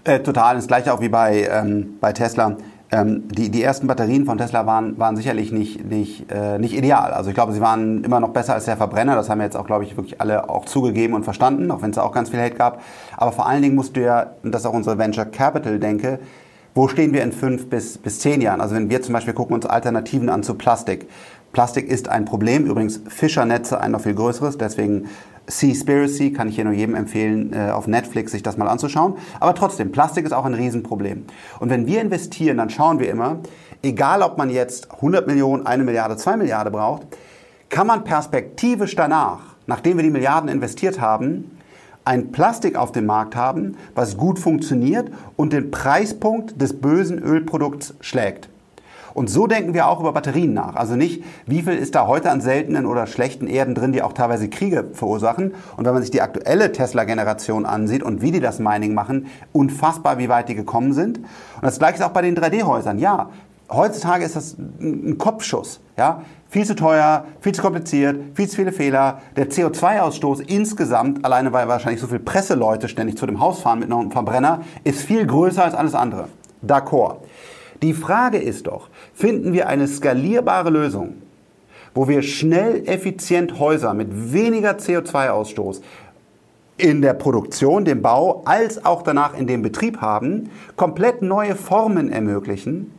Äh, 0.05 0.21
total. 0.21 0.55
Das 0.55 0.67
gleiche 0.67 0.93
auch 0.93 1.01
wie 1.01 1.09
bei, 1.09 1.43
ähm, 1.51 1.97
bei 1.99 2.13
Tesla. 2.13 2.55
Ähm, 2.91 3.27
die, 3.27 3.49
die 3.49 3.61
ersten 3.61 3.85
Batterien 3.85 4.25
von 4.25 4.39
Tesla 4.39 4.65
waren, 4.65 4.97
waren 4.97 5.15
sicherlich 5.15 5.51
nicht, 5.51 5.85
nicht, 5.87 6.31
äh, 6.31 6.57
nicht 6.57 6.75
ideal. 6.75 7.13
Also 7.13 7.29
ich 7.29 7.35
glaube, 7.35 7.53
sie 7.53 7.61
waren 7.61 8.03
immer 8.03 8.19
noch 8.19 8.29
besser 8.29 8.55
als 8.55 8.65
der 8.65 8.77
Verbrenner. 8.77 9.15
Das 9.15 9.29
haben 9.29 9.41
jetzt 9.41 9.55
auch, 9.55 9.67
glaube 9.67 9.83
ich, 9.83 9.95
wirklich 9.95 10.19
alle 10.19 10.49
auch 10.49 10.65
zugegeben 10.65 11.13
und 11.13 11.23
verstanden, 11.23 11.69
auch 11.69 11.83
wenn 11.83 11.91
es 11.91 11.99
auch 11.99 12.11
ganz 12.11 12.29
viel 12.29 12.41
Hate 12.41 12.55
gab. 12.55 12.81
Aber 13.15 13.31
vor 13.31 13.47
allen 13.47 13.61
Dingen 13.61 13.75
musst 13.75 13.95
du 13.95 14.01
ja, 14.01 14.31
und 14.43 14.51
das 14.51 14.63
ist 14.63 14.65
auch 14.65 14.73
unsere 14.73 14.97
Venture 14.97 15.25
Capital 15.25 15.77
denke, 15.77 16.19
wo 16.73 16.87
stehen 16.87 17.13
wir 17.13 17.23
in 17.23 17.31
fünf 17.31 17.69
bis, 17.69 17.97
bis 17.97 18.19
zehn 18.19 18.41
Jahren? 18.41 18.61
Also 18.61 18.75
wenn 18.75 18.89
wir 18.89 19.01
zum 19.01 19.13
Beispiel 19.13 19.33
gucken 19.33 19.55
uns 19.55 19.65
Alternativen 19.65 20.29
an 20.29 20.43
zu 20.43 20.55
Plastik. 20.55 21.07
Plastik 21.51 21.87
ist 21.87 22.09
ein 22.09 22.25
Problem, 22.25 22.65
übrigens 22.65 23.01
Fischernetze 23.07 23.79
ein 23.81 23.91
noch 23.91 24.01
viel 24.01 24.13
größeres, 24.13 24.57
deswegen 24.57 25.09
Seaspiracy 25.49 26.31
kann 26.31 26.47
ich 26.47 26.55
hier 26.55 26.63
nur 26.63 26.73
jedem 26.73 26.95
empfehlen, 26.95 27.53
äh, 27.53 27.71
auf 27.71 27.87
Netflix 27.87 28.31
sich 28.31 28.43
das 28.43 28.57
mal 28.57 28.67
anzuschauen. 28.67 29.15
Aber 29.39 29.55
trotzdem, 29.55 29.91
Plastik 29.91 30.25
ist 30.25 30.31
auch 30.31 30.45
ein 30.45 30.53
Riesenproblem. 30.53 31.25
Und 31.59 31.69
wenn 31.69 31.87
wir 31.87 32.01
investieren, 32.01 32.57
dann 32.57 32.69
schauen 32.69 32.99
wir 32.99 33.09
immer, 33.09 33.39
egal 33.81 34.21
ob 34.21 34.37
man 34.37 34.49
jetzt 34.49 34.91
100 34.91 35.27
Millionen, 35.27 35.65
eine 35.65 35.83
Milliarde, 35.83 36.17
zwei 36.17 36.37
Milliarden 36.37 36.71
braucht, 36.71 37.03
kann 37.69 37.87
man 37.87 38.03
perspektivisch 38.03 38.95
danach, 38.95 39.39
nachdem 39.67 39.97
wir 39.97 40.03
die 40.03 40.09
Milliarden 40.09 40.49
investiert 40.49 41.01
haben, 41.01 41.57
ein 42.05 42.31
Plastik 42.31 42.75
auf 42.75 42.91
dem 42.91 43.05
Markt 43.05 43.35
haben, 43.35 43.77
was 43.93 44.17
gut 44.17 44.39
funktioniert 44.39 45.11
und 45.35 45.53
den 45.53 45.69
Preispunkt 45.69 46.59
des 46.59 46.79
bösen 46.79 47.19
Ölprodukts 47.19 47.93
schlägt. 48.01 48.49
Und 49.13 49.29
so 49.29 49.47
denken 49.47 49.73
wir 49.73 49.87
auch 49.87 49.99
über 49.99 50.13
Batterien 50.13 50.53
nach. 50.53 50.75
Also 50.75 50.95
nicht, 50.95 51.23
wie 51.45 51.61
viel 51.61 51.73
ist 51.73 51.95
da 51.95 52.07
heute 52.07 52.29
an 52.31 52.41
seltenen 52.41 52.85
oder 52.85 53.07
schlechten 53.07 53.47
Erden 53.47 53.75
drin, 53.75 53.91
die 53.91 54.01
auch 54.01 54.13
teilweise 54.13 54.49
Kriege 54.49 54.89
verursachen. 54.93 55.53
Und 55.77 55.85
wenn 55.85 55.93
man 55.93 56.01
sich 56.01 56.11
die 56.11 56.21
aktuelle 56.21 56.71
Tesla-Generation 56.71 57.65
ansieht 57.65 58.03
und 58.03 58.21
wie 58.21 58.31
die 58.31 58.39
das 58.39 58.59
Mining 58.59 58.93
machen, 58.93 59.27
unfassbar, 59.51 60.17
wie 60.17 60.29
weit 60.29 60.49
die 60.49 60.55
gekommen 60.55 60.93
sind. 60.93 61.17
Und 61.19 61.63
das 61.63 61.79
gleiche 61.79 61.95
ist 61.95 62.03
auch 62.03 62.09
bei 62.09 62.21
den 62.21 62.35
3D-Häusern. 62.35 62.99
Ja, 62.99 63.29
heutzutage 63.69 64.25
ist 64.25 64.35
das 64.35 64.57
ein 64.57 65.17
Kopfschuss. 65.17 65.79
Ja, 65.97 66.21
viel 66.49 66.65
zu 66.65 66.75
teuer, 66.75 67.25
viel 67.41 67.53
zu 67.53 67.61
kompliziert, 67.61 68.19
viel 68.33 68.47
zu 68.47 68.55
viele 68.55 68.71
Fehler. 68.71 69.21
Der 69.35 69.49
CO2-Ausstoß 69.49 70.41
insgesamt, 70.41 71.23
alleine 71.23 71.53
weil 71.53 71.67
wahrscheinlich 71.67 72.01
so 72.01 72.07
viele 72.07 72.19
Presseleute 72.19 72.89
ständig 72.89 73.17
zu 73.17 73.25
dem 73.25 73.39
Haus 73.39 73.61
fahren 73.61 73.79
mit 73.79 73.91
einem 73.91 74.11
Verbrenner, 74.11 74.61
ist 74.83 75.01
viel 75.01 75.25
größer 75.25 75.63
als 75.63 75.75
alles 75.75 75.93
andere. 75.93 76.27
D'accord. 76.65 77.17
Die 77.81 77.93
Frage 77.93 78.39
ist 78.39 78.67
doch, 78.67 78.89
finden 79.19 79.51
wir 79.51 79.67
eine 79.67 79.85
skalierbare 79.85 80.69
Lösung, 80.69 81.15
wo 81.93 82.07
wir 82.07 82.21
schnell, 82.21 82.87
effizient 82.87 83.59
Häuser 83.59 83.93
mit 83.93 84.31
weniger 84.31 84.77
CO2-Ausstoß 84.77 85.81
in 86.77 87.01
der 87.01 87.15
Produktion, 87.15 87.83
dem 87.83 88.01
Bau, 88.01 88.43
als 88.45 88.85
auch 88.85 89.01
danach 89.01 89.37
in 89.37 89.45
dem 89.45 89.61
Betrieb 89.61 89.99
haben, 89.99 90.49
komplett 90.77 91.21
neue 91.21 91.55
Formen 91.55 92.09
ermöglichen, 92.09 92.91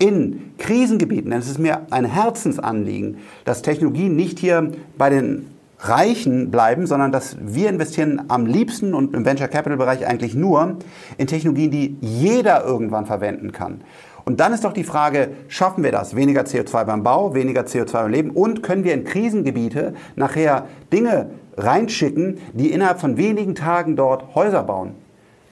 in 0.00 0.54
Krisengebieten, 0.58 1.30
denn 1.30 1.38
es 1.38 1.48
ist 1.48 1.60
mir 1.60 1.86
ein 1.90 2.04
Herzensanliegen, 2.04 3.18
dass 3.44 3.62
Technologien 3.62 4.16
nicht 4.16 4.40
hier 4.40 4.72
bei 4.98 5.08
den 5.08 5.46
Reichen 5.78 6.50
bleiben, 6.50 6.86
sondern 6.86 7.12
dass 7.12 7.36
wir 7.40 7.68
investieren 7.68 8.22
am 8.28 8.44
liebsten 8.44 8.92
und 8.92 9.14
im 9.14 9.24
Venture 9.24 9.48
Capital 9.48 9.78
Bereich 9.78 10.06
eigentlich 10.06 10.34
nur 10.34 10.78
in 11.16 11.26
Technologien, 11.28 11.70
die 11.70 11.96
jeder 12.00 12.64
irgendwann 12.64 13.06
verwenden 13.06 13.52
kann. 13.52 13.82
Und 14.24 14.40
dann 14.40 14.52
ist 14.52 14.64
doch 14.64 14.72
die 14.72 14.84
Frage, 14.84 15.30
schaffen 15.48 15.84
wir 15.84 15.92
das? 15.92 16.16
Weniger 16.16 16.42
CO2 16.42 16.84
beim 16.84 17.02
Bau, 17.02 17.34
weniger 17.34 17.62
CO2 17.62 17.92
beim 17.92 18.10
Leben 18.10 18.30
und 18.30 18.62
können 18.62 18.84
wir 18.84 18.94
in 18.94 19.04
Krisengebiete 19.04 19.94
nachher 20.16 20.66
Dinge 20.92 21.30
reinschicken, 21.56 22.38
die 22.52 22.72
innerhalb 22.72 23.00
von 23.00 23.16
wenigen 23.16 23.54
Tagen 23.54 23.96
dort 23.96 24.34
Häuser 24.34 24.62
bauen? 24.62 24.94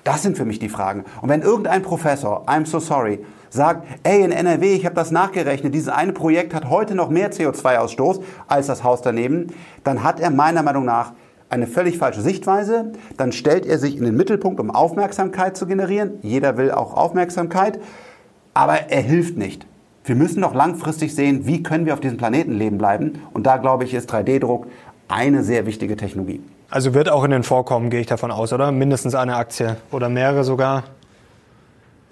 Das 0.05 0.23
sind 0.23 0.37
für 0.37 0.45
mich 0.45 0.59
die 0.59 0.69
Fragen. 0.69 1.05
Und 1.21 1.29
wenn 1.29 1.43
irgendein 1.43 1.83
Professor, 1.83 2.49
I'm 2.49 2.66
so 2.66 2.79
sorry, 2.79 3.19
sagt, 3.51 3.87
ey, 4.05 4.23
in 4.23 4.33
NRW, 4.33 4.75
ich 4.75 4.85
habe 4.87 4.95
das 4.95 5.11
nachgerechnet, 5.11 5.75
dieses 5.75 5.89
eine 5.89 6.12
Projekt 6.12 6.55
hat 6.55 6.71
heute 6.71 6.95
noch 6.95 7.11
mehr 7.11 7.31
CO2-Ausstoß 7.31 8.21
als 8.47 8.66
das 8.69 8.85
Haus 8.85 9.03
daneben, 9.03 9.49
dann 9.85 10.03
hat 10.03 10.21
er 10.21 10.31
meiner 10.31 10.62
Meinung 10.62 10.85
nach 10.85 11.12
eine 11.51 11.66
völlig 11.66 11.99
falsche 11.99 12.21
Sichtweise. 12.21 12.93
Dann 13.16 13.33
stellt 13.33 13.66
er 13.66 13.79
sich 13.79 13.97
in 13.97 14.05
den 14.05 14.16
Mittelpunkt, 14.16 14.61
um 14.61 14.71
Aufmerksamkeit 14.71 15.57
zu 15.57 15.66
generieren. 15.66 16.19
Jeder 16.23 16.57
will 16.57 16.71
auch 16.71 16.95
Aufmerksamkeit 16.95 17.79
aber 18.59 18.91
er 18.91 19.03
hilft 19.03 19.37
nicht. 19.39 19.65
wir 20.05 20.17
müssen 20.17 20.41
doch 20.41 20.53
langfristig 20.53 21.15
sehen, 21.15 21.47
wie 21.47 21.63
können 21.63 21.87
wir 21.87 21.93
auf 21.95 22.01
diesem 22.01 22.17
Planeten 22.17 22.59
leben 22.59 22.77
bleiben. 22.77 23.23
Und 23.33 23.47
da, 23.47 23.59
glaube 23.59 23.85
ich, 23.85 23.95
ist 23.95 24.13
3D-Druck 24.13 24.67
eine 25.07 25.45
sehr 25.45 25.65
wichtige 25.65 25.97
Technologie. 25.97 26.41
Also 26.71 26.93
wird 26.93 27.09
auch 27.09 27.23
in 27.23 27.31
den 27.31 27.45
Vorkommen, 27.45 27.89
gehe 27.89 28.01
ich 28.01 28.07
davon 28.07 28.33
aus, 28.33 28.53
oder? 28.53 28.73
Mindestens 28.73 29.15
eine 29.15 29.37
Aktie 29.37 29.77
oder 29.93 30.09
mehrere 30.09 30.43
sogar? 30.43 30.85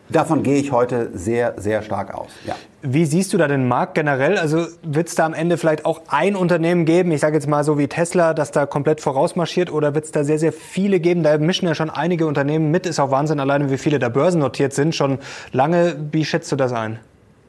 Davon 0.08 0.42
gehe 0.42 0.56
ich 0.56 0.70
heute 0.70 1.10
sehr, 1.14 1.54
sehr 1.56 1.82
stark 1.82 2.14
aus. 2.14 2.28
Ja. 2.46 2.54
Wie 2.82 3.04
siehst 3.04 3.32
du 3.32 3.38
da 3.38 3.48
den 3.48 3.66
Markt 3.66 3.94
generell? 3.94 4.38
Also 4.38 4.66
wird 4.82 5.08
es 5.08 5.16
da 5.16 5.26
am 5.26 5.34
Ende 5.34 5.56
vielleicht 5.56 5.84
auch 5.84 6.02
ein 6.08 6.36
Unternehmen 6.36 6.84
geben, 6.84 7.10
ich 7.10 7.20
sage 7.20 7.34
jetzt 7.34 7.48
mal 7.48 7.64
so 7.64 7.76
wie 7.78 7.88
Tesla, 7.88 8.32
das 8.32 8.52
da 8.52 8.66
komplett 8.66 9.00
vorausmarschiert 9.00 9.72
oder 9.72 9.94
wird 9.94 10.04
es 10.04 10.12
da 10.12 10.22
sehr, 10.22 10.38
sehr 10.38 10.52
viele 10.52 11.00
geben? 11.00 11.24
Da 11.24 11.36
mischen 11.38 11.66
ja 11.66 11.74
schon 11.74 11.90
einige 11.90 12.26
Unternehmen 12.26 12.70
mit. 12.70 12.86
Ist 12.86 13.00
auch 13.00 13.10
Wahnsinn 13.10 13.40
alleine, 13.40 13.70
wie 13.70 13.78
viele 13.78 13.98
da 13.98 14.08
börsennotiert 14.08 14.72
sind. 14.72 14.94
Schon 14.94 15.18
lange. 15.52 15.96
Wie 16.12 16.24
schätzt 16.24 16.52
du 16.52 16.56
das 16.56 16.72
ein? 16.72 17.00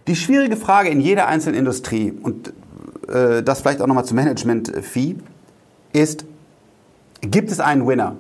Die 0.08 0.16
schwierige 0.16 0.58
Frage 0.58 0.90
in 0.90 1.00
jeder 1.00 1.28
einzelnen 1.28 1.60
Industrie 1.60 2.12
und 2.12 2.54
äh, 3.08 3.44
das 3.44 3.62
vielleicht 3.62 3.82
auch 3.82 3.88
nochmal 3.88 4.06
zum 4.06 4.16
Management-Fee 4.16 5.16
ist, 5.94 6.26
gibt 7.22 7.52
es 7.52 7.60
einen 7.60 7.86
Winner? 7.88 8.16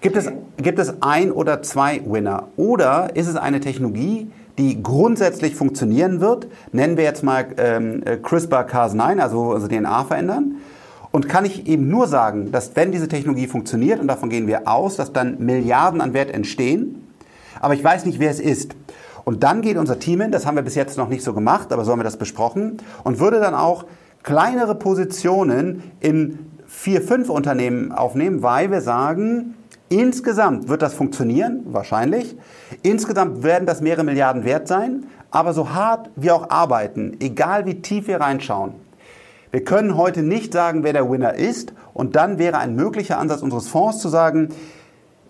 Gibt 0.00 0.16
es, 0.16 0.30
gibt 0.56 0.78
es 0.78 1.02
ein 1.02 1.32
oder 1.32 1.60
zwei 1.62 2.00
Winner? 2.06 2.48
Oder 2.56 3.16
ist 3.16 3.26
es 3.26 3.34
eine 3.34 3.58
Technologie, 3.58 4.30
die 4.56 4.80
grundsätzlich 4.80 5.56
funktionieren 5.56 6.20
wird? 6.20 6.46
Nennen 6.70 6.96
wir 6.96 7.02
jetzt 7.02 7.24
mal 7.24 7.46
ähm, 7.56 8.04
CRISPR-Cas9, 8.04 9.18
also 9.18 9.52
also 9.52 9.66
DNA 9.66 10.04
verändern. 10.04 10.56
Und 11.10 11.28
kann 11.28 11.44
ich 11.44 11.66
eben 11.66 11.88
nur 11.88 12.06
sagen, 12.06 12.52
dass 12.52 12.76
wenn 12.76 12.92
diese 12.92 13.08
Technologie 13.08 13.48
funktioniert, 13.48 13.98
und 13.98 14.06
davon 14.06 14.30
gehen 14.30 14.46
wir 14.46 14.68
aus, 14.68 14.94
dass 14.94 15.12
dann 15.12 15.38
Milliarden 15.44 16.00
an 16.00 16.14
Wert 16.14 16.30
entstehen, 16.30 17.08
aber 17.60 17.74
ich 17.74 17.82
weiß 17.82 18.04
nicht, 18.04 18.20
wer 18.20 18.30
es 18.30 18.38
ist. 18.38 18.76
Und 19.24 19.42
dann 19.42 19.62
geht 19.62 19.78
unser 19.78 19.98
Team 19.98 20.20
hin, 20.20 20.30
das 20.30 20.46
haben 20.46 20.54
wir 20.54 20.62
bis 20.62 20.76
jetzt 20.76 20.96
noch 20.96 21.08
nicht 21.08 21.24
so 21.24 21.34
gemacht, 21.34 21.72
aber 21.72 21.84
so 21.84 21.90
haben 21.90 21.98
wir 21.98 22.04
das 22.04 22.18
besprochen, 22.18 22.76
und 23.02 23.18
würde 23.18 23.40
dann 23.40 23.54
auch 23.54 23.84
kleinere 24.22 24.76
Positionen 24.76 25.82
in 25.98 26.38
vier, 26.68 27.02
fünf 27.02 27.30
Unternehmen 27.30 27.90
aufnehmen, 27.90 28.42
weil 28.42 28.70
wir 28.70 28.80
sagen, 28.80 29.54
Insgesamt 29.88 30.68
wird 30.68 30.82
das 30.82 30.94
funktionieren, 30.94 31.62
wahrscheinlich. 31.66 32.36
Insgesamt 32.82 33.42
werden 33.42 33.66
das 33.66 33.80
mehrere 33.80 34.04
Milliarden 34.04 34.44
wert 34.44 34.68
sein. 34.68 35.06
Aber 35.30 35.52
so 35.52 35.70
hart 35.70 36.10
wir 36.16 36.34
auch 36.34 36.50
arbeiten, 36.50 37.16
egal 37.20 37.66
wie 37.66 37.82
tief 37.82 38.06
wir 38.06 38.20
reinschauen, 38.20 38.74
wir 39.50 39.64
können 39.64 39.96
heute 39.96 40.22
nicht 40.22 40.52
sagen, 40.52 40.84
wer 40.84 40.92
der 40.92 41.10
Winner 41.10 41.34
ist. 41.34 41.72
Und 41.94 42.16
dann 42.16 42.38
wäre 42.38 42.58
ein 42.58 42.76
möglicher 42.76 43.18
Ansatz 43.18 43.40
unseres 43.40 43.68
Fonds 43.68 43.98
zu 43.98 44.08
sagen, 44.08 44.50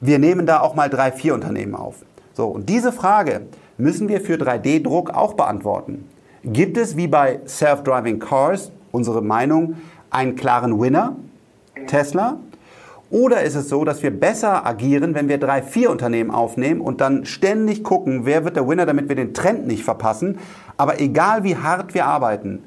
wir 0.00 0.18
nehmen 0.18 0.46
da 0.46 0.60
auch 0.60 0.74
mal 0.74 0.90
drei, 0.90 1.12
vier 1.12 1.34
Unternehmen 1.34 1.74
auf. 1.74 1.96
So, 2.34 2.46
und 2.46 2.68
diese 2.68 2.92
Frage 2.92 3.42
müssen 3.76 4.08
wir 4.08 4.20
für 4.20 4.34
3D-Druck 4.34 5.10
auch 5.10 5.34
beantworten. 5.34 6.08
Gibt 6.44 6.76
es 6.76 6.96
wie 6.96 7.08
bei 7.08 7.40
Self-Driving 7.46 8.18
Cars, 8.18 8.72
unsere 8.92 9.22
Meinung, 9.22 9.76
einen 10.10 10.36
klaren 10.36 10.80
Winner, 10.80 11.16
Tesla? 11.86 12.38
Oder 13.10 13.42
ist 13.42 13.54
es 13.54 13.68
so, 13.68 13.84
dass 13.84 14.02
wir 14.02 14.10
besser 14.10 14.66
agieren, 14.66 15.14
wenn 15.14 15.28
wir 15.28 15.38
drei, 15.38 15.62
vier 15.62 15.90
Unternehmen 15.90 16.30
aufnehmen 16.30 16.80
und 16.80 17.00
dann 17.00 17.24
ständig 17.24 17.82
gucken, 17.82 18.26
wer 18.26 18.44
wird 18.44 18.56
der 18.56 18.68
Winner, 18.68 18.84
damit 18.84 19.08
wir 19.08 19.16
den 19.16 19.32
Trend 19.32 19.66
nicht 19.66 19.82
verpassen. 19.82 20.38
Aber 20.76 21.00
egal 21.00 21.42
wie 21.42 21.56
hart 21.56 21.94
wir 21.94 22.04
arbeiten, 22.04 22.64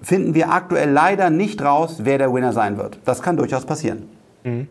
finden 0.00 0.34
wir 0.34 0.52
aktuell 0.52 0.90
leider 0.90 1.30
nicht 1.30 1.62
raus, 1.62 2.00
wer 2.02 2.18
der 2.18 2.32
Winner 2.32 2.52
sein 2.52 2.76
wird. 2.76 3.00
Das 3.04 3.22
kann 3.22 3.36
durchaus 3.36 3.64
passieren. 3.66 4.08
Mhm. 4.44 4.68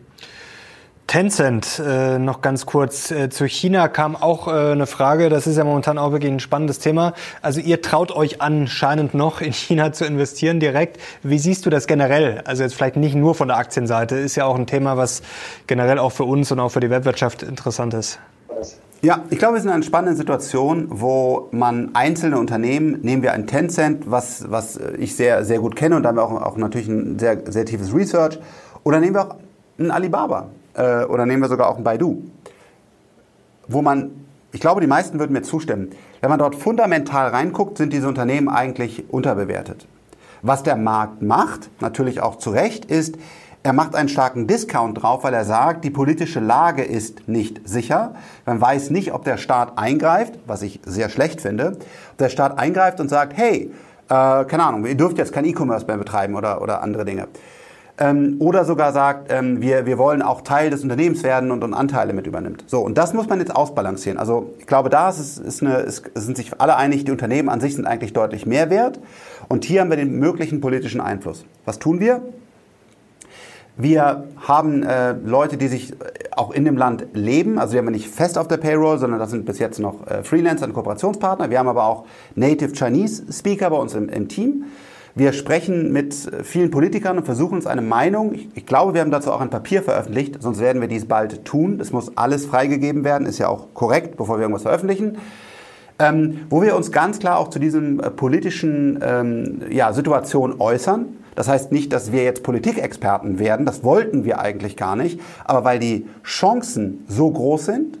Tencent, 1.12 1.78
äh, 1.86 2.18
noch 2.18 2.40
ganz 2.40 2.64
kurz. 2.64 3.10
Äh, 3.10 3.28
zu 3.28 3.44
China 3.44 3.88
kam 3.88 4.16
auch 4.16 4.48
äh, 4.48 4.72
eine 4.72 4.86
Frage. 4.86 5.28
Das 5.28 5.46
ist 5.46 5.58
ja 5.58 5.64
momentan 5.64 5.98
auch 5.98 6.10
wirklich 6.10 6.32
ein 6.32 6.40
spannendes 6.40 6.78
Thema. 6.78 7.12
Also 7.42 7.60
ihr 7.60 7.82
traut 7.82 8.12
euch 8.12 8.40
anscheinend 8.40 9.12
noch 9.12 9.42
in 9.42 9.52
China 9.52 9.92
zu 9.92 10.06
investieren 10.06 10.58
direkt. 10.58 10.98
Wie 11.22 11.38
siehst 11.38 11.66
du 11.66 11.70
das 11.70 11.86
generell? 11.86 12.40
Also 12.46 12.62
jetzt 12.62 12.74
vielleicht 12.74 12.96
nicht 12.96 13.14
nur 13.14 13.34
von 13.34 13.48
der 13.48 13.58
Aktienseite. 13.58 14.16
Ist 14.16 14.36
ja 14.36 14.46
auch 14.46 14.56
ein 14.56 14.66
Thema, 14.66 14.96
was 14.96 15.20
generell 15.66 15.98
auch 15.98 16.12
für 16.12 16.24
uns 16.24 16.50
und 16.50 16.60
auch 16.60 16.70
für 16.70 16.80
die 16.80 16.88
Webwirtschaft 16.88 17.42
interessant 17.42 17.92
ist. 17.92 18.18
Ja, 19.02 19.20
ich 19.28 19.38
glaube, 19.38 19.56
wir 19.56 19.60
sind 19.60 19.68
in 19.68 19.74
einer 19.74 19.82
spannenden 19.82 20.16
Situation, 20.16 20.86
wo 20.88 21.48
man 21.50 21.94
einzelne 21.94 22.38
Unternehmen, 22.38 23.00
nehmen 23.02 23.22
wir 23.22 23.34
ein 23.34 23.46
Tencent, 23.46 24.10
was, 24.10 24.50
was 24.50 24.80
ich 24.96 25.14
sehr, 25.14 25.44
sehr 25.44 25.58
gut 25.58 25.76
kenne 25.76 25.96
und 25.96 26.04
da 26.04 26.08
haben 26.08 26.16
wir 26.16 26.24
auch, 26.24 26.40
auch 26.40 26.56
natürlich 26.56 26.88
ein 26.88 27.18
sehr, 27.18 27.38
sehr 27.52 27.66
tiefes 27.66 27.92
Research, 27.92 28.38
oder 28.82 28.98
nehmen 28.98 29.14
wir 29.14 29.26
auch 29.26 29.36
ein 29.78 29.90
Alibaba 29.90 30.48
äh, 30.74 31.04
oder 31.04 31.26
nehmen 31.26 31.42
wir 31.42 31.48
sogar 31.48 31.68
auch 31.68 31.76
ein 31.76 31.84
Baidu, 31.84 32.22
wo 33.68 33.82
man, 33.82 34.10
ich 34.52 34.60
glaube, 34.60 34.80
die 34.80 34.86
meisten 34.86 35.18
würden 35.18 35.32
mir 35.32 35.42
zustimmen, 35.42 35.90
wenn 36.20 36.30
man 36.30 36.38
dort 36.38 36.54
fundamental 36.54 37.28
reinguckt, 37.28 37.78
sind 37.78 37.92
diese 37.92 38.08
Unternehmen 38.08 38.48
eigentlich 38.48 39.10
unterbewertet. 39.10 39.86
Was 40.42 40.62
der 40.62 40.76
Markt 40.76 41.22
macht, 41.22 41.70
natürlich 41.80 42.20
auch 42.20 42.36
zu 42.36 42.50
Recht, 42.50 42.84
ist, 42.84 43.16
er 43.64 43.72
macht 43.72 43.94
einen 43.94 44.08
starken 44.08 44.48
Discount 44.48 45.00
drauf, 45.00 45.22
weil 45.22 45.34
er 45.34 45.44
sagt, 45.44 45.84
die 45.84 45.90
politische 45.90 46.40
Lage 46.40 46.82
ist 46.82 47.28
nicht 47.28 47.60
sicher. 47.68 48.16
Man 48.44 48.60
weiß 48.60 48.90
nicht, 48.90 49.12
ob 49.12 49.22
der 49.24 49.36
Staat 49.36 49.78
eingreift, 49.78 50.34
was 50.48 50.62
ich 50.62 50.80
sehr 50.84 51.08
schlecht 51.08 51.40
finde. 51.40 51.76
Ob 52.10 52.18
der 52.18 52.28
Staat 52.28 52.58
eingreift 52.58 52.98
und 52.98 53.08
sagt, 53.08 53.36
hey, 53.36 53.72
äh, 54.08 54.44
keine 54.44 54.64
Ahnung, 54.64 54.84
ihr 54.84 54.96
dürft 54.96 55.16
jetzt 55.18 55.32
kein 55.32 55.44
E-Commerce 55.44 55.86
mehr 55.86 55.96
betreiben 55.96 56.34
oder, 56.34 56.60
oder 56.60 56.82
andere 56.82 57.04
Dinge 57.04 57.28
ähm, 58.02 58.36
oder 58.40 58.64
sogar 58.64 58.92
sagt, 58.92 59.32
ähm, 59.32 59.62
wir, 59.62 59.86
wir 59.86 59.96
wollen 59.96 60.22
auch 60.22 60.40
Teil 60.40 60.70
des 60.70 60.82
Unternehmens 60.82 61.22
werden 61.22 61.52
und, 61.52 61.62
und 61.62 61.72
Anteile 61.72 62.12
mit 62.12 62.26
übernimmt. 62.26 62.64
So, 62.66 62.80
und 62.80 62.98
das 62.98 63.14
muss 63.14 63.28
man 63.28 63.38
jetzt 63.38 63.54
ausbalancieren. 63.54 64.18
Also 64.18 64.54
ich 64.58 64.66
glaube, 64.66 64.90
da 64.90 65.08
ist, 65.08 65.38
ist 65.38 65.62
eine, 65.62 65.76
ist, 65.76 66.10
sind 66.16 66.36
sich 66.36 66.60
alle 66.60 66.74
einig, 66.74 67.04
die 67.04 67.12
Unternehmen 67.12 67.48
an 67.48 67.60
sich 67.60 67.76
sind 67.76 67.86
eigentlich 67.86 68.12
deutlich 68.12 68.44
mehr 68.44 68.70
wert. 68.70 68.98
Und 69.48 69.64
hier 69.64 69.82
haben 69.82 69.90
wir 69.90 69.96
den 69.96 70.18
möglichen 70.18 70.60
politischen 70.60 71.00
Einfluss. 71.00 71.44
Was 71.64 71.78
tun 71.78 72.00
wir? 72.00 72.22
Wir 73.76 74.24
haben 74.36 74.82
äh, 74.82 75.12
Leute, 75.12 75.56
die 75.56 75.68
sich 75.68 75.94
auch 76.36 76.50
in 76.50 76.64
dem 76.64 76.76
Land 76.76 77.06
leben. 77.14 77.58
Also 77.58 77.74
wir 77.74 77.78
haben 77.78 77.90
nicht 77.92 78.08
fest 78.08 78.36
auf 78.36 78.48
der 78.48 78.56
Payroll, 78.56 78.98
sondern 78.98 79.20
das 79.20 79.30
sind 79.30 79.46
bis 79.46 79.60
jetzt 79.60 79.78
noch 79.78 80.06
äh, 80.08 80.24
Freelancer 80.24 80.66
und 80.66 80.72
Kooperationspartner. 80.72 81.50
Wir 81.50 81.60
haben 81.60 81.68
aber 81.68 81.84
auch 81.84 82.04
Native 82.34 82.72
Chinese 82.72 83.32
Speaker 83.32 83.70
bei 83.70 83.76
uns 83.76 83.94
im, 83.94 84.08
im 84.08 84.28
Team. 84.28 84.64
Wir 85.14 85.34
sprechen 85.34 85.92
mit 85.92 86.14
vielen 86.42 86.70
Politikern 86.70 87.18
und 87.18 87.24
versuchen 87.24 87.56
uns 87.56 87.66
eine 87.66 87.82
Meinung. 87.82 88.32
Ich, 88.34 88.48
ich, 88.54 88.64
glaube, 88.64 88.94
wir 88.94 89.02
haben 89.02 89.10
dazu 89.10 89.30
auch 89.30 89.42
ein 89.42 89.50
Papier 89.50 89.82
veröffentlicht, 89.82 90.40
sonst 90.40 90.58
werden 90.58 90.80
wir 90.80 90.88
dies 90.88 91.06
bald 91.06 91.44
tun. 91.44 91.78
Es 91.80 91.92
muss 91.92 92.16
alles 92.16 92.46
freigegeben 92.46 93.04
werden, 93.04 93.26
ist 93.26 93.38
ja 93.38 93.48
auch 93.48 93.74
korrekt, 93.74 94.16
bevor 94.16 94.38
wir 94.38 94.42
irgendwas 94.42 94.62
veröffentlichen. 94.62 95.18
Ähm, 95.98 96.46
wo 96.48 96.62
wir 96.62 96.74
uns 96.74 96.92
ganz 96.92 97.18
klar 97.18 97.38
auch 97.38 97.48
zu 97.48 97.58
diesen 97.58 98.00
äh, 98.00 98.10
politischen 98.10 98.98
ähm, 99.02 99.60
ja, 99.70 99.92
Situation 99.92 100.58
äußern. 100.58 101.06
Das 101.34 101.46
heißt 101.46 101.72
nicht, 101.72 101.92
dass 101.92 102.10
wir 102.10 102.24
jetzt 102.24 102.42
Politikexperten 102.42 103.38
werden, 103.38 103.66
das 103.66 103.84
wollten 103.84 104.24
wir 104.24 104.40
eigentlich 104.40 104.76
gar 104.76 104.96
nicht, 104.96 105.20
aber 105.44 105.64
weil 105.64 105.78
die 105.78 106.06
Chancen 106.24 107.04
so 107.08 107.30
groß 107.30 107.66
sind, 107.66 107.98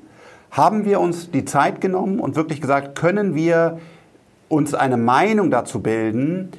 haben 0.50 0.84
wir 0.84 1.00
uns 1.00 1.30
die 1.30 1.44
Zeit 1.44 1.80
genommen 1.80 2.20
und 2.20 2.36
wirklich 2.36 2.60
gesagt, 2.60 2.98
können 2.98 3.34
wir 3.34 3.78
uns 4.48 4.74
eine 4.74 4.98
Meinung 4.98 5.50
dazu 5.50 5.80
bilden, 5.80 6.50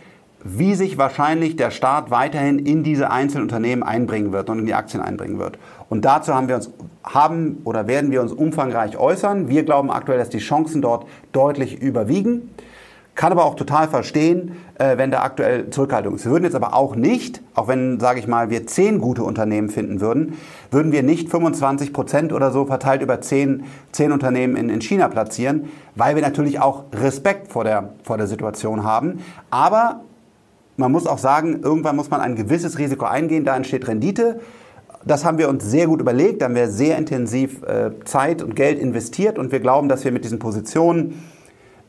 wie 0.43 0.75
sich 0.75 0.97
wahrscheinlich 0.97 1.55
der 1.55 1.71
Staat 1.71 2.11
weiterhin 2.11 2.59
in 2.59 2.83
diese 2.83 3.09
einzelnen 3.11 3.43
Unternehmen 3.43 3.83
einbringen 3.83 4.31
wird 4.33 4.49
und 4.49 4.59
in 4.59 4.65
die 4.65 4.73
Aktien 4.73 5.01
einbringen 5.01 5.39
wird. 5.39 5.57
Und 5.89 6.03
dazu 6.05 6.33
haben 6.33 6.47
wir 6.47 6.55
uns, 6.55 6.71
haben 7.03 7.61
oder 7.63 7.87
werden 7.87 8.11
wir 8.11 8.21
uns 8.21 8.33
umfangreich 8.33 8.97
äußern. 8.97 9.47
Wir 9.47 9.63
glauben 9.63 9.89
aktuell, 9.89 10.17
dass 10.17 10.29
die 10.29 10.39
Chancen 10.39 10.81
dort 10.81 11.07
deutlich 11.31 11.81
überwiegen. 11.81 12.49
Kann 13.15 13.31
aber 13.31 13.45
auch 13.45 13.53
total 13.53 13.87
verstehen, 13.87 14.53
äh, 14.79 14.97
wenn 14.97 15.11
da 15.11 15.21
aktuell 15.21 15.69
Zurückhaltung 15.69 16.15
ist. 16.15 16.25
Wir 16.25 16.31
würden 16.31 16.45
jetzt 16.45 16.55
aber 16.55 16.73
auch 16.73 16.95
nicht, 16.95 17.43
auch 17.53 17.67
wenn, 17.67 17.99
sage 17.99 18.19
ich 18.19 18.27
mal, 18.27 18.49
wir 18.49 18.65
zehn 18.65 18.99
gute 18.99 19.23
Unternehmen 19.23 19.69
finden 19.69 20.01
würden, 20.01 20.35
würden 20.71 20.91
wir 20.91 21.03
nicht 21.03 21.29
25 21.29 21.93
Prozent 21.93 22.33
oder 22.33 22.49
so 22.49 22.65
verteilt 22.65 23.03
über 23.03 23.21
zehn, 23.21 23.65
zehn 23.91 24.11
Unternehmen 24.11 24.55
in, 24.55 24.69
in 24.69 24.81
China 24.81 25.09
platzieren, 25.09 25.69
weil 25.95 26.15
wir 26.15 26.23
natürlich 26.23 26.59
auch 26.59 26.85
Respekt 26.91 27.51
vor 27.51 27.63
der, 27.63 27.93
vor 28.01 28.17
der 28.17 28.25
Situation 28.25 28.83
haben. 28.83 29.19
Aber 29.51 30.01
man 30.78 30.91
muss 30.91 31.07
auch 31.07 31.17
sagen, 31.17 31.61
irgendwann 31.61 31.95
muss 31.95 32.09
man 32.09 32.21
ein 32.21 32.36
gewisses 32.36 32.78
Risiko 32.78 33.05
eingehen, 33.05 33.45
da 33.45 33.55
entsteht 33.55 33.88
Rendite. 33.88 34.39
Das 35.05 35.26
haben 35.26 35.38
wir 35.38 35.49
uns 35.49 35.65
sehr 35.65 35.88
gut 35.88 35.99
überlegt, 35.99 36.41
da 36.41 36.45
haben 36.45 36.55
wir 36.55 36.69
sehr 36.69 36.97
intensiv 36.97 37.61
äh, 37.63 37.91
Zeit 38.05 38.41
und 38.41 38.55
Geld 38.55 38.80
investiert 38.80 39.38
und 39.38 39.51
wir 39.51 39.59
glauben, 39.59 39.89
dass 39.89 40.05
wir 40.05 40.11
mit 40.11 40.24
diesen 40.24 40.39
Positionen, 40.39 41.24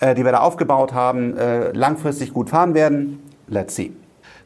äh, 0.00 0.14
die 0.14 0.24
wir 0.24 0.32
da 0.32 0.40
aufgebaut 0.40 0.92
haben, 0.92 1.36
äh, 1.36 1.70
langfristig 1.72 2.32
gut 2.32 2.50
fahren 2.50 2.74
werden. 2.74 3.20
Let's 3.46 3.76
see. 3.76 3.92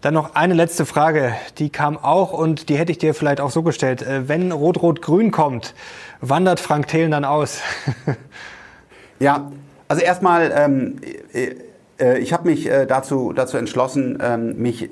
Dann 0.01 0.15
noch 0.15 0.37
eine 0.37 0.55
letzte 0.55 0.87
Frage, 0.87 1.35
die 1.59 1.71
kam 1.71 1.97
auch 1.97 2.33
und 2.33 2.69
die 2.69 2.77
hätte 2.77 2.93
ich 2.93 2.99
dir 2.99 3.15
vielleicht 3.15 3.41
auch 3.41 3.51
so 3.51 3.63
gestellt. 3.63 4.03
Äh, 4.03 4.29
wenn 4.29 4.53
Rot-Rot-Grün 4.53 5.33
kommt, 5.33 5.75
wandert 6.21 6.61
Frank 6.61 6.87
Thelen 6.87 7.11
dann 7.11 7.25
aus? 7.25 7.61
ja, 9.19 9.51
also 9.89 10.03
erstmal, 10.03 10.53
ähm, 10.55 10.97
äh, 11.33 11.55
ich 11.99 12.33
habe 12.33 12.49
mich 12.49 12.69
äh, 12.69 12.87
dazu, 12.87 13.33
dazu 13.33 13.57
entschlossen, 13.57 14.19
ähm, 14.23 14.57
mich 14.59 14.91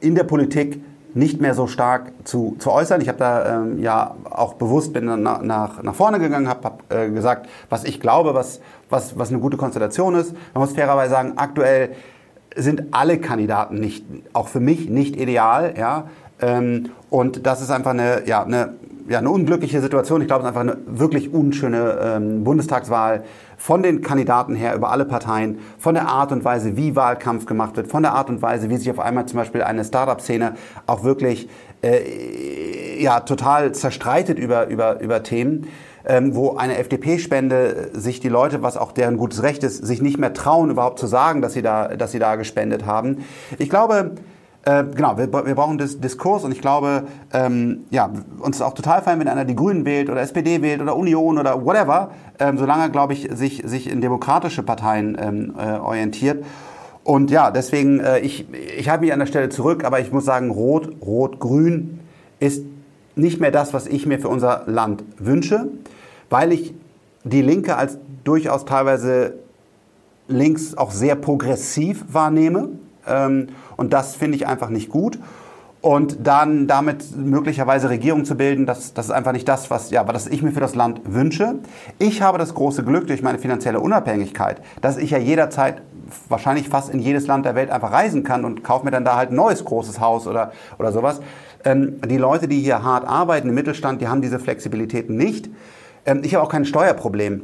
in 0.00 0.14
der 0.14 0.24
Politik 0.24 0.80
nicht 1.16 1.40
mehr 1.40 1.54
so 1.54 1.66
stark 1.66 2.12
zu, 2.24 2.56
zu 2.58 2.70
äußern. 2.70 3.00
Ich 3.00 3.08
habe 3.08 3.18
da 3.18 3.62
ähm, 3.62 3.78
ja 3.78 4.14
auch 4.28 4.54
bewusst 4.54 4.92
bin 4.92 5.06
nach, 5.22 5.40
nach, 5.40 5.82
nach 5.82 5.94
vorne 5.94 6.18
gegangen, 6.18 6.46
habe 6.46 6.64
hab, 6.64 6.92
äh, 6.92 7.10
gesagt, 7.10 7.48
was 7.70 7.84
ich 7.84 8.00
glaube, 8.00 8.34
was, 8.34 8.60
was, 8.90 9.18
was 9.18 9.30
eine 9.30 9.38
gute 9.38 9.56
Konstellation 9.56 10.14
ist. 10.14 10.34
Man 10.52 10.62
muss 10.62 10.74
fairerweise 10.74 11.12
sagen, 11.12 11.32
aktuell 11.36 11.90
sind 12.54 12.84
alle 12.90 13.18
Kandidaten 13.18 13.76
nicht, 13.76 14.04
auch 14.34 14.48
für 14.48 14.60
mich 14.60 14.90
nicht 14.90 15.16
ideal. 15.16 15.74
Ja? 15.78 16.08
Ähm, 16.40 16.90
und 17.08 17.46
das 17.46 17.62
ist 17.62 17.70
einfach 17.70 17.92
eine, 17.92 18.26
ja, 18.26 18.44
eine, 18.44 18.74
ja, 19.08 19.18
eine 19.18 19.30
unglückliche 19.30 19.80
Situation. 19.80 20.20
Ich 20.20 20.26
glaube, 20.26 20.44
es 20.44 20.50
ist 20.50 20.56
einfach 20.56 20.74
eine 20.74 20.98
wirklich 20.98 21.32
unschöne 21.32 21.98
ähm, 22.02 22.44
Bundestagswahl 22.44 23.24
von 23.56 23.82
den 23.82 24.02
Kandidaten 24.02 24.54
her 24.54 24.74
über 24.74 24.90
alle 24.90 25.04
Parteien, 25.04 25.58
von 25.78 25.94
der 25.94 26.08
Art 26.08 26.32
und 26.32 26.44
Weise, 26.44 26.76
wie 26.76 26.96
Wahlkampf 26.96 27.46
gemacht 27.46 27.76
wird, 27.76 27.88
von 27.88 28.02
der 28.02 28.12
Art 28.12 28.28
und 28.28 28.42
Weise, 28.42 28.70
wie 28.70 28.76
sich 28.76 28.90
auf 28.90 29.00
einmal 29.00 29.26
zum 29.26 29.38
Beispiel 29.38 29.62
eine 29.62 29.84
Startup-Szene 29.84 30.54
auch 30.86 31.04
wirklich 31.04 31.48
äh, 31.82 33.02
ja, 33.02 33.20
total 33.20 33.72
zerstreitet 33.72 34.38
über, 34.38 34.68
über, 34.68 35.00
über 35.00 35.22
Themen. 35.22 35.68
Ähm, 36.08 36.36
wo 36.36 36.54
eine 36.54 36.78
FDP-Spende 36.78 37.90
sich 37.92 38.20
die 38.20 38.28
Leute, 38.28 38.62
was 38.62 38.76
auch 38.76 38.92
deren 38.92 39.16
gutes 39.16 39.42
Recht 39.42 39.64
ist, 39.64 39.84
sich 39.84 40.00
nicht 40.00 40.18
mehr 40.18 40.32
trauen, 40.32 40.70
überhaupt 40.70 41.00
zu 41.00 41.08
sagen, 41.08 41.42
dass 41.42 41.54
sie 41.54 41.62
da, 41.62 41.88
dass 41.96 42.12
sie 42.12 42.20
da 42.20 42.36
gespendet 42.36 42.86
haben. 42.86 43.24
Ich 43.58 43.68
glaube, 43.68 44.12
äh, 44.66 44.84
genau, 44.94 45.16
wir, 45.16 45.32
wir 45.32 45.54
brauchen 45.54 45.78
Dis 45.78 46.00
Diskurs 46.00 46.42
und 46.42 46.50
ich 46.50 46.60
glaube, 46.60 47.04
ähm, 47.32 47.84
ja, 47.90 48.10
uns 48.40 48.56
ist 48.56 48.62
auch 48.62 48.74
total 48.74 49.00
fein, 49.00 49.20
wenn 49.20 49.28
einer 49.28 49.44
die 49.44 49.54
Grünen 49.54 49.84
wählt 49.84 50.10
oder 50.10 50.20
SPD 50.20 50.60
wählt 50.60 50.82
oder 50.82 50.96
Union 50.96 51.38
oder 51.38 51.64
whatever, 51.64 52.10
ähm, 52.40 52.58
solange, 52.58 52.90
glaube 52.90 53.12
ich, 53.12 53.28
sich, 53.32 53.62
sich 53.64 53.88
in 53.88 54.00
demokratische 54.00 54.64
Parteien 54.64 55.16
ähm, 55.20 55.54
äh, 55.56 55.78
orientiert. 55.78 56.44
Und 57.04 57.30
ja, 57.30 57.52
deswegen, 57.52 58.00
äh, 58.00 58.18
ich, 58.18 58.46
ich 58.76 58.88
halte 58.88 59.04
mich 59.04 59.12
an 59.12 59.20
der 59.20 59.26
Stelle 59.26 59.50
zurück, 59.50 59.84
aber 59.84 60.00
ich 60.00 60.10
muss 60.10 60.24
sagen, 60.24 60.50
Rot, 60.50 60.96
Rot, 61.00 61.38
Grün 61.38 62.00
ist 62.40 62.64
nicht 63.14 63.40
mehr 63.40 63.52
das, 63.52 63.72
was 63.72 63.86
ich 63.86 64.04
mir 64.04 64.18
für 64.18 64.28
unser 64.28 64.64
Land 64.66 65.04
wünsche, 65.18 65.68
weil 66.28 66.50
ich 66.50 66.74
die 67.22 67.40
Linke 67.40 67.76
als 67.76 67.98
durchaus 68.24 68.64
teilweise 68.64 69.34
links 70.26 70.76
auch 70.76 70.90
sehr 70.90 71.14
progressiv 71.14 72.04
wahrnehme. 72.08 72.70
Ähm, 73.06 73.50
und 73.76 73.92
das 73.92 74.16
finde 74.16 74.36
ich 74.36 74.46
einfach 74.46 74.68
nicht 74.68 74.88
gut. 74.88 75.18
Und 75.82 76.26
dann 76.26 76.66
damit 76.66 77.16
möglicherweise 77.16 77.88
Regierung 77.90 78.24
zu 78.24 78.34
bilden, 78.36 78.66
das, 78.66 78.92
das 78.92 79.06
ist 79.06 79.12
einfach 79.12 79.32
nicht 79.32 79.46
das, 79.46 79.70
was, 79.70 79.90
ja, 79.90 80.08
was 80.08 80.26
ich 80.26 80.42
mir 80.42 80.50
für 80.50 80.60
das 80.60 80.74
Land 80.74 81.02
wünsche. 81.04 81.60
Ich 81.98 82.22
habe 82.22 82.38
das 82.38 82.54
große 82.54 82.82
Glück 82.82 83.06
durch 83.06 83.22
meine 83.22 83.38
finanzielle 83.38 83.78
Unabhängigkeit, 83.78 84.62
dass 84.80 84.96
ich 84.96 85.10
ja 85.10 85.18
jederzeit 85.18 85.82
wahrscheinlich 86.28 86.68
fast 86.68 86.92
in 86.92 87.00
jedes 87.00 87.26
Land 87.26 87.46
der 87.46 87.54
Welt 87.54 87.70
einfach 87.70 87.92
reisen 87.92 88.24
kann 88.24 88.44
und 88.44 88.64
kaufe 88.64 88.84
mir 88.84 88.90
dann 88.90 89.04
da 89.04 89.16
halt 89.16 89.30
ein 89.30 89.36
neues 89.36 89.64
großes 89.64 90.00
Haus 90.00 90.26
oder, 90.26 90.52
oder 90.78 90.92
sowas. 90.92 91.20
Ähm, 91.64 92.00
die 92.08 92.16
Leute, 92.16 92.48
die 92.48 92.60
hier 92.60 92.82
hart 92.82 93.06
arbeiten 93.06 93.48
im 93.48 93.54
Mittelstand, 93.54 94.00
die 94.00 94.08
haben 94.08 94.22
diese 94.22 94.38
Flexibilitäten 94.38 95.16
nicht. 95.16 95.48
Ähm, 96.04 96.22
ich 96.24 96.34
habe 96.34 96.44
auch 96.44 96.50
kein 96.50 96.64
Steuerproblem. 96.64 97.42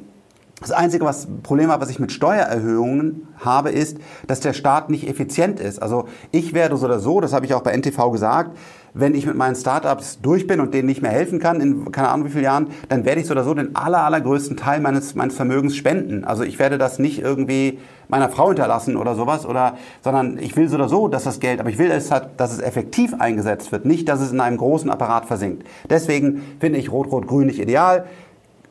Das 0.62 0.70
einzige 0.70 1.04
was, 1.04 1.26
Problem, 1.42 1.68
was 1.68 1.90
ich 1.90 1.98
mit 1.98 2.12
Steuererhöhungen 2.12 3.26
habe, 3.38 3.70
ist, 3.70 3.98
dass 4.28 4.40
der 4.40 4.52
Staat 4.52 4.90
nicht 4.90 5.08
effizient 5.08 5.58
ist. 5.58 5.82
Also 5.82 6.06
ich 6.30 6.54
werde 6.54 6.76
so 6.76 6.86
oder 6.86 7.00
so, 7.00 7.20
das 7.20 7.32
habe 7.32 7.44
ich 7.44 7.54
auch 7.54 7.62
bei 7.62 7.76
NTV 7.76 8.10
gesagt, 8.12 8.56
wenn 8.94 9.14
ich 9.14 9.26
mit 9.26 9.36
meinen 9.36 9.56
Startups 9.56 10.20
durch 10.20 10.46
bin 10.46 10.60
und 10.60 10.72
denen 10.74 10.86
nicht 10.86 11.02
mehr 11.02 11.10
helfen 11.10 11.40
kann, 11.40 11.60
in 11.60 11.90
keine 11.90 12.10
Ahnung 12.10 12.26
wie 12.26 12.30
vielen 12.30 12.44
Jahren, 12.44 12.68
dann 12.88 13.04
werde 13.04 13.20
ich 13.20 13.26
so 13.26 13.32
oder 13.32 13.42
so 13.42 13.54
den 13.54 13.74
aller, 13.74 14.04
allergrößten 14.04 14.56
Teil 14.56 14.80
meines, 14.80 15.14
meines 15.14 15.34
Vermögens 15.34 15.74
spenden. 15.74 16.24
Also 16.24 16.44
ich 16.44 16.58
werde 16.58 16.78
das 16.78 16.98
nicht 16.98 17.20
irgendwie 17.20 17.78
meiner 18.08 18.28
Frau 18.28 18.48
hinterlassen 18.48 18.96
oder 18.96 19.14
sowas, 19.14 19.46
oder, 19.46 19.78
sondern 20.02 20.38
ich 20.38 20.54
will 20.56 20.68
so 20.68 20.76
oder 20.76 20.88
so, 20.88 21.08
dass 21.08 21.24
das 21.24 21.40
Geld, 21.40 21.58
aber 21.58 21.70
ich 21.70 21.78
will, 21.78 21.88
dass 21.88 22.52
es 22.52 22.60
effektiv 22.60 23.14
eingesetzt 23.18 23.72
wird, 23.72 23.86
nicht, 23.86 24.08
dass 24.08 24.20
es 24.20 24.30
in 24.30 24.40
einem 24.40 24.58
großen 24.58 24.90
Apparat 24.90 25.24
versinkt. 25.24 25.66
Deswegen 25.88 26.42
finde 26.60 26.78
ich 26.78 26.92
Rot-Rot-Grün 26.92 27.46
nicht 27.46 27.58
ideal 27.60 28.04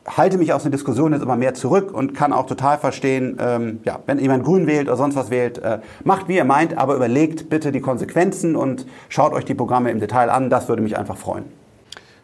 halte 0.06 0.38
mich 0.38 0.54
aus 0.54 0.64
der 0.64 0.72
Diskussion 0.72 1.14
jetzt 1.14 1.22
immer 1.22 1.36
mehr 1.36 1.54
zurück 1.54 1.93
und 1.93 2.14
kann 2.14 2.34
auch 2.34 2.45
total 2.45 2.78
verstehen, 2.78 3.38
ähm, 3.39 3.80
ja, 3.84 3.99
wenn 4.06 4.20
jemand 4.20 4.43
Grün 4.43 4.68
wählt 4.68 4.88
oder 4.88 4.97
sonst 4.97 5.16
was 5.16 5.30
wählt, 5.30 5.60
äh, 5.60 5.80
macht 6.04 6.28
wie 6.28 6.38
ihr 6.38 6.45
meint, 6.45 6.78
aber 6.78 6.95
überlegt 6.95 7.49
bitte 7.49 7.72
die 7.72 7.82
Konsequenzen 7.82 8.56
und 8.56 8.86
schaut 9.10 9.34
euch 9.34 9.45
die 9.45 9.54
Programme 9.54 9.91
im 9.91 9.99
Detail 9.99 10.30
an. 10.30 10.49
Das 10.49 10.68
würde 10.68 10.82
mich 10.82 10.97
einfach 10.97 11.18
freuen. 11.18 11.45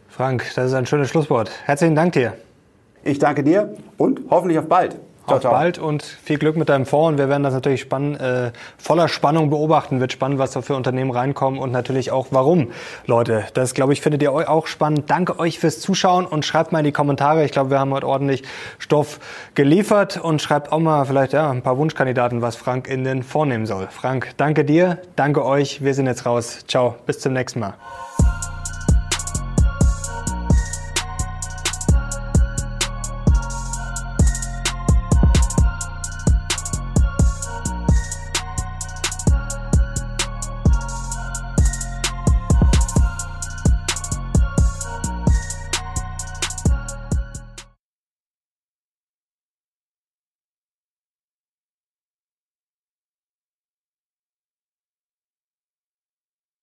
Frank, 0.08 0.44
das 0.56 0.66
ist 0.66 0.74
ein 0.74 0.86
schönes 0.86 1.08
Schlusswort. 1.10 1.50
Herzlichen 1.64 1.94
Dank 1.94 2.14
dir. 2.14 2.34
Ich 3.04 3.18
danke 3.18 3.44
dir 3.44 3.76
und 3.96 4.22
hoffentlich 4.30 4.58
auf 4.58 4.66
bald. 4.66 4.96
Ciao, 5.28 5.36
auf 5.36 5.42
ciao. 5.42 5.52
bald 5.52 5.78
und 5.78 6.02
viel 6.02 6.38
Glück 6.38 6.56
mit 6.56 6.68
deinem 6.68 6.86
Fonds. 6.86 7.12
Und 7.12 7.18
wir 7.18 7.28
werden 7.28 7.42
das 7.42 7.54
natürlich 7.54 7.80
spann 7.80 8.14
äh, 8.16 8.52
voller 8.76 9.08
Spannung 9.08 9.50
beobachten. 9.50 10.00
Wird 10.00 10.12
spannend, 10.12 10.38
was 10.38 10.52
da 10.52 10.62
für 10.62 10.74
Unternehmen 10.74 11.10
reinkommen 11.10 11.60
und 11.60 11.70
natürlich 11.70 12.10
auch 12.10 12.28
warum. 12.30 12.72
Leute, 13.06 13.44
das 13.54 13.74
glaube 13.74 13.92
ich, 13.92 14.00
findet 14.00 14.22
ihr 14.22 14.32
auch 14.32 14.66
spannend. 14.66 15.10
Danke 15.10 15.38
euch 15.38 15.58
fürs 15.58 15.80
Zuschauen 15.80 16.26
und 16.26 16.44
schreibt 16.44 16.72
mal 16.72 16.80
in 16.80 16.84
die 16.84 16.92
Kommentare. 16.92 17.44
Ich 17.44 17.52
glaube, 17.52 17.70
wir 17.70 17.78
haben 17.78 17.92
heute 17.92 18.06
ordentlich 18.06 18.42
Stoff 18.78 19.20
geliefert 19.54 20.16
und 20.16 20.42
schreibt 20.42 20.72
auch 20.72 20.78
mal 20.78 21.04
vielleicht 21.04 21.32
ja, 21.32 21.50
ein 21.50 21.62
paar 21.62 21.78
Wunschkandidaten, 21.78 22.42
was 22.42 22.56
Frank 22.56 22.88
in 22.88 23.04
den 23.04 23.22
Fonds 23.22 23.52
nehmen 23.52 23.66
soll. 23.66 23.88
Frank, 23.90 24.32
danke 24.36 24.64
dir, 24.64 24.98
danke 25.16 25.44
euch. 25.44 25.82
Wir 25.82 25.94
sind 25.94 26.06
jetzt 26.06 26.26
raus. 26.26 26.64
Ciao, 26.66 26.96
bis 27.06 27.20
zum 27.20 27.32
nächsten 27.32 27.60
Mal. 27.60 27.74